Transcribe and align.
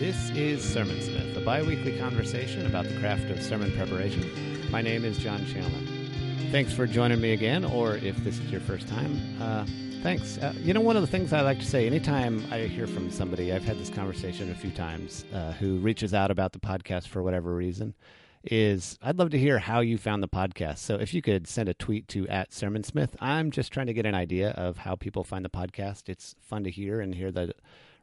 This 0.00 0.30
is 0.30 0.64
Sermon 0.64 0.98
Smith, 1.02 1.36
a 1.36 1.40
bi 1.42 1.60
weekly 1.60 1.98
conversation 1.98 2.64
about 2.64 2.86
the 2.86 2.98
craft 3.00 3.28
of 3.28 3.42
sermon 3.42 3.70
preparation. 3.72 4.30
My 4.70 4.80
name 4.80 5.04
is 5.04 5.18
John 5.18 5.44
Chandler. 5.44 5.78
Thanks 6.50 6.72
for 6.72 6.86
joining 6.86 7.20
me 7.20 7.34
again, 7.34 7.66
or 7.66 7.96
if 7.96 8.16
this 8.24 8.38
is 8.38 8.50
your 8.50 8.62
first 8.62 8.88
time, 8.88 9.20
uh, 9.42 9.66
thanks. 10.02 10.38
Uh, 10.38 10.54
you 10.56 10.72
know, 10.72 10.80
one 10.80 10.96
of 10.96 11.02
the 11.02 11.06
things 11.06 11.34
I 11.34 11.42
like 11.42 11.58
to 11.58 11.66
say 11.66 11.86
anytime 11.86 12.42
I 12.50 12.60
hear 12.60 12.86
from 12.86 13.10
somebody, 13.10 13.52
I've 13.52 13.62
had 13.62 13.78
this 13.78 13.90
conversation 13.90 14.50
a 14.50 14.54
few 14.54 14.70
times, 14.70 15.26
uh, 15.34 15.52
who 15.52 15.76
reaches 15.80 16.14
out 16.14 16.30
about 16.30 16.54
the 16.54 16.60
podcast 16.60 17.08
for 17.08 17.22
whatever 17.22 17.54
reason, 17.54 17.92
is 18.44 18.98
I'd 19.02 19.18
love 19.18 19.28
to 19.32 19.38
hear 19.38 19.58
how 19.58 19.80
you 19.80 19.98
found 19.98 20.22
the 20.22 20.28
podcast. 20.28 20.78
So 20.78 20.94
if 20.94 21.12
you 21.12 21.20
could 21.20 21.46
send 21.46 21.68
a 21.68 21.74
tweet 21.74 22.08
to 22.08 22.26
at 22.28 22.54
Sermon 22.54 22.84
Smith, 22.84 23.14
I'm 23.20 23.50
just 23.50 23.70
trying 23.70 23.88
to 23.88 23.92
get 23.92 24.06
an 24.06 24.14
idea 24.14 24.52
of 24.52 24.78
how 24.78 24.96
people 24.96 25.24
find 25.24 25.44
the 25.44 25.50
podcast. 25.50 26.08
It's 26.08 26.36
fun 26.40 26.64
to 26.64 26.70
hear 26.70 27.02
and 27.02 27.14
hear 27.14 27.30
the 27.30 27.52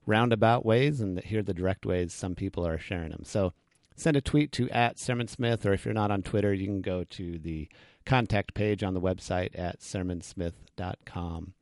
roundabout 0.07 0.65
ways 0.65 1.01
and 1.01 1.19
hear 1.19 1.43
the 1.43 1.53
direct 1.53 1.85
ways 1.85 2.13
some 2.13 2.33
people 2.33 2.65
are 2.65 2.79
sharing 2.79 3.11
them. 3.11 3.23
So 3.23 3.53
send 3.95 4.17
a 4.17 4.21
tweet 4.21 4.51
to 4.53 4.69
at 4.69 4.97
Sermon 4.97 5.27
Smith, 5.27 5.65
or 5.65 5.73
if 5.73 5.85
you're 5.85 5.93
not 5.93 6.09
on 6.09 6.23
Twitter, 6.23 6.53
you 6.53 6.65
can 6.65 6.81
go 6.81 7.03
to 7.03 7.37
the 7.37 7.67
contact 8.05 8.55
page 8.55 8.81
on 8.81 8.93
the 8.93 9.01
website 9.01 9.49
at 9.53 9.81
sermonsmith.com. 9.81 11.53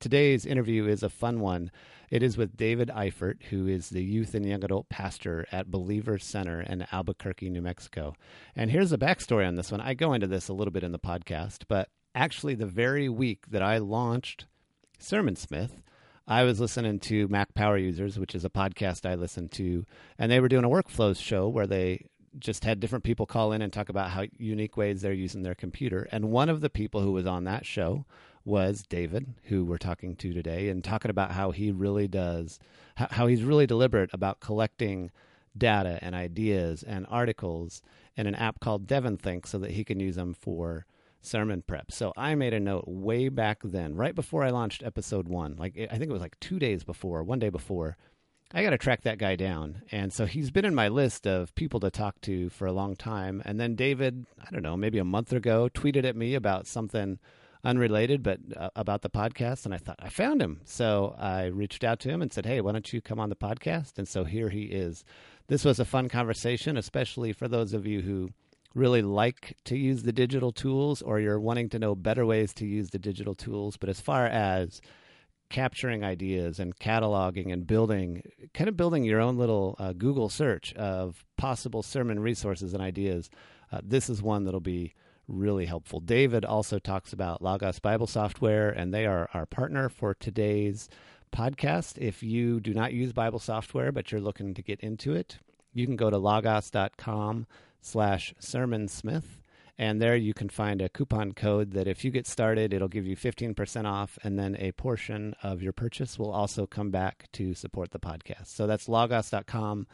Today's 0.00 0.44
interview 0.44 0.86
is 0.86 1.02
a 1.02 1.08
fun 1.08 1.40
one. 1.40 1.70
It 2.10 2.22
is 2.22 2.36
with 2.36 2.58
David 2.58 2.90
Eifert, 2.94 3.44
who 3.44 3.66
is 3.66 3.88
the 3.88 4.04
youth 4.04 4.34
and 4.34 4.44
young 4.44 4.62
adult 4.62 4.90
pastor 4.90 5.46
at 5.50 5.70
Believer 5.70 6.18
Center 6.18 6.60
in 6.60 6.86
Albuquerque, 6.92 7.48
New 7.48 7.62
Mexico. 7.62 8.14
And 8.54 8.70
here's 8.70 8.92
a 8.92 8.98
backstory 8.98 9.48
on 9.48 9.54
this 9.54 9.72
one. 9.72 9.80
I 9.80 9.94
go 9.94 10.12
into 10.12 10.26
this 10.26 10.48
a 10.48 10.52
little 10.52 10.72
bit 10.72 10.84
in 10.84 10.92
the 10.92 10.98
podcast, 10.98 11.62
but 11.68 11.88
actually, 12.14 12.54
the 12.54 12.66
very 12.66 13.08
week 13.08 13.46
that 13.50 13.62
I 13.62 13.78
launched 13.78 14.44
Sermon 14.98 15.36
Smith, 15.36 15.82
I 16.26 16.44
was 16.44 16.58
listening 16.58 17.00
to 17.00 17.28
Mac 17.28 17.52
Power 17.52 17.76
Users, 17.76 18.18
which 18.18 18.34
is 18.34 18.46
a 18.46 18.50
podcast 18.50 19.04
I 19.04 19.14
listen 19.14 19.48
to, 19.50 19.84
and 20.18 20.32
they 20.32 20.40
were 20.40 20.48
doing 20.48 20.64
a 20.64 20.70
workflows 20.70 21.20
show 21.20 21.48
where 21.48 21.66
they 21.66 22.06
just 22.38 22.64
had 22.64 22.80
different 22.80 23.04
people 23.04 23.26
call 23.26 23.52
in 23.52 23.60
and 23.60 23.70
talk 23.70 23.90
about 23.90 24.10
how 24.10 24.24
unique 24.38 24.74
ways 24.74 25.02
they're 25.02 25.12
using 25.12 25.42
their 25.42 25.54
computer. 25.54 26.08
And 26.10 26.30
one 26.30 26.48
of 26.48 26.62
the 26.62 26.70
people 26.70 27.02
who 27.02 27.12
was 27.12 27.26
on 27.26 27.44
that 27.44 27.66
show 27.66 28.06
was 28.42 28.84
David, 28.88 29.34
who 29.44 29.66
we're 29.66 29.76
talking 29.76 30.16
to 30.16 30.32
today, 30.32 30.70
and 30.70 30.82
talking 30.82 31.10
about 31.10 31.32
how 31.32 31.50
he 31.50 31.70
really 31.70 32.08
does, 32.08 32.58
how 32.96 33.26
he's 33.26 33.42
really 33.42 33.66
deliberate 33.66 34.08
about 34.14 34.40
collecting 34.40 35.10
data 35.56 35.98
and 36.00 36.14
ideas 36.14 36.82
and 36.82 37.06
articles 37.10 37.82
in 38.16 38.26
an 38.26 38.34
app 38.34 38.60
called 38.60 38.86
DevonThink 38.86 39.46
so 39.46 39.58
that 39.58 39.72
he 39.72 39.84
can 39.84 40.00
use 40.00 40.16
them 40.16 40.32
for 40.32 40.86
sermon 41.24 41.62
prep. 41.66 41.92
So 41.92 42.12
I 42.16 42.34
made 42.34 42.54
a 42.54 42.60
note 42.60 42.84
way 42.86 43.28
back 43.28 43.60
then, 43.62 43.94
right 43.94 44.14
before 44.14 44.44
I 44.44 44.50
launched 44.50 44.82
episode 44.82 45.28
one. 45.28 45.56
Like 45.56 45.76
I 45.90 45.96
think 45.98 46.10
it 46.10 46.12
was 46.12 46.22
like 46.22 46.38
two 46.40 46.58
days 46.58 46.84
before, 46.84 47.22
one 47.22 47.38
day 47.38 47.50
before. 47.50 47.96
I 48.52 48.62
got 48.62 48.70
to 48.70 48.78
track 48.78 49.02
that 49.02 49.18
guy 49.18 49.34
down. 49.34 49.82
And 49.90 50.12
so 50.12 50.26
he's 50.26 50.52
been 50.52 50.64
in 50.64 50.76
my 50.76 50.86
list 50.86 51.26
of 51.26 51.52
people 51.56 51.80
to 51.80 51.90
talk 51.90 52.20
to 52.22 52.50
for 52.50 52.66
a 52.66 52.72
long 52.72 52.94
time. 52.94 53.42
And 53.44 53.58
then 53.58 53.74
David, 53.74 54.26
I 54.40 54.50
don't 54.52 54.62
know, 54.62 54.76
maybe 54.76 54.98
a 54.98 55.04
month 55.04 55.32
ago, 55.32 55.68
tweeted 55.74 56.04
at 56.04 56.14
me 56.14 56.34
about 56.34 56.68
something 56.68 57.18
unrelated, 57.64 58.22
but 58.22 58.38
uh, 58.56 58.68
about 58.76 59.02
the 59.02 59.10
podcast. 59.10 59.64
And 59.64 59.74
I 59.74 59.78
thought, 59.78 59.98
I 59.98 60.08
found 60.08 60.40
him. 60.40 60.60
So 60.64 61.16
I 61.18 61.46
reached 61.46 61.82
out 61.82 61.98
to 62.00 62.10
him 62.10 62.22
and 62.22 62.32
said, 62.32 62.46
Hey, 62.46 62.60
why 62.60 62.72
don't 62.72 62.92
you 62.92 63.00
come 63.00 63.18
on 63.18 63.30
the 63.30 63.36
podcast? 63.36 63.98
And 63.98 64.06
so 64.06 64.22
here 64.22 64.50
he 64.50 64.64
is. 64.64 65.04
This 65.48 65.64
was 65.64 65.80
a 65.80 65.84
fun 65.84 66.08
conversation, 66.08 66.76
especially 66.76 67.32
for 67.32 67.48
those 67.48 67.74
of 67.74 67.86
you 67.86 68.02
who 68.02 68.30
really 68.74 69.02
like 69.02 69.56
to 69.64 69.76
use 69.76 70.02
the 70.02 70.12
digital 70.12 70.52
tools 70.52 71.00
or 71.00 71.20
you're 71.20 71.40
wanting 71.40 71.68
to 71.70 71.78
know 71.78 71.94
better 71.94 72.26
ways 72.26 72.52
to 72.54 72.66
use 72.66 72.90
the 72.90 72.98
digital 72.98 73.34
tools. 73.34 73.76
But 73.76 73.88
as 73.88 74.00
far 74.00 74.26
as 74.26 74.80
capturing 75.48 76.02
ideas 76.02 76.58
and 76.58 76.76
cataloging 76.76 77.52
and 77.52 77.66
building, 77.66 78.22
kind 78.52 78.68
of 78.68 78.76
building 78.76 79.04
your 79.04 79.20
own 79.20 79.38
little 79.38 79.76
uh, 79.78 79.92
Google 79.92 80.28
search 80.28 80.74
of 80.74 81.24
possible 81.36 81.82
sermon 81.82 82.18
resources 82.18 82.74
and 82.74 82.82
ideas, 82.82 83.30
uh, 83.70 83.80
this 83.82 84.10
is 84.10 84.22
one 84.22 84.44
that'll 84.44 84.60
be 84.60 84.94
really 85.28 85.66
helpful. 85.66 86.00
David 86.00 86.44
also 86.44 86.78
talks 86.78 87.12
about 87.12 87.42
Logos 87.42 87.78
Bible 87.78 88.06
software, 88.06 88.70
and 88.70 88.92
they 88.92 89.06
are 89.06 89.28
our 89.32 89.46
partner 89.46 89.88
for 89.88 90.14
today's 90.14 90.88
podcast. 91.34 91.98
If 91.98 92.22
you 92.22 92.60
do 92.60 92.74
not 92.74 92.92
use 92.92 93.12
Bible 93.12 93.38
software, 93.38 93.92
but 93.92 94.10
you're 94.10 94.20
looking 94.20 94.54
to 94.54 94.62
get 94.62 94.80
into 94.80 95.14
it, 95.14 95.38
you 95.72 95.86
can 95.86 95.96
go 95.96 96.10
to 96.10 96.18
logos.com 96.18 97.46
slash 97.84 98.34
sermon 98.38 98.88
smith 98.88 99.40
and 99.76 100.00
there 100.00 100.16
you 100.16 100.32
can 100.32 100.48
find 100.48 100.80
a 100.80 100.88
coupon 100.88 101.32
code 101.32 101.72
that 101.72 101.88
if 101.88 102.04
you 102.04 102.10
get 102.10 102.26
started 102.26 102.72
it'll 102.72 102.88
give 102.88 103.06
you 103.06 103.16
15% 103.16 103.84
off 103.86 104.18
and 104.22 104.38
then 104.38 104.56
a 104.58 104.72
portion 104.72 105.34
of 105.42 105.62
your 105.62 105.72
purchase 105.72 106.18
will 106.18 106.30
also 106.30 106.66
come 106.66 106.90
back 106.90 107.26
to 107.32 107.54
support 107.54 107.90
the 107.90 107.98
podcast. 107.98 108.46
So 108.46 108.66
that's 108.66 108.88
logos.com 108.88 109.86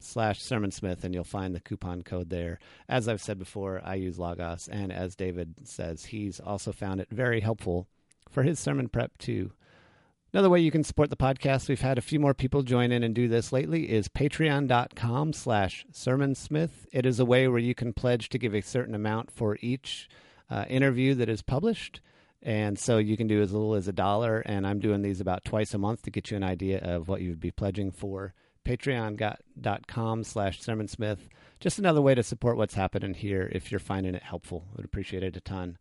slash 0.00 0.42
sermon 0.42 0.70
smith 0.70 1.04
and 1.04 1.14
you'll 1.14 1.24
find 1.24 1.54
the 1.54 1.60
coupon 1.60 2.02
code 2.02 2.30
there. 2.30 2.58
As 2.88 3.08
i've 3.08 3.22
said 3.22 3.38
before 3.38 3.82
i 3.84 3.94
use 3.94 4.18
logos 4.18 4.68
and 4.68 4.92
as 4.92 5.14
david 5.14 5.54
says 5.64 6.06
he's 6.06 6.40
also 6.40 6.72
found 6.72 7.00
it 7.00 7.08
very 7.10 7.40
helpful 7.40 7.86
for 8.30 8.42
his 8.42 8.58
sermon 8.58 8.88
prep 8.88 9.16
too 9.18 9.52
Another 10.30 10.50
way 10.50 10.60
you 10.60 10.70
can 10.70 10.84
support 10.84 11.08
the 11.08 11.16
podcast, 11.16 11.70
we've 11.70 11.80
had 11.80 11.96
a 11.96 12.02
few 12.02 12.20
more 12.20 12.34
people 12.34 12.62
join 12.62 12.92
in 12.92 13.02
and 13.02 13.14
do 13.14 13.28
this 13.28 13.50
lately, 13.50 13.90
is 13.90 14.08
patreon.com 14.08 15.32
slash 15.32 15.86
sermonsmith. 15.90 16.86
It 16.92 17.06
is 17.06 17.18
a 17.18 17.24
way 17.24 17.48
where 17.48 17.58
you 17.58 17.74
can 17.74 17.94
pledge 17.94 18.28
to 18.28 18.38
give 18.38 18.54
a 18.54 18.60
certain 18.60 18.94
amount 18.94 19.30
for 19.30 19.56
each 19.62 20.06
uh, 20.50 20.66
interview 20.68 21.14
that 21.14 21.30
is 21.30 21.40
published. 21.40 22.02
And 22.42 22.78
so 22.78 22.98
you 22.98 23.16
can 23.16 23.26
do 23.26 23.40
as 23.40 23.52
little 23.52 23.74
as 23.74 23.88
a 23.88 23.92
dollar. 23.92 24.40
And 24.40 24.66
I'm 24.66 24.80
doing 24.80 25.00
these 25.00 25.22
about 25.22 25.46
twice 25.46 25.72
a 25.72 25.78
month 25.78 26.02
to 26.02 26.10
get 26.10 26.30
you 26.30 26.36
an 26.36 26.44
idea 26.44 26.80
of 26.80 27.08
what 27.08 27.22
you 27.22 27.30
would 27.30 27.40
be 27.40 27.50
pledging 27.50 27.90
for. 27.90 28.34
Patreon.com 28.66 30.24
slash 30.24 30.60
sermonsmith. 30.60 31.20
Just 31.58 31.78
another 31.78 32.02
way 32.02 32.14
to 32.14 32.22
support 32.22 32.58
what's 32.58 32.74
happening 32.74 33.14
here 33.14 33.48
if 33.50 33.72
you're 33.72 33.78
finding 33.78 34.14
it 34.14 34.22
helpful. 34.22 34.66
I 34.72 34.76
would 34.76 34.84
appreciate 34.84 35.22
it 35.22 35.38
a 35.38 35.40
ton. 35.40 35.78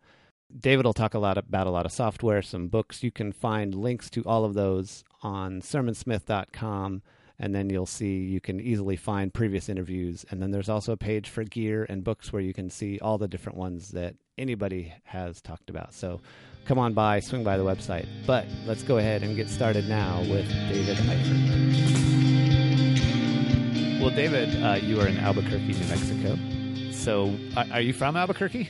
David 0.55 0.85
will 0.85 0.93
talk 0.93 1.13
a 1.13 1.19
lot 1.19 1.37
about 1.37 1.67
a 1.67 1.71
lot 1.71 1.85
of 1.85 1.91
software, 1.91 2.41
some 2.41 2.67
books. 2.69 3.03
You 3.03 3.11
can 3.11 3.33
find 3.33 3.75
links 3.75 4.09
to 4.11 4.23
all 4.23 4.45
of 4.45 4.53
those 4.53 5.03
on 5.21 5.61
sermonsmith.com, 5.61 7.01
and 7.37 7.53
then 7.53 7.69
you'll 7.69 7.85
see 7.85 8.19
you 8.19 8.39
can 8.39 8.59
easily 8.61 8.95
find 8.95 9.33
previous 9.33 9.67
interviews. 9.67 10.25
And 10.31 10.41
then 10.41 10.51
there's 10.51 10.69
also 10.69 10.93
a 10.93 10.97
page 10.97 11.29
for 11.29 11.43
gear 11.43 11.85
and 11.89 12.03
books 12.03 12.31
where 12.31 12.41
you 12.41 12.53
can 12.53 12.69
see 12.69 12.97
all 12.99 13.17
the 13.17 13.27
different 13.27 13.57
ones 13.57 13.89
that 13.89 14.15
anybody 14.37 14.93
has 15.03 15.41
talked 15.41 15.69
about. 15.69 15.93
So 15.93 16.21
come 16.65 16.79
on 16.79 16.93
by, 16.93 17.19
swing 17.19 17.43
by 17.43 17.57
the 17.57 17.65
website. 17.65 18.07
But 18.25 18.45
let's 18.65 18.83
go 18.83 18.99
ahead 18.99 19.23
and 19.23 19.35
get 19.35 19.49
started 19.49 19.89
now 19.89 20.21
with 20.21 20.47
David 20.69 20.97
Eifert. 20.97 21.67
Well, 23.99 24.11
David, 24.11 24.63
uh, 24.63 24.75
you 24.75 25.01
are 25.01 25.07
in 25.07 25.17
Albuquerque, 25.17 25.73
New 25.73 25.87
Mexico. 25.87 26.37
So 26.91 27.35
are 27.71 27.81
you 27.81 27.91
from 27.91 28.15
Albuquerque? 28.15 28.69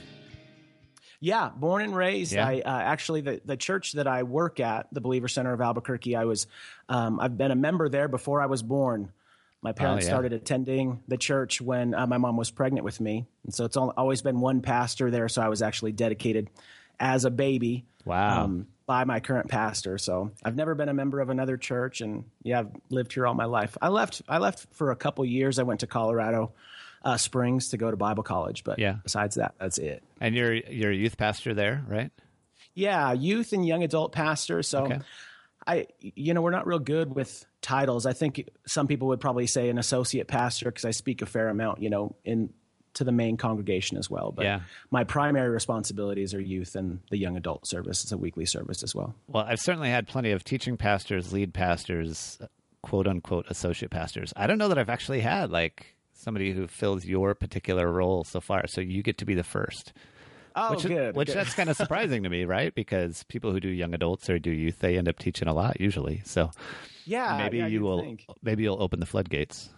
Yeah, 1.20 1.50
born 1.50 1.82
and 1.82 1.96
raised. 1.96 2.34
Yeah. 2.34 2.48
I 2.48 2.62
uh, 2.62 2.80
actually 2.80 3.22
the 3.22 3.42
the 3.44 3.58
church 3.58 3.94
that 3.94 4.08
I 4.08 4.24
work 4.24 4.60
at, 4.60 4.88
the 4.92 5.02
Believer 5.02 5.28
Center 5.28 5.54
of 5.54 5.62
Albuquerque. 5.62 6.16
I 6.16 6.26
was, 6.26 6.48
um, 6.90 7.20
I've 7.20 7.38
been 7.38 7.52
a 7.52 7.56
member 7.56 7.90
there 7.90 8.08
before 8.08 8.42
I 8.42 8.46
was 8.46 8.62
born. 8.62 9.12
My 9.64 9.72
parents 9.72 10.06
oh, 10.06 10.08
yeah. 10.08 10.14
started 10.14 10.34
attending 10.34 11.02
the 11.08 11.18
church 11.18 11.60
when 11.60 11.96
uh, 11.96 12.06
my 12.06 12.18
mom 12.18 12.38
was 12.38 12.52
pregnant 12.52 12.86
with 12.86 13.02
me, 13.02 13.26
and 13.44 13.54
so 13.54 13.66
it's 13.66 13.76
all, 13.76 13.92
always 13.98 14.22
been 14.22 14.40
one 14.40 14.62
pastor 14.62 15.10
there. 15.10 15.28
So 15.28 15.42
I 15.42 15.50
was 15.50 15.64
actually 15.64 15.94
dedicated 15.94 16.50
as 17.00 17.26
a 17.26 17.32
baby. 17.32 17.86
Wow. 18.06 18.44
Um, 18.44 18.68
by 18.86 19.04
my 19.04 19.20
current 19.20 19.50
pastor. 19.50 19.98
So 19.98 20.32
I've 20.46 20.56
never 20.56 20.74
been 20.74 20.88
a 20.88 20.94
member 20.94 21.20
of 21.20 21.30
another 21.30 21.58
church, 21.58 22.00
and 22.00 22.24
yeah, 22.42 22.62
I've 22.62 22.72
lived 22.90 23.12
here 23.12 23.28
all 23.28 23.34
my 23.34 23.44
life. 23.44 23.78
I 23.82 23.90
left. 23.90 24.22
I 24.30 24.38
left 24.38 24.66
for 24.72 24.92
a 24.92 24.96
couple 24.96 25.26
years. 25.26 25.60
I 25.60 25.64
went 25.64 25.82
to 25.82 25.88
Colorado 25.88 26.54
uh, 27.04 27.18
Springs 27.18 27.70
to 27.70 27.78
go 27.78 27.90
to 27.92 27.98
Bible 27.98 28.24
college. 28.24 28.64
But 28.64 28.80
yeah. 28.80 28.98
besides 29.04 29.36
that, 29.36 29.56
that's 29.60 29.78
it. 29.78 30.04
And 30.20 30.36
you're 30.36 30.54
you're 30.54 30.92
a 30.92 30.96
youth 30.96 31.18
pastor 31.18 31.54
there, 31.54 31.84
right? 31.88 32.12
Yeah, 32.74 33.14
youth 33.14 33.54
and 33.54 33.66
young 33.66 33.84
adult 33.84 34.12
pastor. 34.12 34.62
So 34.64 34.86
okay. 34.86 35.00
I, 35.66 35.88
you 36.00 36.34
know, 36.34 36.42
we're 36.42 36.52
not 36.52 36.66
real 36.66 36.80
good 36.80 37.14
with 37.14 37.46
titles. 37.62 38.06
I 38.06 38.14
think 38.14 38.50
some 38.66 38.88
people 38.88 39.10
would 39.10 39.20
probably 39.20 39.48
say 39.48 39.70
an 39.70 39.78
associate 39.78 40.28
pastor 40.28 40.66
because 40.66 40.86
I 40.86 40.92
speak 40.92 41.22
a 41.22 41.26
fair 41.26 41.50
amount, 41.50 41.82
you 41.82 41.90
know, 41.90 42.16
in 42.24 42.54
to 42.94 43.04
the 43.04 43.12
main 43.12 43.38
congregation 43.38 43.98
as 43.98 44.10
well. 44.10 44.32
But 44.32 44.46
yeah. 44.46 44.62
my 44.90 45.04
primary 45.04 45.50
responsibilities 45.50 46.34
are 46.34 46.40
youth 46.40 46.76
and 46.76 47.00
the 47.12 47.18
young 47.18 47.38
adult 47.38 47.68
service. 47.68 48.04
It's 48.04 48.12
a 48.12 48.18
weekly 48.18 48.46
service 48.46 48.82
as 48.82 48.96
well. 48.96 49.14
Well, 49.28 49.46
I've 49.48 49.60
certainly 49.60 49.90
had 49.90 50.08
plenty 50.08 50.32
of 50.32 50.44
teaching 50.44 50.78
pastors, 50.78 51.32
lead 51.32 51.54
pastors, 51.54 52.40
quote 52.82 53.08
unquote 53.08 53.46
associate 53.50 53.92
pastors. 53.92 54.34
I 54.36 54.48
don't 54.48 54.58
know 54.58 54.70
that 54.70 54.78
I've 54.78 54.90
actually 54.90 55.20
had 55.20 55.52
like 55.52 55.97
somebody 56.18 56.52
who 56.52 56.68
fills 56.68 57.06
your 57.06 57.36
particular 57.36 57.92
role 57.92 58.24
so 58.24 58.42
far. 58.42 58.68
So 58.68 58.82
you 58.82 59.04
get 59.04 59.18
to 59.20 59.26
be 59.26 59.36
the 59.36 59.44
first. 59.44 59.94
Oh, 60.56 60.72
which, 60.72 60.86
good. 60.86 61.16
Which 61.16 61.28
good. 61.28 61.38
that's 61.38 61.54
kind 61.54 61.70
of 61.70 61.78
surprising 61.78 62.24
to 62.24 62.30
me, 62.30 62.46
right? 62.46 62.74
Because 62.74 63.24
people 63.24 63.52
who 63.52 63.60
do 63.60 63.70
young 63.70 63.94
adults 63.94 64.30
or 64.30 64.40
do 64.40 64.52
youth, 64.52 64.80
they 64.80 64.98
end 64.98 65.08
up 65.08 65.20
teaching 65.20 65.48
a 65.48 65.54
lot 65.54 65.80
usually. 65.80 66.22
So 66.26 66.52
yeah, 67.06 67.38
maybe 67.38 67.60
yeah, 67.60 67.68
you 67.68 67.82
will. 67.82 68.02
Think. 68.02 68.26
Maybe 68.42 68.64
you'll 68.64 68.82
open 68.82 69.00
the 69.00 69.06
floodgates. 69.06 69.70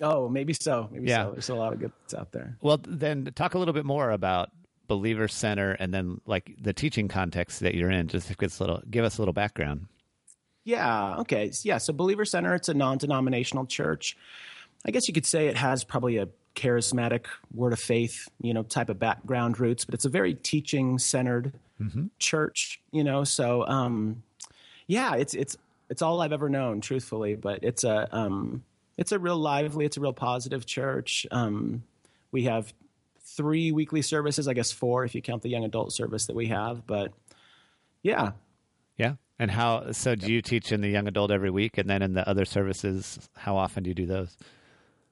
Oh, 0.00 0.28
maybe 0.28 0.52
so. 0.54 0.88
Maybe 0.90 1.08
yeah. 1.08 1.24
so. 1.24 1.32
There's 1.32 1.48
a 1.50 1.54
lot 1.54 1.72
of 1.72 1.80
good 1.80 1.92
things 1.98 2.18
out 2.18 2.32
there. 2.32 2.56
Well, 2.62 2.80
then 2.86 3.30
talk 3.34 3.54
a 3.54 3.58
little 3.58 3.74
bit 3.74 3.84
more 3.84 4.10
about 4.10 4.50
Believer 4.86 5.28
Center 5.28 5.72
and 5.72 5.92
then 5.92 6.20
like 6.26 6.54
the 6.60 6.72
teaching 6.72 7.08
context 7.08 7.60
that 7.60 7.74
you're 7.74 7.90
in. 7.90 8.08
Just 8.08 8.28
give 8.38 8.46
us 8.46 8.60
a 8.60 8.62
little, 8.62 8.82
give 8.88 9.04
us 9.04 9.18
a 9.18 9.20
little 9.20 9.34
background. 9.34 9.86
Yeah. 10.64 11.18
Okay. 11.18 11.52
Yeah. 11.64 11.78
So 11.78 11.92
Believer 11.92 12.24
Center, 12.24 12.54
it's 12.54 12.68
a 12.68 12.74
non-denominational 12.74 13.66
church 13.66 14.16
I 14.86 14.90
guess 14.90 15.08
you 15.08 15.14
could 15.14 15.26
say 15.26 15.46
it 15.46 15.56
has 15.56 15.84
probably 15.84 16.16
a 16.16 16.28
charismatic 16.54 17.26
word 17.54 17.72
of 17.72 17.78
faith, 17.78 18.28
you 18.40 18.54
know, 18.54 18.62
type 18.62 18.88
of 18.88 18.98
background 18.98 19.60
roots, 19.60 19.84
but 19.84 19.94
it's 19.94 20.04
a 20.04 20.08
very 20.08 20.34
teaching 20.34 20.98
centered 20.98 21.52
mm-hmm. 21.80 22.06
church, 22.18 22.80
you 22.90 23.04
know. 23.04 23.24
So, 23.24 23.66
um, 23.66 24.22
yeah, 24.86 25.14
it's 25.14 25.34
it's 25.34 25.56
it's 25.88 26.02
all 26.02 26.20
I've 26.20 26.32
ever 26.32 26.48
known, 26.48 26.80
truthfully. 26.80 27.34
But 27.34 27.62
it's 27.62 27.84
a 27.84 28.08
um, 28.16 28.64
it's 28.96 29.12
a 29.12 29.18
real 29.18 29.38
lively, 29.38 29.84
it's 29.84 29.96
a 29.96 30.00
real 30.00 30.12
positive 30.12 30.66
church. 30.66 31.26
Um, 31.30 31.82
we 32.32 32.44
have 32.44 32.72
three 33.22 33.72
weekly 33.72 34.02
services, 34.02 34.48
I 34.48 34.54
guess 34.54 34.72
four 34.72 35.04
if 35.04 35.14
you 35.14 35.22
count 35.22 35.42
the 35.42 35.48
young 35.48 35.64
adult 35.64 35.92
service 35.92 36.26
that 36.26 36.36
we 36.36 36.48
have. 36.48 36.86
But 36.86 37.12
yeah, 38.02 38.32
yeah. 38.96 39.14
And 39.38 39.50
how? 39.50 39.92
So, 39.92 40.14
do 40.14 40.30
you 40.30 40.42
teach 40.42 40.72
in 40.72 40.80
the 40.80 40.88
young 40.88 41.08
adult 41.08 41.30
every 41.30 41.50
week, 41.50 41.78
and 41.78 41.88
then 41.88 42.02
in 42.02 42.12
the 42.12 42.28
other 42.28 42.44
services, 42.44 43.30
how 43.36 43.56
often 43.56 43.82
do 43.82 43.88
you 43.88 43.94
do 43.94 44.06
those? 44.06 44.36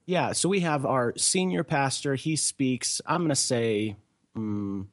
Yeah, 0.09 0.33
so 0.33 0.49
we 0.49 0.61
have 0.61 0.87
our 0.87 1.13
senior 1.19 1.63
pastor. 1.65 2.15
He 2.15 2.37
speaks. 2.37 3.03
I'm 3.05 3.21
going 3.21 3.29
to 3.29 3.35
say 3.35 3.97
um, 4.35 4.89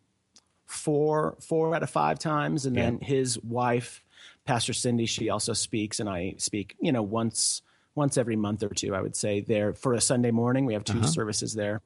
four 0.65 1.38
four 1.39 1.73
out 1.73 1.83
of 1.83 1.89
five 1.89 2.19
times, 2.19 2.65
and 2.65 2.75
yeah. 2.75 2.81
then 2.81 3.00
his 3.00 3.41
wife, 3.41 4.03
Pastor 4.44 4.73
Cindy, 4.73 5.06
she 5.06 5.29
also 5.29 5.53
speaks, 5.53 6.01
and 6.01 6.09
I 6.09 6.33
speak. 6.38 6.75
You 6.81 6.91
know, 6.91 7.01
once 7.01 7.62
once 7.95 8.17
every 8.17 8.35
month 8.35 8.62
or 8.62 8.67
two, 8.67 8.94
I 8.94 9.00
would 9.00 9.15
say 9.15 9.39
there 9.39 9.71
for 9.73 9.94
a 9.94 10.01
Sunday 10.01 10.31
morning. 10.31 10.65
We 10.65 10.73
have 10.73 10.83
2 10.83 10.97
uh-huh. 10.97 11.07
services 11.07 11.53
there, 11.53 11.81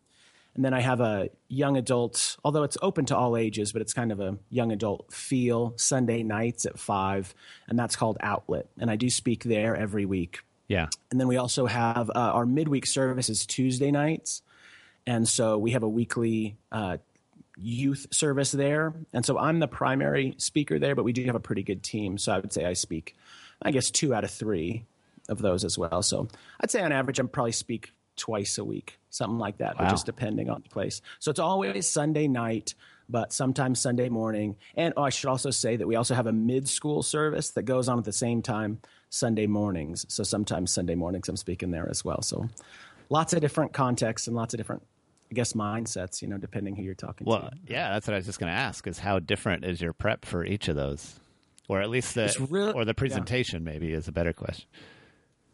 and 0.56 0.66
then 0.66 0.74
I 0.74 0.80
have 0.80 1.00
a 1.00 1.30
young 1.50 1.78
adult. 1.78 2.36
Although 2.44 2.64
it's 2.64 2.80
open 2.82 3.06
to 3.06 3.16
all 3.16 3.38
ages, 3.38 3.72
but 3.72 3.84
it's 3.84 3.94
kind 3.94 4.12
of 4.12 4.20
a 4.20 4.40
young 4.50 4.72
adult 4.72 5.14
feel 5.14 5.74
Sunday 5.76 6.24
nights 6.24 6.66
at 6.66 6.80
five, 6.80 7.36
and 7.68 7.78
that's 7.78 7.96
called 7.96 8.18
Outlet, 8.22 8.66
and 8.80 8.90
I 8.90 8.96
do 8.96 9.08
speak 9.12 9.44
there 9.44 9.76
every 9.76 10.08
week. 10.08 10.40
Yeah. 10.70 10.88
And 11.12 11.20
then 11.20 11.28
we 11.28 11.36
also 11.36 11.66
have 11.66 12.10
uh, 12.10 12.14
our 12.14 12.46
midweek 12.46 12.86
service 12.86 13.28
is 13.28 13.46
Tuesday 13.46 13.92
nights. 13.92 14.42
And 15.06 15.28
so 15.28 15.58
we 15.58 15.72
have 15.72 15.84
a 15.84 15.90
weekly 15.90 16.56
uh, 16.72 16.98
youth 17.58 18.08
service 18.12 18.52
there. 18.52 18.94
And 19.12 19.26
so 19.26 19.38
I'm 19.38 19.60
the 19.60 19.68
primary 19.68 20.36
speaker 20.38 20.80
there, 20.80 20.96
but 20.96 21.04
we 21.04 21.12
do 21.12 21.26
have 21.26 21.36
a 21.36 21.40
pretty 21.40 21.64
good 21.64 21.84
team. 21.84 22.18
So 22.18 22.32
I 22.32 22.40
would 22.40 22.54
say 22.54 22.66
I 22.66 22.74
speak, 22.74 23.16
I 23.62 23.72
guess, 23.72 23.90
two 23.90 24.14
out 24.14 24.24
of 24.24 24.32
three 24.32 24.86
of 25.28 25.42
those 25.42 25.66
as 25.66 25.78
well. 25.78 26.04
So 26.04 26.28
I'd 26.62 26.72
say 26.72 26.82
on 26.82 26.92
average, 26.92 27.20
I'm 27.20 27.28
probably 27.28 27.52
speak 27.52 27.92
twice 28.16 28.58
a 28.60 28.64
week, 28.64 29.00
something 29.10 29.40
like 29.40 29.58
that, 29.58 29.80
wow. 29.80 29.86
but 29.86 29.90
just 29.90 30.06
depending 30.06 30.50
on 30.50 30.62
the 30.62 30.70
place. 30.70 31.02
So 31.20 31.32
it's 31.32 31.40
always 31.40 31.88
Sunday 31.88 32.28
night, 32.28 32.76
but 33.10 33.34
sometimes 33.34 33.80
Sunday 33.80 34.10
morning. 34.10 34.56
And 34.76 34.94
oh, 34.96 35.04
I 35.04 35.10
should 35.10 35.30
also 35.30 35.52
say 35.52 35.76
that 35.76 35.88
we 35.88 35.96
also 35.96 36.16
have 36.16 36.28
a 36.28 36.34
mid 36.34 36.70
school 36.70 37.04
service 37.04 37.52
that 37.52 37.64
goes 37.64 37.90
on 37.90 37.98
at 37.98 38.06
the 38.06 38.14
same 38.14 38.42
time. 38.42 38.80
Sunday 39.10 39.48
mornings. 39.48 40.06
So 40.08 40.24
sometimes 40.24 40.72
Sunday 40.72 40.96
mornings 40.96 41.28
I'm 41.28 41.36
speaking 41.36 41.72
there 41.72 41.90
as 41.90 42.06
well. 42.06 42.22
So 42.22 42.48
lots 43.10 43.34
of 43.34 43.42
different 43.42 43.74
contexts 43.74 44.28
and 44.28 44.36
lots 44.36 44.54
of 44.54 44.60
different 44.60 44.84
I 45.32 45.36
guess 45.36 45.54
mindsets, 45.54 46.22
you 46.22 46.28
know, 46.28 46.38
depending 46.38 46.76
who 46.76 46.82
you're 46.82 46.96
talking 46.96 47.26
well, 47.26 47.40
to. 47.40 47.46
Well, 47.46 47.54
yeah, 47.68 47.92
that's 47.94 48.08
what 48.08 48.16
I 48.16 48.18
was 48.18 48.26
just 48.26 48.40
going 48.40 48.52
to 48.52 48.58
ask 48.58 48.88
is 48.88 48.98
how 48.98 49.20
different 49.20 49.64
is 49.64 49.80
your 49.80 49.94
prep 49.94 50.26
for 50.26 50.44
each 50.44 50.68
of 50.68 50.76
those? 50.76 51.20
Or 51.68 51.82
at 51.82 51.90
least 51.90 52.16
the 52.16 52.74
or 52.74 52.84
the 52.84 52.96
presentation 52.96 53.64
yeah. 53.64 53.72
maybe 53.72 53.94
is 53.94 54.08
a 54.08 54.12
better 54.12 54.34
question. 54.34 54.66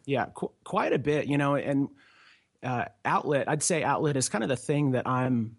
Yeah, 0.06 0.26
qu- 0.34 0.52
quite 0.64 0.94
a 0.94 0.98
bit, 0.98 1.26
you 1.26 1.36
know, 1.36 1.56
and 1.56 1.88
uh, 2.62 2.86
outlet, 3.04 3.50
I'd 3.50 3.62
say 3.62 3.82
outlet 3.82 4.16
is 4.16 4.30
kind 4.30 4.42
of 4.42 4.48
the 4.48 4.56
thing 4.56 4.92
that 4.92 5.06
I'm 5.06 5.56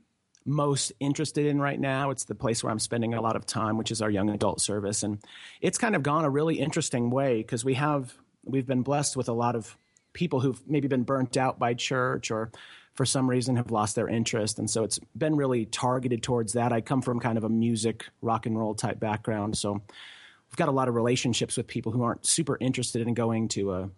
most 0.47 0.94
interested 0.99 1.45
in 1.45 1.59
right 1.59 1.79
now. 1.79 2.09
It's 2.09 2.23
the 2.23 2.33
place 2.33 2.63
where 2.63 2.71
I'm 2.71 2.79
spending 2.79 3.13
a 3.13 3.21
lot 3.21 3.35
of 3.35 3.45
time, 3.45 3.77
which 3.77 3.91
is 3.91 4.01
our 4.01 4.09
young 4.09 4.29
adult 4.29 4.61
service. 4.61 5.03
And 5.03 5.19
it's 5.61 5.77
kind 5.77 5.95
of 5.95 6.01
gone 6.01 6.23
a 6.25 6.29
really 6.29 6.59
interesting 6.59 7.09
way 7.09 7.38
because 7.38 7.65
we 7.65 7.73
have, 7.73 8.15
we've 8.45 8.65
been 8.65 8.81
blessed 8.81 9.17
with 9.17 9.27
a 9.27 9.33
lot 9.33 9.55
of 9.55 9.77
people 10.13 10.39
who've 10.39 10.61
maybe 10.65 10.88
been 10.88 11.03
burnt 11.03 11.35
out 11.38 11.59
by 11.59 11.73
church 11.73 12.31
or 12.31 12.49
for 12.95 13.05
some 13.05 13.29
reason 13.29 13.57
have 13.57 13.71
lost 13.71 13.95
their 13.95 14.07
interest. 14.07 14.57
And 14.57 14.69
so 14.69 14.83
it's 14.83 14.99
been 15.15 15.35
really 15.35 15.65
targeted 15.65 16.23
towards 16.23 16.53
that. 16.53 16.71
I 16.71 16.81
come 16.81 17.01
from 17.01 17.19
kind 17.19 17.38
of 17.38 17.43
a 17.43 17.50
music, 17.50 18.05
rock 18.21 18.45
and 18.45 18.57
roll 18.57 18.73
type 18.73 19.00
background. 19.00 19.57
So 19.57 19.73
we've 19.73 20.55
got 20.55 20.69
a 20.69 20.71
lot 20.71 20.88
of 20.88 20.95
relationships 20.95 21.57
with 21.57 21.67
people 21.67 21.91
who 21.91 22.03
aren't 22.03 22.25
super 22.25 22.57
interested 22.59 23.05
in 23.05 23.13
going 23.13 23.50
to 23.50 23.73
a, 23.73 23.89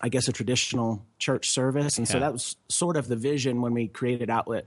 I 0.00 0.08
guess, 0.08 0.26
a 0.26 0.32
traditional 0.32 1.06
church 1.18 1.50
service. 1.50 1.98
And 1.98 2.08
yeah. 2.08 2.12
so 2.12 2.20
that 2.20 2.32
was 2.32 2.56
sort 2.68 2.96
of 2.96 3.06
the 3.06 3.14
vision 3.14 3.60
when 3.60 3.74
we 3.74 3.88
created 3.88 4.30
Outlet 4.30 4.66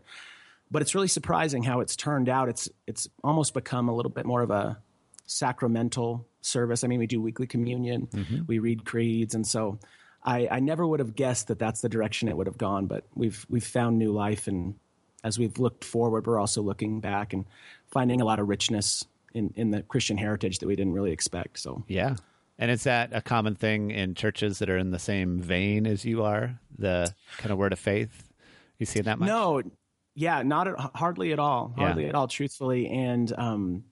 but 0.72 0.82
it's 0.82 0.96
really 0.96 1.08
surprising 1.08 1.64
how 1.64 1.80
it's 1.80 1.96
turned 1.96 2.30
out. 2.30 2.50
It's 2.50 2.70
it's 2.88 3.08
almost 3.24 3.54
become 3.54 3.90
a 3.90 3.96
little 3.96 4.12
bit 4.12 4.26
more 4.26 4.42
of 4.42 4.52
a 4.52 4.78
sacramental 5.26 6.28
service. 6.42 6.84
I 6.84 6.88
mean, 6.88 7.00
we 7.00 7.08
do 7.08 7.22
weekly 7.22 7.48
communion, 7.48 8.08
mm-hmm. 8.08 8.42
we 8.48 8.60
read 8.60 8.86
creeds, 8.86 9.36
and 9.36 9.46
so 9.46 9.80
I, 10.24 10.48
I 10.50 10.60
never 10.60 10.86
would 10.86 11.00
have 11.00 11.16
guessed 11.16 11.48
that 11.48 11.60
that's 11.60 11.82
the 11.82 11.90
direction 11.90 12.28
it 12.28 12.38
would 12.38 12.48
have 12.48 12.58
gone. 12.58 12.88
But 12.88 13.06
we've 13.16 13.46
we've 13.50 13.66
found 13.66 13.98
new 13.98 14.12
life, 14.12 14.48
and 14.48 14.76
as 15.24 15.38
we've 15.38 15.58
looked 15.60 15.84
forward, 15.84 16.28
we're 16.28 16.40
also 16.40 16.62
looking 16.62 17.00
back 17.00 17.34
and 17.34 17.46
finding 17.92 18.22
a 18.22 18.26
lot 18.26 18.40
of 18.40 18.48
richness 18.48 19.06
in 19.34 19.54
in 19.56 19.72
the 19.72 19.84
Christian 19.84 20.18
heritage 20.18 20.60
that 20.60 20.68
we 20.68 20.76
didn't 20.76 20.94
really 20.94 21.12
expect. 21.12 21.60
So 21.60 21.84
yeah. 21.88 22.16
And 22.58 22.72
is 22.72 22.84
that 22.84 23.10
a 23.12 23.22
common 23.22 23.56
thing 23.56 23.92
in 23.92 24.16
churches 24.16 24.60
that 24.60 24.70
are 24.70 24.78
in 24.78 24.92
the 24.92 25.00
same 25.00 25.42
vein 25.42 25.86
as 25.86 26.06
you 26.06 26.24
are? 26.24 26.58
The 26.78 27.14
kind 27.38 27.52
of 27.52 27.58
word 27.58 27.74
of 27.74 27.80
faith? 27.80 28.30
You 28.80 28.86
see 28.86 29.02
that 29.02 29.20
much? 29.20 29.28
No, 29.28 29.62
yeah, 30.16 30.42
not 30.44 30.68
at, 30.68 30.80
hardly 30.96 31.34
at 31.34 31.40
all, 31.40 31.74
hardly 31.78 32.04
yeah. 32.04 32.10
at 32.10 32.16
all, 32.16 32.28
truthfully. 32.28 32.88
And 32.88 33.32
um, 33.38 33.84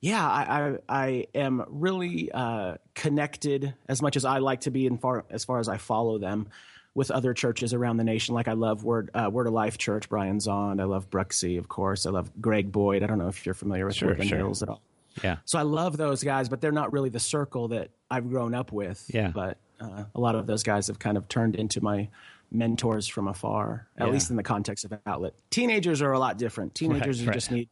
yeah, 0.00 0.28
I, 0.28 0.42
I, 0.42 0.78
I 0.88 1.26
am 1.34 1.64
really 1.68 2.30
uh, 2.32 2.74
connected 2.94 3.74
as 3.88 4.02
much 4.02 4.16
as 4.16 4.24
I 4.24 4.38
like 4.38 4.62
to 4.62 4.70
be, 4.70 4.86
in 4.86 4.98
far 4.98 5.24
as 5.30 5.44
far 5.44 5.60
as 5.60 5.68
I 5.68 5.76
follow 5.76 6.18
them 6.18 6.48
with 6.94 7.10
other 7.10 7.32
churches 7.32 7.72
around 7.72 7.96
the 7.96 8.04
nation. 8.04 8.34
Like 8.34 8.48
I 8.48 8.52
love 8.52 8.82
Word 8.82 9.10
uh, 9.14 9.30
Word 9.32 9.46
of 9.46 9.52
Life 9.52 9.78
Church, 9.78 10.08
Brian 10.08 10.38
Zahnd. 10.38 10.80
I 10.80 10.84
love 10.84 11.08
Bruxy, 11.08 11.56
of 11.56 11.68
course. 11.68 12.04
I 12.04 12.10
love 12.10 12.30
Greg 12.40 12.72
Boyd. 12.72 13.04
I 13.04 13.06
don't 13.06 13.18
know 13.18 13.28
if 13.28 13.46
you're 13.46 13.54
familiar 13.54 13.86
with 13.86 13.94
sure, 13.94 14.20
sure. 14.20 14.38
Hills 14.38 14.62
at 14.62 14.68
all. 14.68 14.82
Yeah. 15.22 15.36
So 15.44 15.58
I 15.58 15.62
love 15.62 15.96
those 15.96 16.24
guys, 16.24 16.48
but 16.48 16.60
they're 16.60 16.72
not 16.72 16.92
really 16.92 17.10
the 17.10 17.20
circle 17.20 17.68
that 17.68 17.90
I've 18.10 18.28
grown 18.28 18.54
up 18.54 18.72
with. 18.72 19.04
Yeah. 19.12 19.28
But 19.28 19.58
uh, 19.80 20.04
a 20.14 20.20
lot 20.20 20.34
of 20.34 20.46
those 20.46 20.62
guys 20.62 20.88
have 20.88 20.98
kind 20.98 21.16
of 21.16 21.28
turned 21.28 21.54
into 21.54 21.80
my 21.80 22.08
mentors 22.52 23.08
from 23.08 23.28
afar, 23.28 23.88
at 23.96 24.06
yeah. 24.06 24.12
least 24.12 24.30
in 24.30 24.36
the 24.36 24.42
context 24.42 24.84
of 24.84 24.92
outlet. 25.06 25.34
Teenagers 25.50 26.02
are 26.02 26.12
a 26.12 26.18
lot 26.18 26.38
different. 26.38 26.74
Teenagers 26.74 27.18
right, 27.18 27.24
you 27.24 27.28
right. 27.28 27.34
just 27.34 27.50
need 27.50 27.68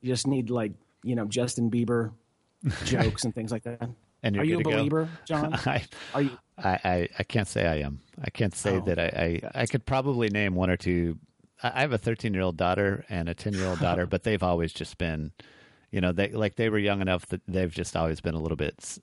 you 0.00 0.12
just 0.12 0.26
need 0.26 0.50
like, 0.50 0.72
you 1.02 1.16
know, 1.16 1.24
Justin 1.24 1.70
Bieber 1.70 2.12
jokes 2.84 3.24
and 3.24 3.34
things 3.34 3.50
like 3.50 3.64
that. 3.64 3.88
And 4.22 4.36
are 4.36 4.44
you 4.44 4.58
a 4.60 4.62
believer, 4.62 5.04
go. 5.04 5.10
John? 5.24 5.54
I, 5.66 5.84
are 6.14 6.22
you? 6.22 6.30
I, 6.56 6.70
I, 6.84 7.08
I, 7.20 7.22
can't 7.22 7.46
say 7.46 7.66
I 7.66 7.76
am. 7.76 8.00
I 8.20 8.30
can't 8.30 8.54
say 8.54 8.76
oh. 8.76 8.80
that 8.80 8.98
I, 8.98 9.40
I, 9.54 9.62
I 9.62 9.66
could 9.66 9.86
probably 9.86 10.28
name 10.28 10.56
one 10.56 10.70
or 10.70 10.76
two. 10.76 11.18
I 11.62 11.80
have 11.80 11.92
a 11.92 11.98
13 11.98 12.34
year 12.34 12.42
old 12.42 12.56
daughter 12.56 13.04
and 13.08 13.28
a 13.28 13.34
10 13.34 13.54
year 13.54 13.66
old 13.66 13.78
daughter, 13.80 14.06
but 14.06 14.24
they've 14.24 14.42
always 14.42 14.72
just 14.72 14.98
been, 14.98 15.30
you 15.92 16.00
know, 16.00 16.10
they 16.10 16.30
like 16.30 16.56
they 16.56 16.68
were 16.68 16.78
young 16.78 17.00
enough 17.00 17.26
that 17.26 17.42
they've 17.46 17.72
just 17.72 17.96
always 17.96 18.20
been 18.20 18.34
a 18.34 18.40
little 18.40 18.56
bit 18.56 18.98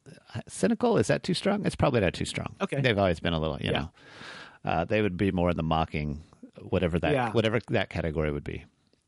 cynical. 0.47 0.97
Is 0.97 1.07
that 1.07 1.23
too 1.23 1.33
strong? 1.33 1.65
It's 1.65 1.75
probably 1.75 2.01
not 2.01 2.13
too 2.13 2.25
strong. 2.25 2.55
Okay. 2.61 2.81
They've 2.81 2.97
always 2.97 3.21
been 3.21 3.33
a 3.33 3.39
little, 3.39 3.57
you 3.59 3.71
yeah. 3.71 3.79
know 3.79 3.91
uh, 4.65 4.85
they 4.85 5.01
would 5.01 5.17
be 5.17 5.31
more 5.31 5.49
in 5.51 5.57
the 5.57 5.63
mocking, 5.63 6.23
whatever 6.61 6.99
that 6.99 7.13
yeah. 7.13 7.31
whatever 7.31 7.59
that 7.69 7.89
category 7.89 8.31
would 8.31 8.43
be. 8.43 8.65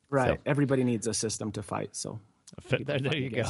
Right. 0.09 0.35
So. 0.35 0.37
Everybody 0.45 0.83
needs 0.83 1.07
a 1.07 1.13
system 1.13 1.51
to 1.53 1.63
fight. 1.63 1.95
So 1.95 2.19
there, 2.69 2.99
there 2.99 3.17
you 3.17 3.29
go. 3.29 3.43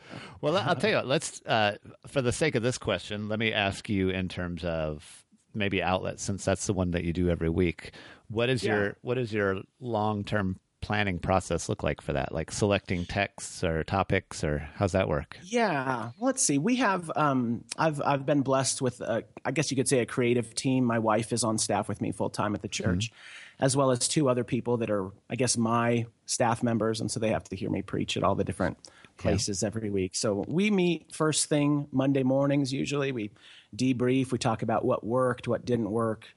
well, 0.40 0.56
I'll 0.56 0.76
tell 0.76 0.90
you 0.90 0.96
what. 0.96 1.06
Let's, 1.06 1.42
uh, 1.46 1.76
for 2.06 2.22
the 2.22 2.32
sake 2.32 2.54
of 2.54 2.62
this 2.62 2.78
question, 2.78 3.28
let 3.28 3.38
me 3.38 3.52
ask 3.52 3.88
you 3.88 4.10
in 4.10 4.28
terms 4.28 4.64
of 4.64 5.24
maybe 5.54 5.82
outlets, 5.82 6.22
since 6.22 6.44
that's 6.44 6.66
the 6.66 6.74
one 6.74 6.92
that 6.92 7.04
you 7.04 7.12
do 7.12 7.28
every 7.28 7.48
week. 7.48 7.92
What 8.28 8.48
is 8.48 8.62
yeah. 8.62 8.74
your 8.74 8.96
what 9.02 9.18
is 9.18 9.32
your 9.32 9.62
long 9.80 10.24
term 10.24 10.60
planning 10.86 11.18
process 11.18 11.68
look 11.68 11.82
like 11.82 12.00
for 12.00 12.12
that? 12.12 12.32
Like 12.32 12.52
selecting 12.52 13.04
texts 13.04 13.64
or 13.64 13.82
topics, 13.82 14.44
or 14.44 14.68
how's 14.76 14.92
that 14.92 15.08
work? 15.08 15.36
Yeah, 15.42 16.12
let's 16.20 16.46
see. 16.46 16.58
We 16.58 16.76
have 16.76 17.10
um, 17.16 17.64
I've 17.76 18.00
I've 18.00 18.24
been 18.24 18.42
blessed 18.42 18.80
with 18.80 19.00
a, 19.00 19.24
I 19.44 19.50
guess 19.50 19.72
you 19.72 19.76
could 19.76 19.88
say 19.88 19.98
a 19.98 20.06
creative 20.06 20.54
team. 20.54 20.84
My 20.84 21.00
wife 21.00 21.32
is 21.32 21.42
on 21.42 21.58
staff 21.58 21.88
with 21.88 22.00
me 22.00 22.12
full 22.12 22.30
time 22.30 22.54
at 22.54 22.62
the 22.62 22.68
mm-hmm. 22.68 22.84
church, 22.84 23.10
mm-hmm. 23.10 23.64
as 23.64 23.76
well 23.76 23.90
as 23.90 24.06
two 24.06 24.28
other 24.28 24.44
people 24.44 24.76
that 24.76 24.88
are 24.88 25.10
I 25.28 25.34
guess 25.34 25.56
my 25.56 26.06
staff 26.24 26.62
members, 26.62 27.00
and 27.00 27.10
so 27.10 27.18
they 27.18 27.30
have 27.30 27.48
to 27.48 27.56
hear 27.56 27.68
me 27.68 27.82
preach 27.82 28.16
at 28.16 28.22
all 28.22 28.36
the 28.36 28.44
different 28.44 28.78
places 29.16 29.62
yeah. 29.62 29.66
every 29.66 29.90
week. 29.90 30.14
So 30.14 30.44
we 30.46 30.70
meet 30.70 31.12
first 31.12 31.48
thing 31.48 31.88
Monday 31.90 32.22
mornings. 32.22 32.72
Usually 32.72 33.10
we 33.10 33.32
debrief. 33.74 34.30
We 34.30 34.38
talk 34.38 34.62
about 34.62 34.84
what 34.84 35.04
worked, 35.04 35.48
what 35.48 35.64
didn't 35.64 35.90
work. 35.90 36.28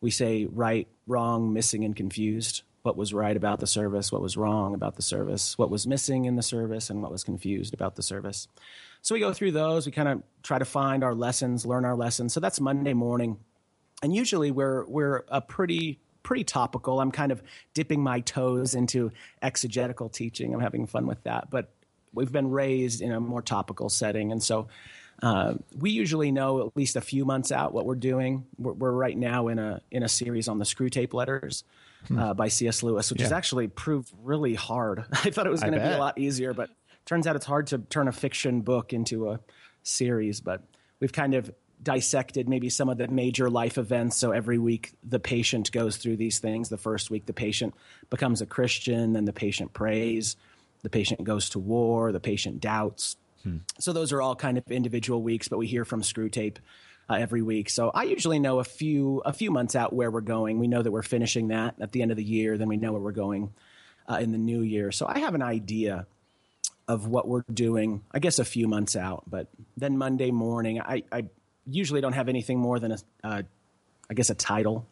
We 0.00 0.10
say 0.10 0.46
right, 0.46 0.88
wrong, 1.06 1.52
missing, 1.52 1.84
and 1.84 1.94
confused 1.94 2.62
what 2.82 2.96
was 2.96 3.12
right 3.12 3.36
about 3.36 3.60
the 3.60 3.66
service, 3.66 4.12
what 4.12 4.22
was 4.22 4.36
wrong 4.36 4.74
about 4.74 4.96
the 4.96 5.02
service, 5.02 5.58
what 5.58 5.70
was 5.70 5.86
missing 5.86 6.24
in 6.24 6.36
the 6.36 6.42
service, 6.42 6.90
and 6.90 7.02
what 7.02 7.10
was 7.12 7.24
confused 7.24 7.74
about 7.74 7.96
the 7.96 8.02
service. 8.02 8.48
So 9.02 9.14
we 9.14 9.20
go 9.20 9.32
through 9.32 9.52
those. 9.52 9.86
We 9.86 9.92
kind 9.92 10.08
of 10.08 10.22
try 10.42 10.58
to 10.58 10.64
find 10.64 11.04
our 11.04 11.14
lessons, 11.14 11.66
learn 11.66 11.84
our 11.84 11.96
lessons. 11.96 12.32
So 12.32 12.40
that's 12.40 12.60
Monday 12.60 12.94
morning, 12.94 13.38
and 14.02 14.14
usually 14.14 14.50
we're 14.50 14.84
we're 14.86 15.24
a 15.28 15.40
pretty 15.40 15.98
pretty 16.22 16.44
topical. 16.44 17.00
I'm 17.00 17.12
kind 17.12 17.32
of 17.32 17.42
dipping 17.74 18.02
my 18.02 18.20
toes 18.20 18.74
into 18.74 19.10
exegetical 19.42 20.08
teaching. 20.08 20.54
I'm 20.54 20.60
having 20.60 20.86
fun 20.86 21.06
with 21.06 21.22
that, 21.24 21.50
but 21.50 21.70
we've 22.12 22.32
been 22.32 22.50
raised 22.50 23.00
in 23.00 23.12
a 23.12 23.20
more 23.20 23.42
topical 23.42 23.88
setting, 23.88 24.32
and 24.32 24.42
so 24.42 24.68
Uh, 25.20 25.54
we 25.76 25.90
usually 25.90 26.30
know 26.30 26.64
at 26.64 26.76
least 26.76 26.94
a 26.94 27.00
few 27.00 27.24
months 27.24 27.50
out 27.50 27.74
what 27.74 27.84
we're 27.84 27.96
doing. 27.96 28.46
We're, 28.56 28.74
we're 28.74 28.92
right 28.92 29.18
now 29.18 29.48
in 29.48 29.58
a 29.58 29.80
in 29.90 30.04
a 30.04 30.08
series 30.08 30.46
on 30.46 30.60
the 30.60 30.64
Screwtape 30.64 31.12
Letters 31.12 31.64
hmm. 32.06 32.18
uh, 32.18 32.34
by 32.34 32.48
C.S. 32.48 32.82
Lewis, 32.82 33.10
which 33.10 33.20
yeah. 33.20 33.26
has 33.26 33.32
actually 33.32 33.68
proved 33.68 34.12
really 34.22 34.54
hard. 34.54 35.04
I 35.12 35.30
thought 35.30 35.46
it 35.46 35.50
was 35.50 35.60
going 35.60 35.74
to 35.74 35.80
be 35.80 35.86
a 35.86 35.98
lot 35.98 36.18
easier, 36.18 36.54
but 36.54 36.70
turns 37.04 37.26
out 37.26 37.36
it's 37.36 37.46
hard 37.46 37.68
to 37.68 37.78
turn 37.78 38.08
a 38.08 38.12
fiction 38.12 38.60
book 38.60 38.92
into 38.92 39.30
a 39.30 39.40
series. 39.82 40.40
But 40.40 40.62
we've 41.00 41.12
kind 41.12 41.34
of 41.34 41.50
dissected 41.82 42.48
maybe 42.48 42.68
some 42.68 42.88
of 42.88 42.98
the 42.98 43.08
major 43.08 43.48
life 43.48 43.78
events. 43.78 44.16
So 44.16 44.32
every 44.32 44.58
week 44.58 44.92
the 45.02 45.20
patient 45.20 45.70
goes 45.70 45.96
through 45.96 46.16
these 46.16 46.38
things. 46.38 46.68
The 46.68 46.76
first 46.76 47.10
week 47.10 47.26
the 47.26 47.32
patient 47.32 47.74
becomes 48.10 48.40
a 48.40 48.46
Christian, 48.46 49.12
then 49.12 49.24
the 49.24 49.32
patient 49.32 49.72
prays, 49.72 50.36
the 50.82 50.90
patient 50.90 51.24
goes 51.24 51.50
to 51.50 51.58
war, 51.58 52.12
the 52.12 52.20
patient 52.20 52.60
doubts. 52.60 53.16
Hmm. 53.42 53.58
So 53.78 53.92
those 53.92 54.12
are 54.12 54.20
all 54.20 54.34
kind 54.34 54.58
of 54.58 54.70
individual 54.70 55.22
weeks, 55.22 55.48
but 55.48 55.58
we 55.58 55.66
hear 55.66 55.84
from 55.84 56.02
Screwtape 56.02 56.56
uh, 57.08 57.14
every 57.14 57.42
week. 57.42 57.70
So 57.70 57.90
I 57.90 58.04
usually 58.04 58.38
know 58.38 58.58
a 58.58 58.64
few 58.64 59.22
a 59.24 59.32
few 59.32 59.50
months 59.50 59.74
out 59.74 59.92
where 59.92 60.10
we're 60.10 60.20
going. 60.20 60.58
We 60.58 60.68
know 60.68 60.82
that 60.82 60.90
we're 60.90 61.02
finishing 61.02 61.48
that 61.48 61.76
at 61.80 61.92
the 61.92 62.02
end 62.02 62.10
of 62.10 62.16
the 62.16 62.24
year. 62.24 62.58
Then 62.58 62.68
we 62.68 62.76
know 62.76 62.92
where 62.92 63.00
we're 63.00 63.12
going 63.12 63.52
uh, 64.08 64.16
in 64.16 64.32
the 64.32 64.38
new 64.38 64.60
year. 64.60 64.92
So 64.92 65.06
I 65.06 65.20
have 65.20 65.34
an 65.34 65.42
idea 65.42 66.06
of 66.86 67.06
what 67.06 67.28
we're 67.28 67.44
doing. 67.52 68.02
I 68.12 68.18
guess 68.18 68.38
a 68.38 68.44
few 68.44 68.66
months 68.66 68.96
out, 68.96 69.24
but 69.28 69.48
then 69.76 69.98
Monday 69.98 70.30
morning, 70.30 70.80
I, 70.80 71.04
I 71.12 71.26
usually 71.66 72.00
don't 72.00 72.14
have 72.14 72.28
anything 72.28 72.58
more 72.58 72.78
than 72.78 72.92
a, 72.92 72.98
uh, 73.22 73.42
I 74.10 74.14
guess, 74.14 74.30
a 74.30 74.34
title. 74.34 74.86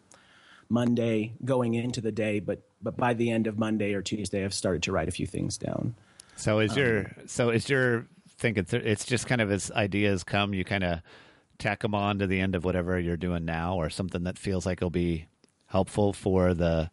Monday 0.68 1.32
going 1.44 1.75
into 1.75 2.00
the 2.00 2.11
day, 2.11 2.40
but 2.40 2.61
but 2.82 2.96
by 2.96 3.14
the 3.14 3.30
end 3.30 3.46
of 3.46 3.56
Monday 3.56 3.94
or 3.94 4.02
Tuesday, 4.02 4.44
I've 4.44 4.52
started 4.52 4.82
to 4.85 4.92
write 4.92 5.06
a 5.06 5.12
few 5.12 5.26
things 5.26 5.56
down. 5.58 5.94
So 6.35 6.58
is 6.58 6.73
um, 6.73 6.78
your 6.78 7.12
so 7.26 7.50
is 7.50 7.68
your 7.68 8.06
think 8.38 8.58
it's 8.58 8.73
it's 8.73 9.04
just 9.04 9.26
kind 9.26 9.40
of 9.40 9.50
as 9.52 9.70
ideas 9.70 10.25
come, 10.25 10.54
you 10.54 10.64
kind 10.64 10.82
of 10.85 11.00
tack 11.58 11.80
them 11.80 11.94
on 11.94 12.18
to 12.18 12.26
the 12.26 12.40
end 12.40 12.54
of 12.54 12.64
whatever 12.64 12.98
you're 12.98 13.16
doing 13.16 13.44
now, 13.44 13.76
or 13.76 13.90
something 13.90 14.25
that 14.25 14.38
feels 14.38 14.66
like 14.66 14.78
it'll 14.78 14.90
be 14.90 15.26
helpful 15.66 16.12
for 16.12 16.54
the 16.54 16.90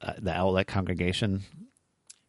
uh, 0.00 0.12
the 0.18 0.32
outlet 0.32 0.66
congregation. 0.66 1.42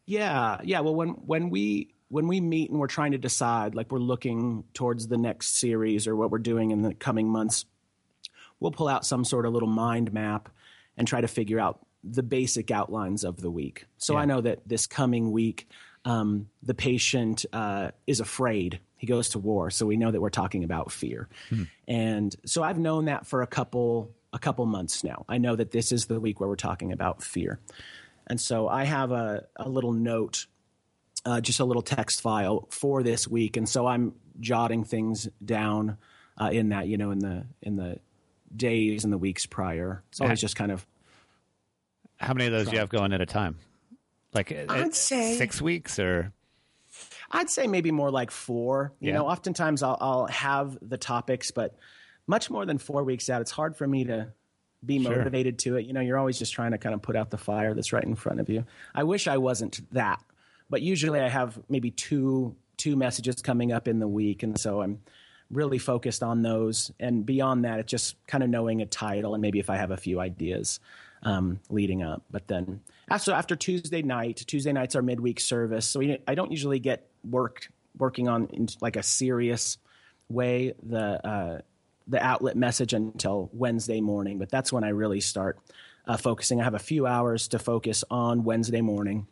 Yeah, 0.05 0.57
yeah. 0.63 0.79
Well, 0.79 0.95
when 0.95 1.09
when 1.09 1.49
we 1.49 1.93
when 2.09 2.27
we 2.27 2.41
meet 2.41 2.71
and 2.71 2.79
we're 2.79 2.87
trying 2.87 3.11
to 3.11 3.17
decide, 3.17 3.75
like 3.75 3.91
we're 3.91 3.99
looking 3.99 4.63
towards 4.73 5.07
the 5.07 5.17
next 5.17 5.59
series 5.59 6.07
or 6.07 6.15
what 6.15 6.31
we're 6.31 6.39
doing 6.39 6.71
in 6.71 6.81
the 6.81 6.93
coming 6.95 7.29
months, 7.29 7.65
we'll 8.59 8.71
pull 8.71 8.87
out 8.87 9.05
some 9.05 9.23
sort 9.23 9.45
of 9.45 9.53
little 9.53 9.69
mind 9.69 10.11
map 10.11 10.49
and 10.97 11.07
try 11.07 11.21
to 11.21 11.27
figure 11.27 11.59
out 11.59 11.85
the 12.03 12.23
basic 12.23 12.71
outlines 12.71 13.23
of 13.23 13.41
the 13.41 13.51
week. 13.51 13.85
So 13.97 14.13
yeah. 14.13 14.19
I 14.19 14.25
know 14.25 14.41
that 14.41 14.67
this 14.67 14.87
coming 14.87 15.31
week, 15.31 15.69
um, 16.05 16.49
the 16.63 16.73
patient 16.73 17.45
uh, 17.53 17.91
is 18.07 18.19
afraid. 18.19 18.79
He 18.99 19.07
goes 19.07 19.29
to 19.29 19.39
war, 19.39 19.71
so 19.71 19.87
we 19.87 19.97
know 19.97 20.11
that 20.11 20.21
we're 20.21 20.29
talking 20.29 20.63
about 20.63 20.91
fear. 20.91 21.27
Hmm. 21.49 21.63
And 21.87 22.35
so 22.45 22.61
I've 22.61 22.77
known 22.77 23.05
that 23.05 23.25
for 23.25 23.41
a 23.41 23.47
couple 23.47 24.11
a 24.31 24.37
couple 24.37 24.65
months 24.67 25.03
now. 25.03 25.25
I 25.27 25.39
know 25.39 25.55
that 25.55 25.71
this 25.71 25.91
is 25.91 26.05
the 26.05 26.19
week 26.19 26.39
where 26.39 26.47
we're 26.47 26.55
talking 26.55 26.91
about 26.91 27.23
fear. 27.23 27.59
And 28.27 28.39
so 28.39 28.67
I 28.67 28.83
have 28.83 29.11
a, 29.11 29.47
a 29.55 29.67
little 29.67 29.91
note 29.91 30.45
uh, 31.25 31.41
just 31.41 31.59
a 31.59 31.65
little 31.65 31.81
text 31.81 32.21
file 32.21 32.67
for 32.69 33.03
this 33.03 33.27
week, 33.27 33.57
and 33.57 33.67
so 33.67 33.87
I'm 33.87 34.13
jotting 34.39 34.83
things 34.83 35.27
down 35.43 35.97
uh, 36.39 36.49
in 36.51 36.69
that, 36.69 36.87
you 36.87 36.97
know, 36.97 37.11
in 37.11 37.19
the 37.19 37.45
in 37.61 37.75
the 37.75 37.99
days 38.55 39.03
and 39.03 39.11
the 39.11 39.17
weeks 39.17 39.45
prior. 39.45 40.03
It's 40.09 40.21
always 40.21 40.39
just 40.39 40.55
kind 40.55 40.71
of. 40.71 40.85
How 42.17 42.33
many 42.33 42.47
of 42.47 42.51
those 42.51 42.67
do 42.67 42.73
you 42.73 42.79
have 42.79 42.89
going 42.89 43.13
at 43.13 43.21
a 43.21 43.25
time? 43.25 43.57
Like 44.33 44.51
uh, 44.51 44.65
I'd 44.69 44.95
say 44.95 45.37
six 45.37 45.61
weeks 45.61 45.99
or. 45.99 46.31
I'd 47.31 47.49
say 47.49 47.67
maybe 47.67 47.91
more 47.91 48.11
like 48.11 48.31
four. 48.31 48.93
You 48.99 49.09
yeah. 49.09 49.15
know, 49.15 49.27
oftentimes 49.27 49.83
I'll, 49.83 49.97
I'll 49.99 50.27
have 50.27 50.77
the 50.81 50.97
topics, 50.97 51.51
but 51.51 51.75
much 52.27 52.49
more 52.49 52.65
than 52.65 52.77
four 52.77 53.03
weeks 53.03 53.29
out, 53.29 53.41
it's 53.41 53.51
hard 53.51 53.75
for 53.75 53.87
me 53.87 54.05
to 54.05 54.33
be 54.85 54.99
motivated 54.99 55.61
sure. 55.61 55.73
to 55.73 55.79
it. 55.79 55.85
You 55.85 55.93
know, 55.93 56.01
you're 56.01 56.17
always 56.17 56.39
just 56.39 56.53
trying 56.53 56.71
to 56.71 56.77
kind 56.77 56.95
of 56.95 57.01
put 57.01 57.15
out 57.15 57.29
the 57.29 57.37
fire 57.37 57.73
that's 57.73 57.91
right 57.91 58.03
in 58.03 58.15
front 58.15 58.39
of 58.39 58.49
you. 58.49 58.65
I 58.93 59.03
wish 59.03 59.27
I 59.27 59.37
wasn't 59.37 59.81
that 59.93 60.23
but 60.69 60.81
usually 60.81 61.19
I 61.19 61.27
have 61.27 61.59
maybe 61.67 61.91
two 61.91 62.55
two 62.77 62.95
messages 62.95 63.41
coming 63.41 63.71
up 63.71 63.87
in 63.87 63.99
the 63.99 64.07
week, 64.07 64.43
and 64.43 64.57
so 64.57 64.81
I'm 64.81 65.01
really 65.51 65.79
focused 65.79 66.23
on 66.23 66.43
those. 66.43 66.91
And 66.99 67.25
beyond 67.25 67.65
that, 67.65 67.79
it's 67.79 67.91
just 67.91 68.15
kind 68.27 68.43
of 68.43 68.49
knowing 68.49 68.81
a 68.81 68.85
title 68.85 69.33
and 69.33 69.41
maybe 69.41 69.59
if 69.59 69.69
I 69.69 69.77
have 69.77 69.91
a 69.91 69.97
few 69.97 70.19
ideas 70.19 70.79
um, 71.23 71.59
leading 71.69 72.03
up. 72.03 72.23
But 72.31 72.47
then 72.47 72.81
after 73.09 73.31
after 73.31 73.55
Tuesday 73.55 74.01
night, 74.01 74.43
Tuesday 74.47 74.71
nights 74.71 74.95
our 74.95 75.01
midweek 75.01 75.39
service, 75.39 75.87
so 75.87 75.99
we, 75.99 76.19
I 76.27 76.35
don't 76.35 76.51
usually 76.51 76.79
get 76.79 77.07
worked 77.23 77.69
working 77.97 78.27
on 78.27 78.47
in 78.47 78.67
like 78.81 78.95
a 78.95 79.03
serious 79.03 79.77
way 80.29 80.73
the 80.83 81.27
uh, 81.27 81.61
the 82.07 82.23
outlet 82.23 82.55
message 82.57 82.93
until 82.93 83.49
Wednesday 83.53 84.01
morning. 84.01 84.39
But 84.39 84.49
that's 84.49 84.71
when 84.71 84.83
I 84.83 84.89
really 84.89 85.21
start 85.21 85.59
uh, 86.07 86.17
focusing. 86.17 86.61
I 86.61 86.63
have 86.63 86.75
a 86.75 86.79
few 86.79 87.05
hours 87.05 87.47
to 87.49 87.59
focus 87.59 88.03
on 88.09 88.43
Wednesday 88.43 88.81
morning 88.81 89.27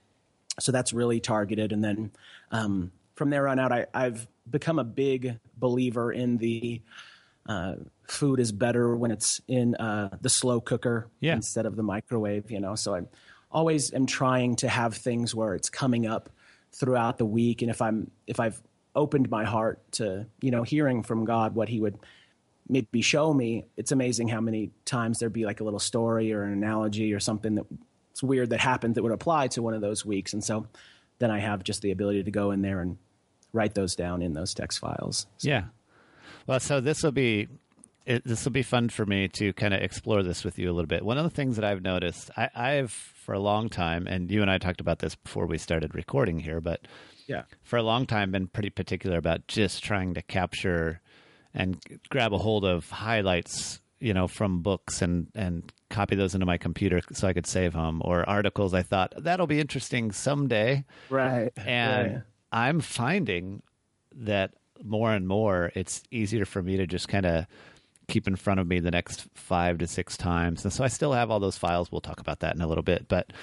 so 0.60 0.72
that's 0.72 0.94
really 0.94 1.20
targeted. 1.20 1.72
And 1.72 1.84
then 1.84 2.12
um, 2.52 2.92
from 3.16 3.30
there 3.30 3.48
on 3.48 3.60
out, 3.60 3.72
I, 3.72 3.86
I, 3.94 4.04
have 4.04 4.28
become 4.50 4.80
a 4.80 4.84
big 4.84 5.40
believer 5.58 6.12
in 6.12 6.38
the 6.38 6.82
uh, 7.48 7.76
food 8.08 8.40
is 8.40 8.52
better 8.52 8.96
when 8.96 9.12
it's 9.12 9.42
in 9.48 9.76
uh, 9.76 10.18
the 10.22 10.30
slow 10.30 10.60
cooker 10.62 11.10
yeah. 11.20 11.34
instead 11.34 11.66
of 11.66 11.76
the 11.76 11.84
microwave. 11.84 12.52
You 12.52 12.60
know, 12.60 12.76
so 12.76 12.96
I 12.96 13.02
always 13.52 13.94
am 13.94 14.06
trying 14.06 14.56
to 14.58 14.70
have 14.70 14.96
things 14.96 15.34
where 15.34 15.56
it's 15.56 15.70
coming 15.70 16.06
up 16.06 16.30
throughout 16.72 17.18
the 17.18 17.26
week, 17.26 17.62
and 17.62 17.72
if 17.72 17.82
I'm 17.82 18.12
if 18.26 18.40
I've 18.40 18.62
opened 18.96 19.30
my 19.30 19.44
heart 19.44 19.80
to 19.94 20.26
you 20.42 20.52
know 20.52 20.64
hearing 20.64 21.04
from 21.04 21.26
God 21.26 21.56
what 21.56 21.70
He 21.70 21.80
would 21.80 21.98
maybe 22.70 23.02
show 23.02 23.34
me, 23.34 23.66
it's 23.78 23.92
amazing 23.92 24.28
how 24.28 24.42
many 24.42 24.72
times 24.86 25.20
there'd 25.20 25.34
be 25.34 25.46
like 25.46 25.62
a 25.62 25.64
little 25.64 25.80
story 25.80 26.34
or 26.34 26.44
an 26.44 26.52
analogy 26.52 27.14
or 27.14 27.20
something 27.20 27.56
that 27.56 27.66
it's 28.12 28.24
weird 28.24 28.50
that 28.50 28.60
happened 28.60 28.96
that 28.96 29.04
would 29.04 29.12
apply 29.12 29.48
to 29.50 29.62
one 29.62 29.74
of 29.74 29.82
those 29.82 30.06
weeks. 30.06 30.34
And 30.34 30.44
so 30.44 30.68
then 31.20 31.32
I 31.32 31.40
have 31.40 31.64
just 31.64 31.82
the 31.82 31.92
ability 31.92 32.24
to 32.24 32.32
go 32.32 32.52
in 32.52 32.62
there 32.62 32.82
and 32.82 32.98
write 33.54 33.76
those 33.76 33.96
down 33.96 34.22
in 34.22 34.34
those 34.34 34.54
text 34.54 34.80
files. 34.80 35.28
So. 35.38 35.50
Yeah. 35.50 35.64
Well, 36.48 36.60
so 36.60 36.82
this 36.82 37.04
will 37.04 37.12
be 37.12 37.48
this 38.06 38.46
will 38.46 38.54
be 38.54 38.64
fun 38.64 38.88
for 38.88 39.06
me 39.06 39.28
to 39.28 39.52
kind 39.52 39.74
of 39.74 39.82
explore 39.82 40.24
this 40.24 40.46
with 40.46 40.58
you 40.58 40.72
a 40.72 40.74
little 40.74 40.88
bit. 40.88 41.04
One 41.04 41.18
of 41.18 41.26
the 41.26 41.30
things 41.30 41.58
that 41.58 41.66
I've 41.66 41.82
noticed, 41.82 42.32
I, 42.38 42.50
I've 42.56 42.92
for 42.92 43.34
a 43.34 43.40
long 43.40 43.68
time, 43.68 44.08
and 44.08 44.32
you 44.32 44.42
and 44.42 44.50
I 44.50 44.58
talked 44.58 44.80
about 44.80 45.00
this 45.00 45.16
before 45.16 45.46
we 45.46 45.58
started 45.58 45.94
recording 45.94 46.40
here, 46.40 46.62
but 46.62 46.88
yeah, 47.28 47.44
for 47.64 47.76
a 47.76 47.84
long 47.84 48.06
time, 48.06 48.32
been 48.32 48.48
pretty 48.48 48.70
particular 48.70 49.18
about 49.18 49.48
just 49.48 49.84
trying 49.84 50.14
to 50.14 50.22
capture 50.22 51.02
and 51.54 51.78
grab 52.10 52.34
a 52.34 52.38
hold 52.38 52.64
of 52.64 52.90
highlights 52.90 53.82
you 54.00 54.14
know, 54.14 54.28
from 54.28 54.62
books 54.62 55.02
and 55.02 55.28
and 55.36 55.72
copy 55.90 56.16
those 56.16 56.34
into 56.34 56.46
my 56.46 56.58
computer 56.58 57.02
so 57.14 57.28
I 57.28 57.34
could 57.34 57.48
save 57.48 57.74
them 57.74 58.02
or 58.04 58.28
articles. 58.28 58.74
I 58.74 58.84
thought 58.84 59.14
that'll 59.18 59.48
be 59.48 59.60
interesting 59.60 60.12
someday. 60.12 60.86
Right. 61.10 61.52
And 61.58 62.14
right. 62.14 62.22
I'm 62.52 62.80
finding 62.80 63.64
that 64.16 64.54
more 64.84 65.14
and 65.14 65.28
more 65.28 65.72
it's 65.76 66.04
easier 66.12 66.46
for 66.46 66.62
me 66.62 66.78
to 66.78 66.88
just 66.88 67.08
kind 67.08 67.26
of 67.26 67.46
keep 68.08 68.28
in 68.28 68.36
front 68.36 68.60
of 68.60 68.68
me 68.68 68.80
the 68.80 68.92
next 68.92 69.28
five 69.34 69.80
to 69.80 69.88
six 69.88 70.16
times. 70.16 70.64
And 70.64 70.72
so 70.72 70.84
I 70.84 70.88
still 70.88 71.12
have 71.12 71.30
all 71.30 71.42
those 71.42 71.58
files. 71.58 71.92
We'll 71.92 72.00
talk 72.00 72.22
about 72.22 72.40
that 72.40 72.56
in 72.56 72.62
a 72.62 72.68
little 72.68 72.84
bit. 72.84 73.08
But 73.08 73.34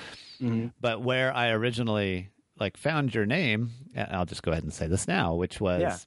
mm-hmm. 0.40 0.68
but 0.80 1.02
where 1.02 1.34
I 1.34 1.50
originally 1.50 2.30
like 2.58 2.76
found 2.76 3.14
your 3.14 3.26
name, 3.26 3.70
I'll 3.96 4.24
just 4.24 4.42
go 4.42 4.52
ahead 4.52 4.62
and 4.62 4.72
say 4.72 4.86
this 4.86 5.06
now, 5.06 5.34
which 5.34 5.60
was 5.60 5.80
yeah 5.80 5.98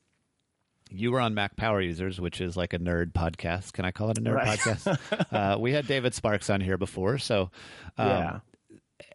you 0.91 1.11
were 1.11 1.19
on 1.19 1.33
Mac 1.33 1.55
Power 1.55 1.81
Users, 1.81 2.19
which 2.19 2.41
is 2.41 2.55
like 2.55 2.73
a 2.73 2.79
nerd 2.79 3.11
podcast. 3.13 3.73
Can 3.73 3.85
I 3.85 3.91
call 3.91 4.09
it 4.11 4.17
a 4.17 4.21
nerd 4.21 4.35
right. 4.35 4.59
podcast? 4.59 5.25
uh, 5.55 5.59
we 5.59 5.73
had 5.73 5.87
David 5.87 6.13
Sparks 6.13 6.49
on 6.49 6.61
here 6.61 6.77
before, 6.77 7.17
so 7.17 7.51
um, 7.97 8.07
yeah. 8.07 8.39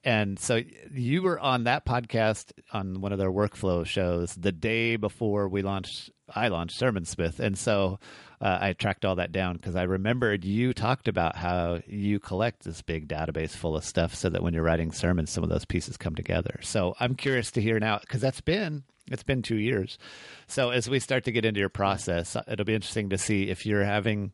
And 0.04 0.38
so 0.38 0.60
you 0.92 1.22
were 1.22 1.38
on 1.38 1.64
that 1.64 1.84
podcast 1.84 2.52
on 2.72 3.00
one 3.00 3.12
of 3.12 3.18
their 3.18 3.30
workflow 3.30 3.84
shows 3.86 4.34
the 4.34 4.52
day 4.52 4.96
before 4.96 5.48
we 5.48 5.62
launched. 5.62 6.10
I 6.34 6.48
launched 6.48 6.80
Sermonsmith, 6.80 7.40
and 7.40 7.58
so 7.58 7.98
uh, 8.40 8.58
I 8.60 8.72
tracked 8.72 9.04
all 9.04 9.16
that 9.16 9.32
down 9.32 9.56
because 9.56 9.76
I 9.76 9.82
remembered 9.82 10.44
you 10.44 10.72
talked 10.72 11.08
about 11.08 11.36
how 11.36 11.80
you 11.86 12.18
collect 12.18 12.64
this 12.64 12.80
big 12.80 13.06
database 13.06 13.50
full 13.50 13.76
of 13.76 13.84
stuff, 13.84 14.14
so 14.14 14.28
that 14.30 14.42
when 14.42 14.54
you're 14.54 14.62
writing 14.62 14.92
sermons, 14.92 15.30
some 15.30 15.44
of 15.44 15.50
those 15.50 15.64
pieces 15.64 15.96
come 15.96 16.14
together. 16.14 16.58
So 16.62 16.94
I'm 16.98 17.14
curious 17.14 17.50
to 17.52 17.60
hear 17.60 17.78
now 17.78 17.98
because 17.98 18.20
that's 18.20 18.40
been 18.40 18.84
it's 19.10 19.22
been 19.22 19.42
two 19.42 19.56
years. 19.56 19.98
So 20.46 20.70
as 20.70 20.88
we 20.88 21.00
start 21.00 21.24
to 21.24 21.32
get 21.32 21.44
into 21.44 21.60
your 21.60 21.68
process, 21.68 22.36
it'll 22.48 22.64
be 22.64 22.74
interesting 22.74 23.10
to 23.10 23.18
see 23.18 23.48
if 23.48 23.66
you're 23.66 23.84
having 23.84 24.32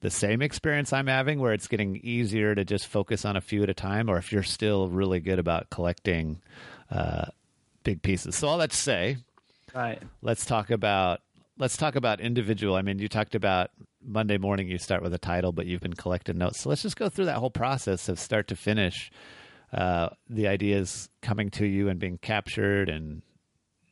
the 0.00 0.10
same 0.10 0.42
experience 0.42 0.92
I'm 0.92 1.06
having, 1.06 1.40
where 1.40 1.52
it's 1.52 1.66
getting 1.66 1.96
easier 1.96 2.54
to 2.54 2.64
just 2.64 2.86
focus 2.86 3.24
on 3.24 3.36
a 3.36 3.40
few 3.40 3.62
at 3.62 3.70
a 3.70 3.74
time, 3.74 4.08
or 4.08 4.16
if 4.16 4.32
you're 4.32 4.42
still 4.42 4.88
really 4.88 5.20
good 5.20 5.38
about 5.38 5.70
collecting 5.70 6.40
uh, 6.90 7.26
big 7.82 8.02
pieces. 8.02 8.36
So 8.36 8.48
all 8.48 8.58
that 8.58 8.70
to 8.70 8.76
say, 8.76 9.16
right. 9.74 10.00
let's 10.22 10.44
talk 10.44 10.70
about 10.70 11.20
let's 11.58 11.76
talk 11.76 11.96
about 11.96 12.20
individual. 12.20 12.76
I 12.76 12.82
mean, 12.82 12.98
you 12.98 13.08
talked 13.08 13.34
about 13.34 13.70
Monday 14.00 14.38
morning. 14.38 14.68
You 14.68 14.78
start 14.78 15.02
with 15.02 15.12
a 15.12 15.18
title, 15.18 15.52
but 15.52 15.66
you've 15.66 15.80
been 15.80 15.94
collecting 15.94 16.38
notes. 16.38 16.60
So 16.60 16.68
let's 16.68 16.82
just 16.82 16.96
go 16.96 17.08
through 17.08 17.26
that 17.26 17.38
whole 17.38 17.50
process 17.50 18.08
of 18.08 18.18
start 18.18 18.48
to 18.48 18.56
finish. 18.56 19.10
Uh, 19.72 20.08
the 20.30 20.48
ideas 20.48 21.10
coming 21.20 21.50
to 21.50 21.66
you 21.66 21.88
and 21.88 21.98
being 21.98 22.16
captured 22.18 22.88
and 22.88 23.22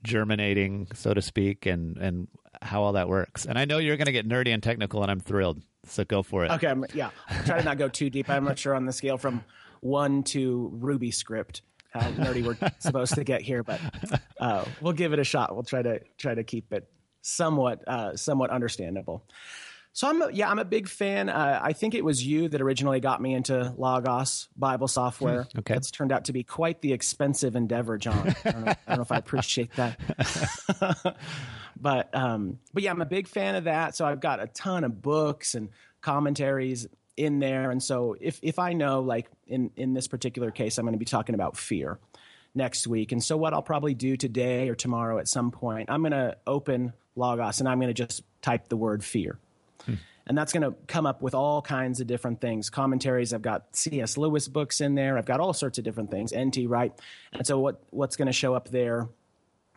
germinating, 0.04 0.88
so 0.94 1.12
to 1.12 1.20
speak, 1.20 1.66
and 1.66 1.96
and 1.98 2.28
how 2.62 2.82
all 2.82 2.92
that 2.92 3.08
works. 3.08 3.44
And 3.44 3.58
I 3.58 3.64
know 3.64 3.78
you're 3.78 3.96
going 3.96 4.06
to 4.06 4.12
get 4.12 4.28
nerdy 4.28 4.54
and 4.54 4.62
technical, 4.62 5.02
and 5.02 5.10
I'm 5.10 5.20
thrilled. 5.20 5.60
So 5.86 6.04
go 6.04 6.22
for 6.22 6.44
it. 6.44 6.50
Okay, 6.52 6.74
yeah. 6.94 7.10
I'll 7.28 7.44
try 7.44 7.58
to 7.58 7.64
not 7.64 7.78
go 7.78 7.88
too 7.88 8.10
deep. 8.10 8.28
I'm 8.28 8.44
not 8.44 8.58
sure 8.58 8.74
on 8.74 8.86
the 8.86 8.92
scale 8.92 9.18
from 9.18 9.44
one 9.80 10.22
to 10.24 10.70
Ruby 10.74 11.10
script 11.10 11.62
how 11.92 12.10
nerdy 12.12 12.44
we're 12.44 12.56
supposed 12.78 13.14
to 13.14 13.24
get 13.24 13.42
here, 13.42 13.62
but 13.62 13.80
uh, 14.40 14.64
we'll 14.80 14.92
give 14.92 15.12
it 15.12 15.18
a 15.18 15.24
shot. 15.24 15.54
We'll 15.54 15.64
try 15.64 15.82
to 15.82 16.00
try 16.18 16.34
to 16.34 16.44
keep 16.44 16.72
it 16.72 16.88
somewhat 17.22 17.86
uh, 17.88 18.16
somewhat 18.16 18.50
understandable. 18.50 19.24
So 19.96 20.06
I'm 20.06 20.20
a, 20.20 20.30
yeah, 20.30 20.50
I'm 20.50 20.58
a 20.58 20.64
big 20.66 20.88
fan. 20.88 21.30
Uh, 21.30 21.58
I 21.62 21.72
think 21.72 21.94
it 21.94 22.04
was 22.04 22.22
you 22.22 22.50
that 22.50 22.60
originally 22.60 23.00
got 23.00 23.22
me 23.22 23.32
into 23.32 23.72
Logos 23.78 24.46
Bible 24.54 24.88
software. 24.88 25.44
Hmm, 25.44 25.60
okay, 25.60 25.74
it's 25.74 25.90
turned 25.90 26.12
out 26.12 26.26
to 26.26 26.34
be 26.34 26.42
quite 26.42 26.82
the 26.82 26.92
expensive 26.92 27.56
endeavor, 27.56 27.96
John. 27.96 28.36
I 28.44 28.50
don't 28.50 28.64
know, 28.66 28.72
I 28.72 28.76
don't 28.88 28.96
know 28.96 29.02
if 29.02 29.10
I 29.10 29.16
appreciate 29.16 29.74
that, 29.76 31.16
but 31.80 32.14
um, 32.14 32.58
but 32.74 32.82
yeah, 32.82 32.90
I'm 32.90 33.00
a 33.00 33.06
big 33.06 33.26
fan 33.26 33.54
of 33.54 33.64
that. 33.64 33.96
So 33.96 34.04
I've 34.04 34.20
got 34.20 34.38
a 34.38 34.48
ton 34.48 34.84
of 34.84 35.00
books 35.00 35.54
and 35.54 35.70
commentaries 36.02 36.86
in 37.16 37.38
there, 37.38 37.70
and 37.70 37.82
so 37.82 38.16
if 38.20 38.38
if 38.42 38.58
I 38.58 38.74
know 38.74 39.00
like 39.00 39.30
in 39.46 39.70
in 39.76 39.94
this 39.94 40.08
particular 40.08 40.50
case, 40.50 40.76
I'm 40.76 40.84
going 40.84 40.92
to 40.92 40.98
be 40.98 41.06
talking 41.06 41.34
about 41.34 41.56
fear 41.56 41.98
next 42.54 42.86
week, 42.86 43.12
and 43.12 43.24
so 43.24 43.38
what 43.38 43.54
I'll 43.54 43.62
probably 43.62 43.94
do 43.94 44.18
today 44.18 44.68
or 44.68 44.74
tomorrow 44.74 45.16
at 45.16 45.26
some 45.26 45.50
point, 45.50 45.88
I'm 45.88 46.02
going 46.02 46.12
to 46.12 46.36
open 46.46 46.92
Logos 47.14 47.60
and 47.60 47.68
I'm 47.68 47.78
going 47.80 47.88
to 47.88 47.94
just 47.94 48.22
type 48.42 48.68
the 48.68 48.76
word 48.76 49.02
fear 49.02 49.38
Hmm. 49.86 49.94
And 50.28 50.36
that's 50.36 50.52
going 50.52 50.62
to 50.62 50.76
come 50.88 51.06
up 51.06 51.22
with 51.22 51.34
all 51.34 51.62
kinds 51.62 52.00
of 52.00 52.08
different 52.08 52.40
things. 52.40 52.68
Commentaries, 52.68 53.32
I've 53.32 53.42
got 53.42 53.76
C.S. 53.76 54.16
Lewis 54.16 54.48
books 54.48 54.80
in 54.80 54.96
there. 54.96 55.16
I've 55.16 55.24
got 55.24 55.38
all 55.38 55.52
sorts 55.52 55.78
of 55.78 55.84
different 55.84 56.10
things, 56.10 56.32
N.T. 56.32 56.66
Wright. 56.66 56.92
And 57.32 57.46
so 57.46 57.60
what, 57.60 57.80
what's 57.90 58.16
going 58.16 58.26
to 58.26 58.32
show 58.32 58.54
up 58.54 58.68
there 58.68 59.08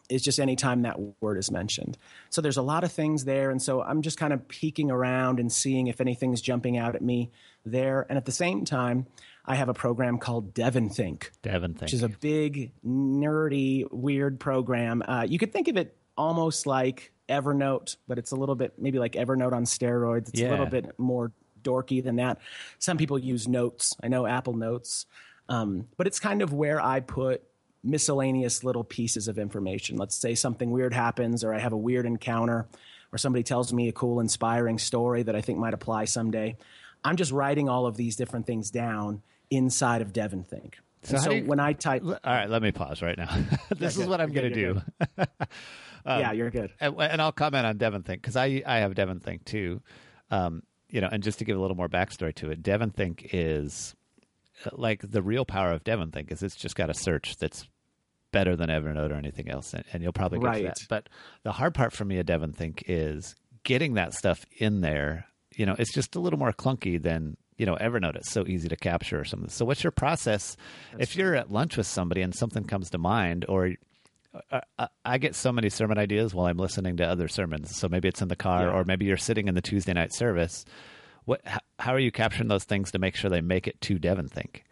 is 0.09 0.23
just 0.23 0.39
anytime 0.39 0.81
that 0.81 0.97
word 1.21 1.37
is 1.37 1.51
mentioned. 1.51 1.97
So 2.31 2.41
there's 2.41 2.57
a 2.57 2.63
lot 2.63 2.83
of 2.83 2.91
things 2.91 3.25
there. 3.25 3.51
And 3.51 3.61
so 3.61 3.81
I'm 3.83 4.01
just 4.01 4.17
kind 4.17 4.33
of 4.33 4.47
peeking 4.47 4.89
around 4.89 5.39
and 5.39 5.51
seeing 5.51 5.87
if 5.87 6.01
anything's 6.01 6.41
jumping 6.41 6.77
out 6.77 6.95
at 6.95 7.03
me 7.03 7.29
there. 7.63 8.07
And 8.09 8.17
at 8.17 8.25
the 8.25 8.31
same 8.31 8.65
time, 8.65 9.05
I 9.45 9.55
have 9.55 9.69
a 9.69 9.73
program 9.73 10.17
called 10.17 10.53
Devon 10.53 10.89
Think. 10.89 11.31
Devon 11.43 11.73
Think. 11.73 11.83
Which 11.83 11.93
is 11.93 12.03
a 12.03 12.09
big, 12.09 12.71
nerdy, 12.83 13.89
weird 13.91 14.39
program. 14.39 15.03
Uh, 15.07 15.25
you 15.29 15.37
could 15.37 15.53
think 15.53 15.67
of 15.67 15.77
it 15.77 15.95
almost 16.17 16.65
like 16.65 17.11
Evernote, 17.29 17.95
but 18.07 18.17
it's 18.17 18.31
a 18.31 18.35
little 18.35 18.55
bit 18.55 18.73
maybe 18.77 18.99
like 18.99 19.13
Evernote 19.13 19.53
on 19.53 19.63
steroids. 19.63 20.29
It's 20.29 20.39
yeah. 20.39 20.49
a 20.49 20.51
little 20.51 20.65
bit 20.65 20.97
more 20.97 21.31
dorky 21.63 22.03
than 22.03 22.17
that. 22.17 22.39
Some 22.79 22.97
people 22.97 23.17
use 23.17 23.47
Notes. 23.47 23.95
I 24.03 24.07
know 24.07 24.25
Apple 24.25 24.53
Notes, 24.53 25.05
um, 25.47 25.87
but 25.97 26.07
it's 26.07 26.19
kind 26.19 26.41
of 26.41 26.53
where 26.53 26.81
I 26.81 26.99
put 26.99 27.43
miscellaneous 27.83 28.63
little 28.63 28.83
pieces 28.83 29.27
of 29.27 29.37
information. 29.37 29.97
Let's 29.97 30.15
say 30.15 30.35
something 30.35 30.71
weird 30.71 30.93
happens, 30.93 31.43
or 31.43 31.53
I 31.53 31.59
have 31.59 31.73
a 31.73 31.77
weird 31.77 32.05
encounter, 32.05 32.67
or 33.11 33.17
somebody 33.17 33.43
tells 33.43 33.71
me 33.71 33.87
a 33.87 33.91
cool, 33.91 34.19
inspiring 34.19 34.77
story 34.77 35.23
that 35.23 35.35
I 35.35 35.41
think 35.41 35.59
might 35.59 35.73
apply 35.73 36.05
someday. 36.05 36.57
I'm 37.03 37.15
just 37.15 37.31
writing 37.31 37.69
all 37.69 37.85
of 37.85 37.95
these 37.95 38.15
different 38.15 38.45
things 38.45 38.71
down 38.71 39.21
inside 39.49 40.01
of 40.01 40.13
Devon 40.13 40.43
Think. 40.43 40.77
So, 41.03 41.17
so 41.17 41.31
you, 41.31 41.45
when 41.45 41.61
I 41.61 41.73
type, 41.73 42.03
all 42.03 42.17
right, 42.25 42.49
let 42.49 42.61
me 42.61 42.71
pause 42.71 43.01
right 43.01 43.17
now. 43.17 43.33
this 43.77 43.97
is 43.97 44.05
what 44.05 44.19
I'm 44.19 44.33
going 44.33 44.51
to 44.51 44.55
do. 44.55 44.81
Um, 46.05 46.19
yeah, 46.19 46.31
you're 46.31 46.49
good. 46.49 46.71
And, 46.79 46.95
and, 46.99 47.21
I'll 47.21 47.31
comment 47.31 47.65
on 47.65 47.77
Devon 47.77 48.03
Think 48.03 48.21
because 48.21 48.35
I 48.35 48.61
I 48.65 48.77
have 48.77 48.95
Devon 48.95 49.19
Think 49.19 49.45
too. 49.45 49.81
Um, 50.31 50.63
you 50.89 51.01
know, 51.01 51.09
and 51.11 51.21
just 51.21 51.39
to 51.39 51.45
give 51.45 51.57
a 51.57 51.59
little 51.59 51.77
more 51.77 51.89
backstory 51.89 52.33
to 52.35 52.49
it, 52.49 52.63
Devon 52.63 52.91
Think 52.91 53.29
is 53.31 53.95
uh, 54.65 54.69
like 54.73 55.01
the 55.03 55.21
real 55.21 55.45
power 55.45 55.71
of 55.71 55.83
Devon 55.83 56.11
Think 56.11 56.31
is 56.31 56.43
it's 56.43 56.55
just 56.55 56.75
got 56.75 56.89
a 56.89 56.93
search 56.93 57.37
that's 57.37 57.67
better 58.31 58.55
than 58.55 58.69
Evernote 58.69 59.11
or 59.11 59.15
anything 59.15 59.49
else, 59.49 59.73
and, 59.73 59.83
and 59.93 60.03
you'll 60.03 60.13
probably 60.13 60.39
get 60.39 60.45
right. 60.45 60.57
to 60.57 60.63
that. 60.63 60.77
But 60.89 61.09
the 61.43 61.51
hard 61.51 61.73
part 61.73 61.93
for 61.93 62.05
me 62.05 62.19
at 62.19 62.25
Devon 62.25 62.53
Think 62.53 62.83
is 62.87 63.35
getting 63.63 63.95
that 63.95 64.13
stuff 64.13 64.45
in 64.57 64.81
there. 64.81 65.25
You 65.55 65.65
know, 65.65 65.75
it's 65.77 65.93
just 65.93 66.15
a 66.15 66.19
little 66.19 66.39
more 66.39 66.53
clunky 66.53 67.01
than 67.01 67.37
you 67.57 67.65
know 67.65 67.75
Evernote. 67.75 68.15
It's 68.15 68.31
so 68.31 68.45
easy 68.47 68.67
to 68.69 68.75
capture 68.75 69.19
or 69.19 69.25
something. 69.25 69.49
So, 69.49 69.65
what's 69.65 69.83
your 69.83 69.91
process 69.91 70.55
That's 70.91 71.11
if 71.11 71.15
you're 71.15 71.35
at 71.35 71.51
lunch 71.51 71.77
with 71.77 71.87
somebody 71.87 72.21
and 72.21 72.33
something 72.33 72.63
comes 72.63 72.89
to 72.91 72.97
mind, 72.97 73.45
or 73.47 73.73
I, 74.77 74.87
I, 75.03 75.17
get 75.17 75.35
so 75.35 75.51
many 75.51 75.69
sermon 75.69 75.97
ideas 75.97 76.33
while 76.33 76.45
I'm 76.45 76.57
listening 76.57 76.97
to 76.97 77.03
other 77.03 77.27
sermons. 77.27 77.75
So 77.75 77.89
maybe 77.89 78.07
it's 78.07 78.21
in 78.21 78.27
the 78.27 78.35
car, 78.35 78.63
yeah. 78.63 78.71
or 78.71 78.83
maybe 78.83 79.05
you're 79.05 79.17
sitting 79.17 79.47
in 79.47 79.55
the 79.55 79.61
Tuesday 79.61 79.93
night 79.93 80.13
service. 80.13 80.65
What? 81.25 81.41
How 81.79 81.93
are 81.93 81.99
you 81.99 82.11
capturing 82.11 82.47
those 82.47 82.63
things 82.63 82.91
to 82.91 82.99
make 82.99 83.15
sure 83.15 83.29
they 83.29 83.41
make 83.41 83.67
it 83.67 83.81
to 83.81 83.97
Devon 83.97 84.27
Think? 84.27 84.65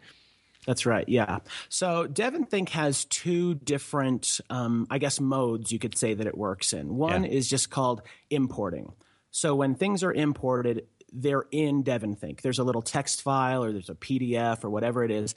That's 0.66 0.86
right. 0.86 1.08
Yeah. 1.08 1.38
So 1.68 2.06
Devon 2.06 2.44
Think 2.44 2.68
has 2.70 3.04
two 3.06 3.54
different, 3.54 4.40
um, 4.50 4.86
I 4.90 4.98
guess, 4.98 5.18
modes 5.18 5.72
you 5.72 5.78
could 5.78 5.96
say 5.96 6.14
that 6.14 6.26
it 6.26 6.36
works 6.36 6.72
in. 6.72 6.96
One 6.96 7.24
yeah. 7.24 7.30
is 7.30 7.48
just 7.48 7.70
called 7.70 8.02
importing. 8.30 8.92
So 9.30 9.54
when 9.54 9.74
things 9.74 10.02
are 10.02 10.12
imported, 10.12 10.86
they're 11.12 11.46
in 11.50 11.82
Devon 11.82 12.16
Think. 12.16 12.42
There's 12.42 12.58
a 12.58 12.64
little 12.64 12.82
text 12.82 13.22
file 13.22 13.64
or 13.64 13.72
there's 13.72 13.88
a 13.88 13.94
PDF 13.94 14.62
or 14.62 14.70
whatever 14.70 15.04
it 15.04 15.10
is 15.10 15.34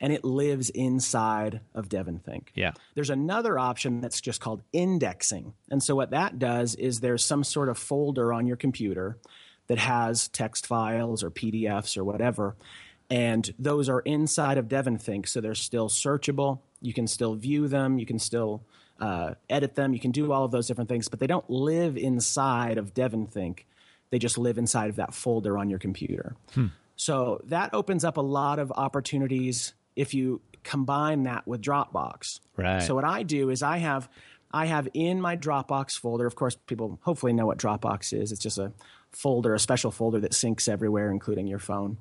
and 0.00 0.12
it 0.12 0.24
lives 0.24 0.70
inside 0.70 1.60
of 1.74 1.88
Devon 1.88 2.18
Think. 2.20 2.52
Yeah. 2.54 2.72
There's 2.94 3.10
another 3.10 3.58
option 3.58 4.00
that's 4.00 4.20
just 4.20 4.40
called 4.40 4.62
indexing. 4.72 5.54
And 5.70 5.82
so 5.82 5.96
what 5.96 6.10
that 6.10 6.38
does 6.38 6.74
is 6.74 7.00
there's 7.00 7.24
some 7.24 7.44
sort 7.44 7.68
of 7.68 7.78
folder 7.78 8.32
on 8.32 8.46
your 8.46 8.56
computer 8.56 9.18
that 9.66 9.78
has 9.78 10.28
text 10.28 10.66
files 10.66 11.22
or 11.22 11.30
PDFs 11.30 11.96
or 11.96 12.04
whatever. 12.04 12.56
And 13.10 13.52
those 13.58 13.88
are 13.88 14.00
inside 14.00 14.58
of 14.58 14.68
Devon 14.68 14.98
Think, 14.98 15.26
so 15.26 15.40
they're 15.40 15.54
still 15.54 15.88
searchable. 15.88 16.60
You 16.80 16.92
can 16.92 17.06
still 17.06 17.34
view 17.34 17.66
them. 17.68 17.98
You 17.98 18.06
can 18.06 18.18
still 18.18 18.62
uh, 19.00 19.34
edit 19.48 19.74
them. 19.74 19.92
You 19.92 20.00
can 20.00 20.10
do 20.10 20.32
all 20.32 20.44
of 20.44 20.50
those 20.50 20.66
different 20.66 20.88
things, 20.88 21.08
but 21.08 21.18
they 21.18 21.26
don't 21.26 21.48
live 21.48 21.96
inside 21.96 22.78
of 22.78 22.94
Devon 22.94 23.26
Think. 23.26 23.66
They 24.10 24.18
just 24.18 24.38
live 24.38 24.58
inside 24.58 24.90
of 24.90 24.96
that 24.96 25.14
folder 25.14 25.58
on 25.58 25.70
your 25.70 25.78
computer. 25.78 26.36
Hmm. 26.54 26.66
So 26.96 27.40
that 27.44 27.72
opens 27.74 28.04
up 28.04 28.16
a 28.16 28.22
lot 28.22 28.58
of 28.58 28.72
opportunities 28.72 29.74
if 29.98 30.14
you 30.14 30.40
combine 30.62 31.24
that 31.24 31.46
with 31.46 31.60
Dropbox. 31.60 32.40
Right. 32.56 32.82
So 32.82 32.94
what 32.94 33.04
I 33.04 33.24
do 33.24 33.50
is 33.50 33.62
I 33.62 33.78
have 33.78 34.08
I 34.50 34.66
have 34.66 34.88
in 34.94 35.20
my 35.20 35.36
Dropbox 35.36 35.98
folder. 35.98 36.26
Of 36.26 36.36
course, 36.36 36.56
people 36.66 36.98
hopefully 37.02 37.32
know 37.32 37.46
what 37.46 37.58
Dropbox 37.58 38.18
is. 38.18 38.32
It's 38.32 38.40
just 38.40 38.58
a 38.58 38.72
folder, 39.10 39.54
a 39.54 39.58
special 39.58 39.90
folder 39.90 40.20
that 40.20 40.32
syncs 40.32 40.68
everywhere, 40.68 41.10
including 41.10 41.46
your 41.46 41.58
phone. 41.58 41.98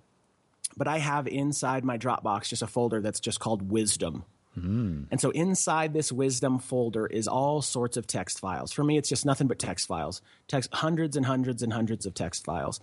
But 0.77 0.87
I 0.87 0.99
have 0.99 1.27
inside 1.27 1.83
my 1.83 1.97
Dropbox 1.97 2.49
just 2.49 2.61
a 2.61 2.67
folder 2.67 3.01
that's 3.01 3.19
just 3.19 3.39
called 3.39 3.71
Wisdom. 3.71 4.23
Mm. 4.57 5.05
And 5.11 5.21
so 5.21 5.29
inside 5.31 5.93
this 5.93 6.11
wisdom 6.11 6.59
folder 6.59 7.05
is 7.05 7.27
all 7.27 7.61
sorts 7.61 7.97
of 7.97 8.07
text 8.07 8.39
files. 8.39 8.71
For 8.71 8.83
me, 8.83 8.97
it's 8.97 9.09
just 9.09 9.25
nothing 9.25 9.47
but 9.47 9.59
text 9.59 9.87
files, 9.87 10.21
text 10.47 10.73
hundreds 10.73 11.15
and 11.15 11.25
hundreds 11.25 11.63
and 11.63 11.73
hundreds 11.73 12.05
of 12.05 12.13
text 12.13 12.45
files 12.45 12.79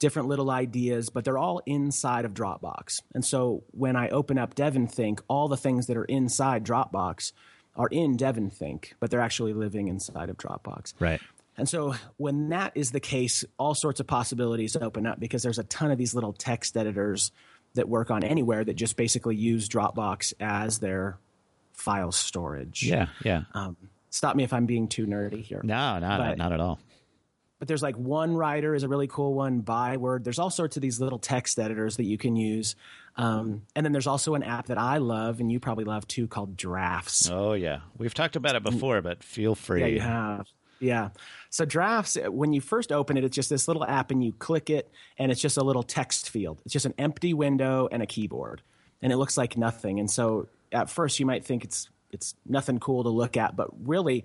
different 0.00 0.28
little 0.28 0.50
ideas, 0.50 1.10
but 1.10 1.24
they're 1.24 1.38
all 1.38 1.60
inside 1.66 2.24
of 2.24 2.34
Dropbox. 2.34 3.02
And 3.14 3.24
so 3.24 3.62
when 3.70 3.94
I 3.94 4.08
open 4.08 4.38
up 4.38 4.56
Devon 4.56 4.88
Think, 4.88 5.22
all 5.28 5.46
the 5.46 5.56
things 5.56 5.86
that 5.86 5.96
are 5.96 6.04
inside 6.04 6.64
Dropbox 6.64 7.32
are 7.76 7.86
in 7.86 8.16
Devon 8.16 8.50
Think, 8.50 8.94
but 8.98 9.10
they're 9.10 9.20
actually 9.20 9.52
living 9.52 9.86
inside 9.86 10.28
of 10.30 10.36
Dropbox. 10.36 10.94
Right. 10.98 11.20
And 11.56 11.68
so 11.68 11.94
when 12.16 12.48
that 12.48 12.72
is 12.74 12.90
the 12.90 13.00
case, 13.00 13.44
all 13.58 13.74
sorts 13.74 14.00
of 14.00 14.06
possibilities 14.06 14.74
open 14.74 15.06
up 15.06 15.20
because 15.20 15.42
there's 15.42 15.58
a 15.58 15.64
ton 15.64 15.90
of 15.90 15.98
these 15.98 16.14
little 16.14 16.32
text 16.32 16.76
editors 16.76 17.30
that 17.74 17.88
work 17.88 18.10
on 18.10 18.24
anywhere 18.24 18.64
that 18.64 18.74
just 18.74 18.96
basically 18.96 19.36
use 19.36 19.68
Dropbox 19.68 20.32
as 20.40 20.78
their 20.78 21.18
file 21.74 22.10
storage. 22.10 22.82
Yeah, 22.82 23.08
yeah. 23.22 23.42
Um, 23.52 23.76
stop 24.08 24.34
me 24.34 24.44
if 24.44 24.52
I'm 24.52 24.66
being 24.66 24.88
too 24.88 25.06
nerdy 25.06 25.42
here. 25.42 25.60
No, 25.62 25.98
no, 25.98 26.08
but, 26.16 26.38
not 26.38 26.52
at 26.52 26.60
all 26.60 26.80
but 27.60 27.68
there's 27.68 27.82
like 27.82 27.94
OneWriter 27.94 28.74
is 28.74 28.82
a 28.82 28.88
really 28.88 29.06
cool 29.06 29.34
one 29.34 29.60
byword. 29.60 30.24
There's 30.24 30.38
all 30.38 30.50
sorts 30.50 30.76
of 30.76 30.82
these 30.82 30.98
little 30.98 31.18
text 31.18 31.58
editors 31.58 31.98
that 31.98 32.04
you 32.04 32.18
can 32.18 32.34
use. 32.34 32.74
Um, 33.16 33.62
and 33.76 33.84
then 33.84 33.92
there's 33.92 34.06
also 34.06 34.34
an 34.34 34.42
app 34.42 34.68
that 34.68 34.78
i 34.78 34.96
love 34.96 35.40
and 35.40 35.52
you 35.52 35.60
probably 35.60 35.84
love 35.84 36.08
too 36.08 36.26
called 36.26 36.56
drafts. 36.56 37.28
Oh 37.30 37.52
yeah. 37.52 37.80
We've 37.98 38.14
talked 38.14 38.34
about 38.34 38.56
it 38.56 38.62
before 38.62 39.02
but 39.02 39.22
feel 39.22 39.54
free. 39.54 39.80
Yeah 39.80 39.86
you 39.86 40.00
have. 40.00 40.46
Yeah. 40.80 41.10
So 41.50 41.66
drafts 41.66 42.16
when 42.28 42.54
you 42.54 42.62
first 42.62 42.92
open 42.92 43.18
it 43.18 43.24
it's 43.24 43.34
just 43.34 43.50
this 43.50 43.68
little 43.68 43.84
app 43.84 44.10
and 44.10 44.24
you 44.24 44.32
click 44.32 44.70
it 44.70 44.90
and 45.18 45.30
it's 45.30 45.40
just 45.40 45.58
a 45.58 45.64
little 45.64 45.82
text 45.82 46.30
field. 46.30 46.62
It's 46.64 46.72
just 46.72 46.86
an 46.86 46.94
empty 46.96 47.34
window 47.34 47.88
and 47.92 48.02
a 48.02 48.06
keyboard 48.06 48.62
and 49.02 49.12
it 49.12 49.18
looks 49.18 49.36
like 49.36 49.58
nothing. 49.58 50.00
And 50.00 50.10
so 50.10 50.48
at 50.72 50.88
first 50.88 51.20
you 51.20 51.26
might 51.26 51.44
think 51.44 51.64
it's 51.64 51.90
it's 52.10 52.34
nothing 52.46 52.78
cool 52.78 53.02
to 53.02 53.10
look 53.10 53.36
at 53.36 53.54
but 53.54 53.68
really 53.86 54.24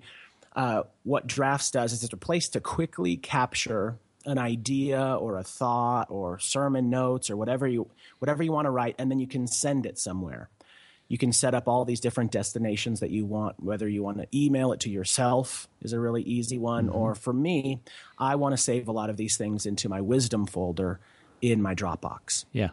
uh, 0.56 0.82
what 1.04 1.26
drafts 1.26 1.70
does 1.70 1.92
is 1.92 2.02
it's 2.02 2.12
a 2.14 2.16
place 2.16 2.48
to 2.48 2.60
quickly 2.60 3.16
capture 3.16 3.98
an 4.24 4.38
idea 4.38 5.14
or 5.14 5.36
a 5.36 5.44
thought 5.44 6.06
or 6.10 6.38
sermon 6.38 6.90
notes 6.90 7.30
or 7.30 7.36
whatever 7.36 7.66
you 7.68 7.88
whatever 8.18 8.42
you 8.42 8.50
want 8.50 8.64
to 8.64 8.70
write 8.70 8.96
and 8.98 9.10
then 9.10 9.20
you 9.20 9.26
can 9.28 9.46
send 9.46 9.86
it 9.86 9.98
somewhere. 9.98 10.48
You 11.08 11.18
can 11.18 11.32
set 11.32 11.54
up 11.54 11.68
all 11.68 11.84
these 11.84 12.00
different 12.00 12.32
destinations 12.32 12.98
that 12.98 13.10
you 13.10 13.24
want 13.24 13.62
whether 13.62 13.86
you 13.86 14.02
want 14.02 14.18
to 14.18 14.26
email 14.36 14.72
it 14.72 14.80
to 14.80 14.90
yourself 14.90 15.68
is 15.82 15.92
a 15.92 16.00
really 16.00 16.22
easy 16.22 16.58
one 16.58 16.86
mm-hmm. 16.86 16.96
or 16.96 17.14
for 17.14 17.32
me 17.32 17.80
i 18.18 18.34
want 18.34 18.54
to 18.54 18.56
save 18.56 18.88
a 18.88 18.92
lot 18.92 19.10
of 19.10 19.16
these 19.16 19.36
things 19.36 19.66
into 19.66 19.88
my 19.88 20.00
wisdom 20.00 20.46
folder 20.46 20.98
in 21.42 21.62
my 21.62 21.74
dropbox. 21.74 22.46
Yeah. 22.50 22.70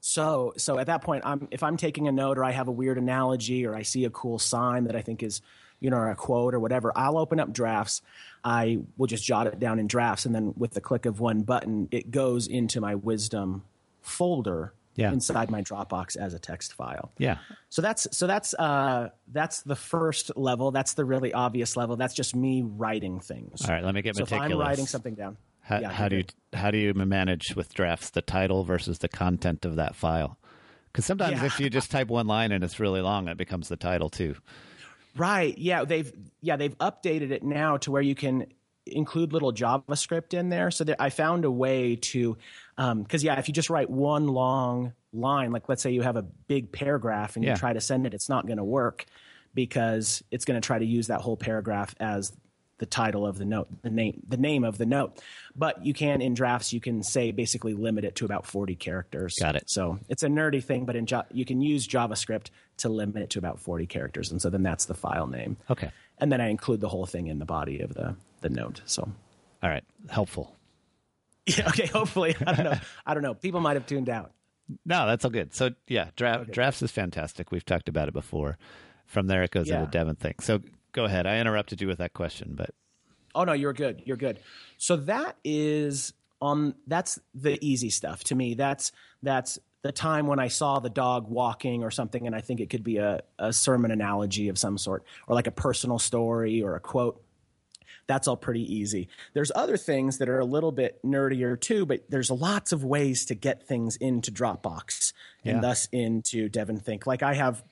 So 0.00 0.54
so 0.56 0.78
at 0.78 0.86
that 0.86 1.02
point 1.02 1.24
i'm 1.26 1.48
if 1.50 1.62
i'm 1.62 1.76
taking 1.76 2.08
a 2.08 2.12
note 2.12 2.38
or 2.38 2.44
i 2.44 2.52
have 2.52 2.68
a 2.68 2.72
weird 2.72 2.98
analogy 2.98 3.66
or 3.66 3.74
i 3.74 3.82
see 3.82 4.04
a 4.04 4.10
cool 4.10 4.38
sign 4.38 4.84
that 4.84 4.94
i 4.94 5.00
think 5.00 5.22
is 5.22 5.40
you 5.84 5.90
know, 5.90 5.98
or 5.98 6.10
a 6.10 6.16
quote 6.16 6.54
or 6.54 6.60
whatever, 6.60 6.92
I'll 6.96 7.18
open 7.18 7.38
up 7.38 7.52
drafts. 7.52 8.00
I 8.42 8.78
will 8.96 9.06
just 9.06 9.24
jot 9.24 9.46
it 9.46 9.60
down 9.60 9.78
in 9.78 9.86
drafts, 9.86 10.24
and 10.24 10.34
then 10.34 10.54
with 10.56 10.72
the 10.72 10.80
click 10.80 11.04
of 11.06 11.20
one 11.20 11.42
button, 11.42 11.88
it 11.90 12.10
goes 12.10 12.46
into 12.46 12.80
my 12.80 12.94
wisdom 12.94 13.62
folder 14.00 14.72
yeah. 14.96 15.12
inside 15.12 15.50
my 15.50 15.62
Dropbox 15.62 16.16
as 16.16 16.34
a 16.34 16.38
text 16.38 16.72
file. 16.74 17.12
Yeah. 17.18 17.38
So 17.68 17.82
that's 17.82 18.06
so 18.16 18.26
that's 18.26 18.54
uh 18.54 19.10
that's 19.32 19.62
the 19.62 19.76
first 19.76 20.36
level. 20.36 20.70
That's 20.70 20.94
the 20.94 21.04
really 21.04 21.32
obvious 21.32 21.76
level. 21.76 21.96
That's 21.96 22.14
just 22.14 22.34
me 22.34 22.62
writing 22.62 23.20
things. 23.20 23.62
All 23.64 23.74
right, 23.74 23.84
let 23.84 23.94
me 23.94 24.02
get 24.02 24.16
so 24.16 24.22
meticulous. 24.22 24.50
If 24.50 24.52
I'm 24.52 24.58
writing 24.58 24.86
something 24.86 25.14
down. 25.14 25.36
How, 25.60 25.80
yeah, 25.80 25.90
how 25.90 26.08
do 26.08 26.16
you 26.16 26.24
how 26.52 26.70
do 26.70 26.78
you 26.78 26.92
manage 26.94 27.54
with 27.56 27.74
drafts 27.74 28.10
the 28.10 28.22
title 28.22 28.64
versus 28.64 28.98
the 28.98 29.08
content 29.08 29.64
of 29.64 29.76
that 29.76 29.94
file? 29.96 30.38
Because 30.92 31.06
sometimes 31.06 31.40
yeah. 31.40 31.46
if 31.46 31.58
you 31.58 31.70
just 31.70 31.90
type 31.90 32.08
one 32.08 32.26
line 32.26 32.52
and 32.52 32.62
it's 32.62 32.78
really 32.78 33.00
long, 33.00 33.28
it 33.28 33.36
becomes 33.36 33.68
the 33.68 33.76
title 33.76 34.08
too. 34.08 34.36
Right. 35.16 35.56
Yeah. 35.56 35.84
They've 35.84 36.12
yeah 36.40 36.56
they've 36.56 36.76
updated 36.78 37.30
it 37.30 37.42
now 37.42 37.76
to 37.78 37.90
where 37.90 38.02
you 38.02 38.14
can 38.14 38.46
include 38.86 39.32
little 39.32 39.52
JavaScript 39.52 40.34
in 40.34 40.48
there. 40.48 40.70
So 40.70 40.84
that 40.84 41.00
I 41.00 41.10
found 41.10 41.44
a 41.44 41.50
way 41.50 41.96
to, 41.96 42.36
because 42.76 42.92
um, 42.92 43.06
yeah, 43.20 43.38
if 43.38 43.48
you 43.48 43.54
just 43.54 43.70
write 43.70 43.88
one 43.88 44.28
long 44.28 44.92
line, 45.12 45.52
like 45.52 45.68
let's 45.68 45.82
say 45.82 45.90
you 45.92 46.02
have 46.02 46.16
a 46.16 46.22
big 46.22 46.72
paragraph 46.72 47.36
and 47.36 47.44
yeah. 47.44 47.52
you 47.52 47.56
try 47.56 47.72
to 47.72 47.80
send 47.80 48.06
it, 48.06 48.14
it's 48.14 48.28
not 48.28 48.46
going 48.46 48.58
to 48.58 48.64
work 48.64 49.06
because 49.54 50.22
it's 50.30 50.44
going 50.44 50.60
to 50.60 50.66
try 50.66 50.78
to 50.78 50.84
use 50.84 51.06
that 51.06 51.20
whole 51.20 51.36
paragraph 51.36 51.94
as 52.00 52.32
the 52.78 52.86
title 52.86 53.26
of 53.26 53.38
the 53.38 53.44
note, 53.44 53.68
the 53.82 53.90
name, 53.90 54.22
the 54.26 54.36
name 54.36 54.64
of 54.64 54.78
the 54.78 54.86
note. 54.86 55.20
But 55.56 55.84
you 55.84 55.94
can 55.94 56.20
in 56.20 56.34
drafts, 56.34 56.72
you 56.72 56.80
can 56.80 57.02
say 57.02 57.30
basically 57.30 57.74
limit 57.74 58.04
it 58.04 58.16
to 58.16 58.24
about 58.24 58.46
40 58.46 58.74
characters. 58.74 59.36
Got 59.40 59.56
it. 59.56 59.64
So 59.68 59.98
it's 60.08 60.22
a 60.22 60.28
nerdy 60.28 60.62
thing, 60.62 60.84
but 60.84 60.96
in 60.96 61.06
you 61.32 61.44
can 61.44 61.60
use 61.60 61.86
JavaScript 61.86 62.50
to 62.78 62.88
limit 62.88 63.22
it 63.22 63.30
to 63.30 63.38
about 63.38 63.60
40 63.60 63.86
characters, 63.86 64.30
and 64.30 64.42
so 64.42 64.50
then 64.50 64.62
that's 64.62 64.86
the 64.86 64.94
file 64.94 65.26
name. 65.26 65.56
Okay. 65.70 65.90
And 66.18 66.30
then 66.30 66.40
I 66.40 66.48
include 66.48 66.80
the 66.80 66.88
whole 66.88 67.06
thing 67.06 67.26
in 67.28 67.38
the 67.38 67.44
body 67.44 67.80
of 67.80 67.94
the 67.94 68.16
the 68.40 68.48
note. 68.50 68.82
So, 68.84 69.10
all 69.62 69.70
right, 69.70 69.84
helpful. 70.08 70.54
Yeah. 71.46 71.68
Okay. 71.68 71.84
Hopefully, 71.88 72.34
I 72.46 72.54
don't 72.54 72.64
know. 72.64 72.78
I 73.04 73.12
don't 73.12 73.22
know. 73.22 73.34
People 73.34 73.60
might 73.60 73.76
have 73.76 73.84
tuned 73.84 74.08
out. 74.08 74.32
No, 74.86 75.06
that's 75.06 75.26
all 75.26 75.30
good. 75.30 75.54
So 75.54 75.70
yeah, 75.88 76.08
draft, 76.16 76.44
okay. 76.44 76.52
drafts 76.52 76.80
is 76.82 76.90
fantastic. 76.90 77.52
We've 77.52 77.64
talked 77.64 77.88
about 77.90 78.08
it 78.08 78.14
before. 78.14 78.56
From 79.04 79.26
there, 79.26 79.42
it 79.42 79.50
goes 79.50 79.68
yeah. 79.68 79.80
into 79.80 79.90
Devon 79.90 80.16
Think. 80.16 80.40
So 80.40 80.62
go 80.94 81.04
ahead. 81.04 81.26
I 81.26 81.38
interrupted 81.38 81.82
you 81.82 81.88
with 81.88 81.98
that 81.98 82.14
question, 82.14 82.54
but 82.56 82.70
oh 83.34 83.44
no, 83.44 83.52
you're 83.52 83.74
good. 83.74 84.02
You're 84.06 84.16
good. 84.16 84.38
So 84.78 84.96
that 84.96 85.36
is 85.44 86.14
on. 86.40 86.74
That's 86.86 87.18
the 87.34 87.62
easy 87.64 87.90
stuff 87.90 88.24
to 88.24 88.34
me. 88.34 88.54
That's 88.54 88.92
that's 89.22 89.58
the 89.82 89.92
time 89.92 90.26
when 90.26 90.38
I 90.38 90.48
saw 90.48 90.78
the 90.78 90.88
dog 90.88 91.28
walking 91.28 91.84
or 91.84 91.90
something, 91.90 92.26
and 92.26 92.34
I 92.34 92.40
think 92.40 92.60
it 92.60 92.70
could 92.70 92.82
be 92.82 92.96
a, 92.96 93.20
a 93.38 93.52
sermon 93.52 93.90
analogy 93.90 94.48
of 94.48 94.58
some 94.58 94.78
sort, 94.78 95.04
or 95.26 95.34
like 95.34 95.46
a 95.46 95.52
personal 95.52 95.98
story 95.98 96.62
or 96.62 96.74
a 96.74 96.80
quote. 96.80 97.20
That's 98.06 98.28
all 98.28 98.36
pretty 98.36 98.62
easy. 98.74 99.08
There's 99.32 99.50
other 99.54 99.76
things 99.76 100.18
that 100.18 100.28
are 100.28 100.38
a 100.38 100.44
little 100.44 100.72
bit 100.72 101.02
nerdier 101.04 101.58
too, 101.58 101.86
but 101.86 102.04
there's 102.10 102.30
lots 102.30 102.72
of 102.72 102.84
ways 102.84 103.24
to 103.26 103.34
get 103.34 103.66
things 103.66 103.96
into 103.96 104.30
Dropbox 104.30 105.12
and 105.44 105.56
yeah. 105.56 105.60
thus 105.60 105.88
into 105.90 106.48
Devon 106.48 106.78
Think. 106.78 107.06
Like 107.06 107.22
I 107.22 107.34
have, 107.34 107.64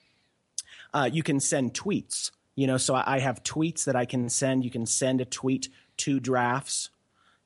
uh, 0.93 1.09
you 1.11 1.21
can 1.23 1.39
send 1.39 1.73
tweets. 1.73 2.31
You 2.55 2.67
know, 2.67 2.77
so 2.77 2.93
I 2.95 3.19
have 3.19 3.43
tweets 3.43 3.85
that 3.85 3.95
I 3.95 4.05
can 4.05 4.29
send. 4.29 4.63
You 4.63 4.69
can 4.69 4.85
send 4.85 5.21
a 5.21 5.25
tweet 5.25 5.69
to 5.97 6.19
drafts, 6.19 6.89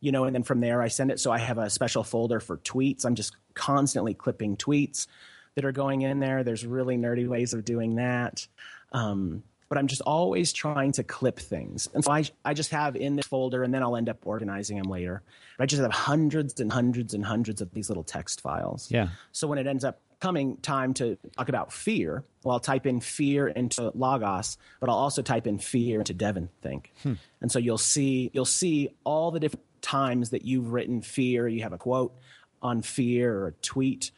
you 0.01 0.11
know, 0.11 0.25
and 0.25 0.35
then 0.35 0.43
from 0.43 0.59
there 0.59 0.81
I 0.81 0.89
send 0.89 1.11
it. 1.11 1.19
So 1.19 1.31
I 1.31 1.37
have 1.37 1.57
a 1.57 1.69
special 1.69 2.03
folder 2.03 2.39
for 2.39 2.57
tweets. 2.57 3.05
I'm 3.05 3.15
just 3.15 3.35
constantly 3.53 4.13
clipping 4.13 4.57
tweets 4.57 5.07
that 5.55 5.65
are 5.65 5.71
going 5.71 6.01
in 6.01 6.19
there. 6.19 6.43
There's 6.43 6.65
really 6.65 6.97
nerdy 6.97 7.27
ways 7.27 7.53
of 7.53 7.65
doing 7.65 7.95
that. 7.95 8.47
Um, 8.91 9.43
but 9.69 9.77
I'm 9.77 9.87
just 9.87 10.01
always 10.01 10.53
trying 10.53 10.93
to 10.93 11.03
clip 11.03 11.39
things. 11.39 11.89
And 11.93 12.03
so 12.03 12.11
I, 12.11 12.23
I 12.45 12.53
just 12.53 12.71
have 12.71 12.95
in 12.95 13.15
this 13.15 13.25
folder, 13.25 13.63
and 13.63 13.73
then 13.73 13.83
I'll 13.83 13.97
end 13.97 14.07
up 14.07 14.19
organizing 14.25 14.77
them 14.77 14.89
later. 14.89 15.21
But 15.57 15.63
I 15.63 15.65
just 15.65 15.81
have 15.81 15.91
hundreds 15.91 16.59
and 16.59 16.71
hundreds 16.71 17.13
and 17.13 17.25
hundreds 17.25 17.59
of 17.59 17.71
these 17.71 17.89
little 17.89 18.03
text 18.03 18.39
files. 18.39 18.89
Yeah. 18.89 19.09
So 19.31 19.47
when 19.47 19.57
it 19.57 19.67
ends 19.67 19.83
up 19.83 19.99
coming 20.19 20.57
time 20.57 20.93
to 20.95 21.17
talk 21.37 21.49
about 21.49 21.71
fear, 21.71 22.23
well, 22.43 22.53
I'll 22.53 22.59
type 22.59 22.85
in 22.85 22.99
fear 22.99 23.47
into 23.47 23.91
Logos, 23.93 24.57
but 24.79 24.89
I'll 24.89 24.97
also 24.97 25.21
type 25.21 25.47
in 25.47 25.59
fear 25.59 25.99
into 25.99 26.13
Devon 26.13 26.49
Think. 26.61 26.91
Hmm. 27.03 27.13
And 27.41 27.51
so 27.51 27.59
you'll 27.59 27.77
see 27.77 28.31
you'll 28.33 28.45
see 28.45 28.89
all 29.03 29.31
the 29.31 29.39
different 29.39 29.65
times 29.81 30.31
that 30.31 30.43
you've 30.43 30.71
written 30.71 31.01
fear. 31.01 31.47
You 31.47 31.63
have 31.63 31.73
a 31.73 31.77
quote 31.77 32.15
on 32.61 32.81
fear 32.81 33.33
or 33.37 33.47
a 33.47 33.51
tweet 33.53 34.11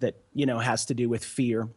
that 0.00 0.16
you 0.34 0.46
know 0.46 0.58
has 0.58 0.86
to 0.86 0.94
do 0.94 1.08
with 1.08 1.24
fear 1.24 1.68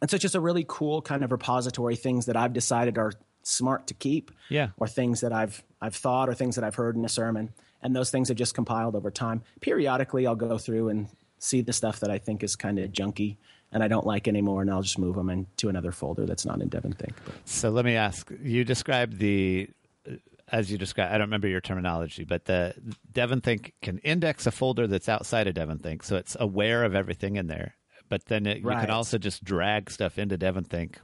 and 0.00 0.10
so 0.10 0.14
it's 0.14 0.22
just 0.22 0.34
a 0.34 0.40
really 0.40 0.64
cool 0.66 1.02
kind 1.02 1.22
of 1.22 1.30
repository 1.30 1.96
things 1.96 2.26
that 2.26 2.36
I've 2.36 2.52
decided 2.52 2.96
are 2.98 3.12
smart 3.42 3.86
to 3.88 3.94
keep. 3.94 4.30
Yeah. 4.48 4.68
Or 4.76 4.88
things 4.88 5.20
that 5.20 5.32
I've 5.32 5.62
I've 5.80 5.94
thought 5.94 6.28
or 6.28 6.34
things 6.34 6.56
that 6.56 6.64
I've 6.64 6.74
heard 6.74 6.96
in 6.96 7.04
a 7.04 7.08
sermon. 7.08 7.52
And 7.82 7.94
those 7.96 8.10
things 8.10 8.28
have 8.28 8.36
just 8.36 8.54
compiled 8.54 8.94
over 8.94 9.10
time. 9.10 9.42
Periodically 9.60 10.26
I'll 10.26 10.36
go 10.36 10.58
through 10.58 10.88
and 10.88 11.08
see 11.40 11.60
the 11.60 11.72
stuff 11.72 11.98
that 12.00 12.10
I 12.10 12.18
think 12.18 12.44
is 12.44 12.54
kind 12.54 12.78
of 12.78 12.92
junky 12.92 13.36
and 13.72 13.82
I 13.82 13.88
don't 13.88 14.06
like 14.06 14.26
anymore, 14.26 14.62
and 14.62 14.70
I'll 14.70 14.82
just 14.82 14.98
move 14.98 15.14
them 15.14 15.30
into 15.30 15.68
another 15.68 15.92
folder 15.92 16.26
that's 16.26 16.44
not 16.44 16.60
in 16.60 16.68
Devon 16.68 16.92
Think. 16.92 17.14
But. 17.24 17.34
So 17.44 17.70
let 17.70 17.84
me 17.84 17.94
ask: 17.94 18.30
You 18.42 18.64
described 18.64 19.18
the, 19.18 19.68
uh, 20.08 20.14
as 20.50 20.72
you 20.72 20.78
described, 20.78 21.12
I 21.12 21.18
don't 21.18 21.28
remember 21.28 21.46
your 21.46 21.60
terminology, 21.60 22.24
but 22.24 22.46
the 22.46 22.74
Devon 23.12 23.40
Think 23.40 23.74
can 23.80 23.98
index 23.98 24.46
a 24.46 24.50
folder 24.50 24.88
that's 24.88 25.08
outside 25.08 25.46
of 25.46 25.54
Devon 25.54 25.78
Think, 25.78 26.02
so 26.02 26.16
it's 26.16 26.36
aware 26.40 26.84
of 26.84 26.96
everything 26.96 27.36
in 27.36 27.46
there 27.46 27.76
but 28.10 28.26
then 28.26 28.44
it, 28.44 28.62
right. 28.62 28.74
you 28.74 28.80
can 28.80 28.90
also 28.90 29.16
just 29.16 29.42
drag 29.42 29.90
stuff 29.90 30.18
into 30.18 30.36
DevonThink, 30.36 30.96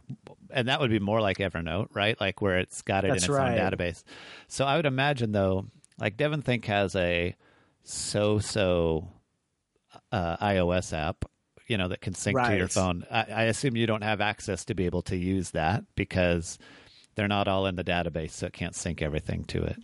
and 0.50 0.68
that 0.68 0.80
would 0.80 0.90
be 0.90 0.98
more 0.98 1.20
like 1.22 1.38
Evernote, 1.38 1.86
right? 1.94 2.20
Like 2.20 2.42
where 2.42 2.58
it's 2.58 2.82
got 2.82 3.04
it 3.04 3.12
That's 3.12 3.24
in 3.24 3.30
its 3.30 3.38
right. 3.38 3.58
own 3.58 3.70
database. 3.72 4.02
So 4.48 4.66
I 4.66 4.76
would 4.76 4.86
imagine 4.86 5.32
though, 5.32 5.66
like 5.98 6.16
DevonThink 6.18 6.64
has 6.66 6.94
a 6.96 7.36
so-so 7.84 9.08
uh, 10.16 10.36
iOS 10.38 10.96
app, 10.96 11.26
you 11.66 11.76
know, 11.76 11.88
that 11.88 12.00
can 12.00 12.14
sync 12.14 12.36
right. 12.36 12.52
to 12.52 12.56
your 12.56 12.68
phone. 12.68 13.04
I, 13.10 13.26
I 13.28 13.42
assume 13.44 13.76
you 13.76 13.86
don't 13.86 14.02
have 14.02 14.22
access 14.22 14.64
to 14.66 14.74
be 14.74 14.86
able 14.86 15.02
to 15.02 15.16
use 15.16 15.50
that 15.50 15.84
because 15.94 16.58
they're 17.14 17.28
not 17.28 17.48
all 17.48 17.66
in 17.66 17.76
the 17.76 17.84
database, 17.84 18.30
so 18.30 18.46
it 18.46 18.54
can't 18.54 18.74
sync 18.74 19.02
everything 19.02 19.44
to 19.44 19.62
it. 19.62 19.76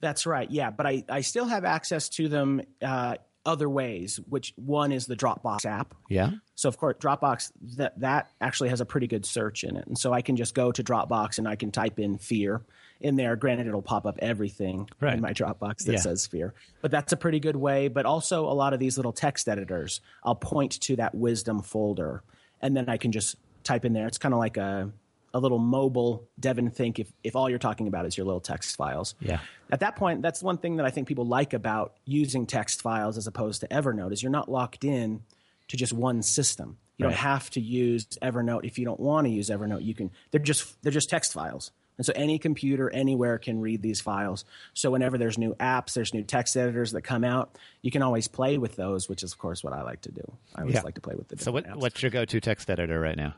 That's 0.00 0.26
right. 0.26 0.50
Yeah, 0.50 0.70
but 0.70 0.86
I, 0.86 1.04
I 1.08 1.20
still 1.20 1.44
have 1.44 1.64
access 1.64 2.08
to 2.10 2.28
them 2.28 2.62
uh, 2.82 3.16
other 3.46 3.68
ways, 3.68 4.18
which 4.28 4.52
one 4.56 4.90
is 4.90 5.06
the 5.06 5.14
Dropbox 5.14 5.64
app. 5.64 5.94
Yeah. 6.08 6.30
So 6.56 6.68
of 6.68 6.76
course 6.76 6.96
Dropbox 6.98 7.52
that 7.76 8.00
that 8.00 8.30
actually 8.40 8.70
has 8.70 8.80
a 8.80 8.86
pretty 8.86 9.06
good 9.06 9.24
search 9.24 9.62
in 9.62 9.76
it. 9.76 9.86
And 9.86 9.96
so 9.96 10.12
I 10.12 10.22
can 10.22 10.36
just 10.36 10.54
go 10.54 10.72
to 10.72 10.82
Dropbox 10.82 11.38
and 11.38 11.46
I 11.46 11.54
can 11.54 11.70
type 11.70 12.00
in 12.00 12.18
fear 12.18 12.62
in 13.02 13.16
there. 13.16 13.36
Granted 13.36 13.66
it'll 13.66 13.82
pop 13.82 14.06
up 14.06 14.18
everything 14.20 14.88
right. 15.00 15.14
in 15.14 15.20
my 15.20 15.32
Dropbox 15.32 15.84
that 15.84 15.92
yeah. 15.92 15.98
says 15.98 16.26
fear. 16.26 16.54
But 16.80 16.90
that's 16.90 17.12
a 17.12 17.16
pretty 17.16 17.40
good 17.40 17.56
way, 17.56 17.88
but 17.88 18.06
also 18.06 18.46
a 18.46 18.54
lot 18.54 18.72
of 18.72 18.80
these 18.80 18.96
little 18.96 19.12
text 19.12 19.48
editors, 19.48 20.00
I'll 20.24 20.34
point 20.34 20.80
to 20.82 20.96
that 20.96 21.14
wisdom 21.14 21.62
folder 21.62 22.22
and 22.62 22.76
then 22.76 22.88
I 22.88 22.96
can 22.96 23.12
just 23.12 23.36
type 23.64 23.84
in 23.84 23.92
there. 23.92 24.06
It's 24.06 24.18
kind 24.18 24.32
of 24.32 24.38
like 24.38 24.56
a 24.56 24.90
a 25.34 25.40
little 25.40 25.58
mobile 25.58 26.28
Devon 26.38 26.70
Think 26.70 26.98
if, 26.98 27.10
if 27.24 27.36
all 27.36 27.48
you're 27.48 27.58
talking 27.58 27.88
about 27.88 28.04
is 28.04 28.16
your 28.16 28.26
little 28.26 28.40
text 28.40 28.76
files. 28.76 29.14
Yeah. 29.18 29.40
At 29.70 29.80
that 29.80 29.96
point, 29.96 30.20
that's 30.20 30.42
one 30.42 30.58
thing 30.58 30.76
that 30.76 30.84
I 30.84 30.90
think 30.90 31.08
people 31.08 31.26
like 31.26 31.54
about 31.54 31.94
using 32.04 32.46
text 32.46 32.82
files 32.82 33.16
as 33.16 33.26
opposed 33.26 33.62
to 33.62 33.68
Evernote 33.68 34.12
is 34.12 34.22
you're 34.22 34.30
not 34.30 34.50
locked 34.50 34.84
in 34.84 35.22
to 35.68 35.76
just 35.78 35.94
one 35.94 36.22
system. 36.22 36.76
You 36.98 37.06
right. 37.06 37.12
don't 37.12 37.18
have 37.18 37.48
to 37.50 37.60
use 37.60 38.06
Evernote 38.20 38.64
if 38.64 38.78
you 38.78 38.84
don't 38.84 39.00
want 39.00 39.26
to 39.26 39.32
use 39.32 39.48
Evernote. 39.48 39.82
You 39.82 39.94
can 39.94 40.10
they're 40.30 40.40
just 40.40 40.80
they're 40.82 40.92
just 40.92 41.08
text 41.08 41.32
files. 41.32 41.72
And 41.98 42.06
so 42.06 42.12
any 42.16 42.38
computer 42.38 42.90
anywhere 42.90 43.38
can 43.38 43.60
read 43.60 43.82
these 43.82 44.00
files. 44.00 44.44
So 44.74 44.90
whenever 44.90 45.18
there's 45.18 45.38
new 45.38 45.54
apps, 45.56 45.92
there's 45.92 46.14
new 46.14 46.22
text 46.22 46.56
editors 46.56 46.92
that 46.92 47.02
come 47.02 47.22
out, 47.22 47.58
you 47.82 47.90
can 47.90 48.02
always 48.02 48.28
play 48.28 48.58
with 48.58 48.76
those, 48.76 49.08
which 49.08 49.22
is 49.22 49.32
of 49.32 49.38
course 49.38 49.62
what 49.62 49.72
I 49.72 49.82
like 49.82 50.00
to 50.02 50.12
do. 50.12 50.32
I 50.54 50.62
always 50.62 50.74
yeah. 50.74 50.82
like 50.82 50.94
to 50.94 51.00
play 51.00 51.14
with 51.14 51.28
the. 51.28 51.38
So 51.38 51.52
what, 51.52 51.66
apps. 51.66 51.76
what's 51.76 52.02
your 52.02 52.10
go-to 52.10 52.40
text 52.40 52.70
editor 52.70 52.98
right 52.98 53.16
now? 53.16 53.34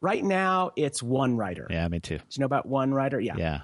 Right 0.00 0.22
now, 0.22 0.72
it's 0.76 1.00
OneWriter. 1.00 1.70
Yeah, 1.70 1.88
me 1.88 2.00
too. 2.00 2.18
Do 2.18 2.24
you 2.30 2.40
know 2.40 2.46
about 2.46 2.68
OneWriter? 2.68 3.24
Yeah. 3.24 3.36
Yeah. 3.36 3.60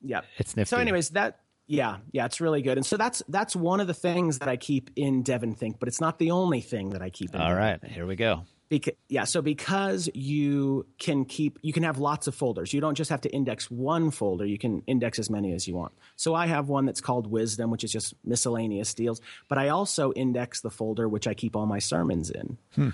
Yeah. 0.00 0.20
It's 0.38 0.56
nifty. 0.56 0.70
So, 0.70 0.78
anyways, 0.78 1.10
that 1.10 1.40
yeah, 1.70 1.98
yeah, 2.10 2.24
it's 2.24 2.40
really 2.40 2.62
good. 2.62 2.78
And 2.78 2.84
so 2.84 2.96
that's 2.96 3.22
that's 3.28 3.54
one 3.54 3.78
of 3.78 3.86
the 3.86 3.94
things 3.94 4.40
that 4.40 4.48
I 4.48 4.56
keep 4.56 4.90
in 4.96 5.22
Devon 5.22 5.54
Think, 5.54 5.78
but 5.78 5.88
it's 5.88 6.00
not 6.00 6.18
the 6.18 6.32
only 6.32 6.60
thing 6.60 6.90
that 6.90 7.02
I 7.02 7.10
keep 7.10 7.32
in. 7.32 7.40
All 7.40 7.48
Devon 7.48 7.62
right, 7.62 7.80
Think. 7.80 7.92
here 7.92 8.06
we 8.06 8.16
go. 8.16 8.42
Because, 8.70 8.94
yeah, 9.08 9.24
so 9.24 9.42
because 9.42 10.08
you 10.14 10.86
can 10.98 11.24
keep, 11.24 11.58
you 11.60 11.72
can 11.72 11.82
have 11.82 11.98
lots 11.98 12.28
of 12.28 12.36
folders. 12.36 12.72
You 12.72 12.80
don't 12.80 12.94
just 12.94 13.10
have 13.10 13.20
to 13.22 13.28
index 13.30 13.68
one 13.68 14.12
folder. 14.12 14.46
You 14.46 14.58
can 14.58 14.82
index 14.86 15.18
as 15.18 15.28
many 15.28 15.52
as 15.52 15.66
you 15.66 15.74
want. 15.74 15.92
So 16.14 16.36
I 16.36 16.46
have 16.46 16.68
one 16.68 16.86
that's 16.86 17.00
called 17.00 17.26
Wisdom, 17.26 17.72
which 17.72 17.82
is 17.82 17.90
just 17.90 18.14
miscellaneous 18.24 18.94
deals. 18.94 19.20
But 19.48 19.58
I 19.58 19.70
also 19.70 20.12
index 20.12 20.60
the 20.60 20.70
folder 20.70 21.08
which 21.08 21.26
I 21.26 21.34
keep 21.34 21.56
all 21.56 21.66
my 21.66 21.80
sermons 21.80 22.30
in. 22.30 22.58
Hmm. 22.76 22.88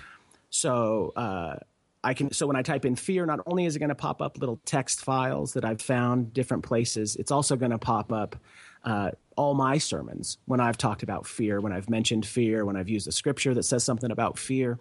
So 0.49 1.13
uh, 1.15 1.57
I 2.03 2.13
can 2.15 2.31
so 2.31 2.47
when 2.47 2.55
I 2.55 2.63
type 2.63 2.83
in 2.83 2.95
fear, 2.95 3.25
not 3.27 3.41
only 3.45 3.65
is 3.65 3.75
it 3.75 3.79
going 3.79 3.89
to 3.89 3.95
pop 3.95 4.21
up 4.21 4.39
little 4.39 4.59
text 4.65 5.01
files 5.01 5.53
that 5.53 5.63
I've 5.63 5.81
found 5.81 6.33
different 6.33 6.63
places, 6.63 7.15
it's 7.15 7.31
also 7.31 7.55
going 7.55 7.71
to 7.71 7.77
pop 7.77 8.11
up 8.11 8.35
uh, 8.83 9.11
all 9.35 9.53
my 9.53 9.77
sermons 9.77 10.37
when 10.45 10.59
I've 10.59 10.77
talked 10.77 11.03
about 11.03 11.27
fear, 11.27 11.61
when 11.61 11.73
I've 11.73 11.89
mentioned 11.89 12.25
fear, 12.25 12.65
when 12.65 12.75
I've 12.75 12.89
used 12.89 13.07
a 13.07 13.11
scripture 13.11 13.53
that 13.53 13.63
says 13.63 13.83
something 13.83 14.09
about 14.09 14.39
fear, 14.39 14.79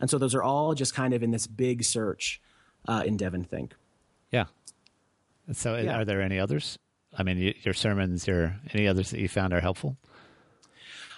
and 0.00 0.10
so 0.10 0.18
those 0.18 0.34
are 0.34 0.42
all 0.42 0.74
just 0.74 0.94
kind 0.94 1.14
of 1.14 1.22
in 1.22 1.30
this 1.30 1.46
big 1.46 1.84
search 1.84 2.40
uh, 2.88 3.02
in 3.04 3.16
Devon 3.16 3.44
Think. 3.44 3.74
Yeah. 4.30 4.46
So, 5.52 5.76
yeah. 5.76 5.98
are 5.98 6.04
there 6.04 6.22
any 6.22 6.38
others? 6.38 6.78
I 7.16 7.22
mean, 7.22 7.54
your 7.62 7.74
sermons, 7.74 8.26
your 8.26 8.56
any 8.72 8.86
others 8.86 9.10
that 9.10 9.20
you 9.20 9.28
found 9.28 9.52
are 9.52 9.60
helpful? 9.60 9.96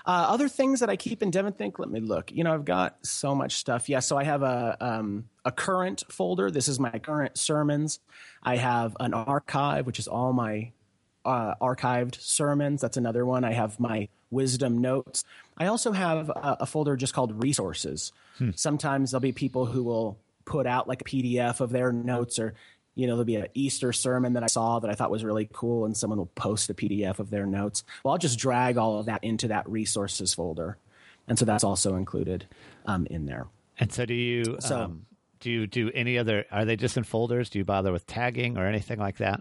Uh, 0.05 0.27
other 0.29 0.49
things 0.49 0.81
that 0.81 0.91
I 0.91 0.97
keep 0.97 1.23
in 1.23 1.31
Devon 1.31 1.53
Think, 1.53 1.79
let 1.79 1.91
me 1.91 2.01
look. 2.01 2.33
You 2.33 2.43
know, 2.43 2.53
I've 2.53 2.65
got 2.65 3.07
so 3.07 3.35
much 3.35 3.55
stuff. 3.55 3.89
Yeah, 3.89 4.01
so 4.01 4.17
I 4.17 4.25
have 4.25 4.43
a 4.43 4.77
um, 4.81 5.29
a 5.45 5.53
current 5.53 6.03
folder. 6.09 6.51
This 6.51 6.67
is 6.67 6.81
my 6.81 6.99
current 6.99 7.39
sermons. 7.39 8.01
I 8.43 8.57
have 8.57 8.97
an 8.99 9.15
archive, 9.15 9.87
which 9.87 9.99
is 9.99 10.09
all 10.09 10.33
my 10.33 10.73
uh, 11.25 11.55
archived 11.61 12.21
sermons. 12.21 12.81
That's 12.81 12.97
another 12.97 13.25
one. 13.25 13.45
I 13.45 13.53
have 13.53 13.79
my 13.79 14.09
wisdom 14.33 14.79
notes. 14.79 15.25
I 15.57 15.67
also 15.67 15.93
have 15.93 16.29
a, 16.31 16.59
a 16.61 16.67
folder 16.67 16.97
just 16.97 17.15
called 17.15 17.43
resources. 17.43 18.13
Hmm. 18.39 18.51
Sometimes 18.57 19.11
there'll 19.11 19.21
be 19.21 19.33
people 19.33 19.67
who 19.67 19.85
will 19.85 20.19
put 20.45 20.67
out 20.67 20.89
like 20.89 21.03
a 21.03 21.05
PDF 21.05 21.61
of 21.61 21.71
their 21.71 21.93
notes 21.93 22.39
or 22.39 22.55
you 22.95 23.07
know, 23.07 23.15
there'll 23.15 23.25
be 23.25 23.37
an 23.37 23.47
Easter 23.55 23.93
sermon 23.93 24.35
that 24.35 24.43
I 24.43 24.49
saw 24.49 24.79
that 24.79 24.91
I 24.91 24.95
thought 24.95 25.11
was 25.11 25.25
really 25.25 25.49
cool, 25.53 25.87
and 25.87 25.97
someone 25.97 26.19
will 26.19 26.27
post 26.27 26.69
a 26.69 26.75
PDF 26.75 27.19
of 27.19 27.31
their 27.31 27.47
notes. 27.47 27.85
Well, 28.05 28.13
I'll 28.13 28.19
just 28.19 28.39
drag 28.39 28.77
all 28.77 28.99
of 28.99 29.07
that 29.07 29.25
into 29.25 29.49
that 29.49 29.69
resources 29.69 30.35
folder, 30.35 30.77
and 31.27 31.39
so 31.39 31.45
that's 31.45 31.65
also 31.65 31.97
included 31.97 32.45
um, 32.85 33.07
in 33.07 33.25
there. 33.27 33.47
And 33.79 33.91
so, 33.91 34.05
do 34.05 34.15
you 34.15 34.59
so, 34.61 34.79
um, 34.79 35.07
do 35.41 35.51
you 35.51 35.67
do 35.67 35.91
any 35.95 36.19
other? 36.19 36.45
Are 36.51 36.65
they 36.65 36.77
just 36.77 36.99
in 36.99 37.05
folders? 37.05 37.49
Do 37.49 37.59
you 37.59 37.65
bother 37.65 37.93
with 37.93 38.07
tagging 38.07 38.59
or 38.59 38.67
anything 38.67 38.99
like 38.99 39.17
that? 39.19 39.41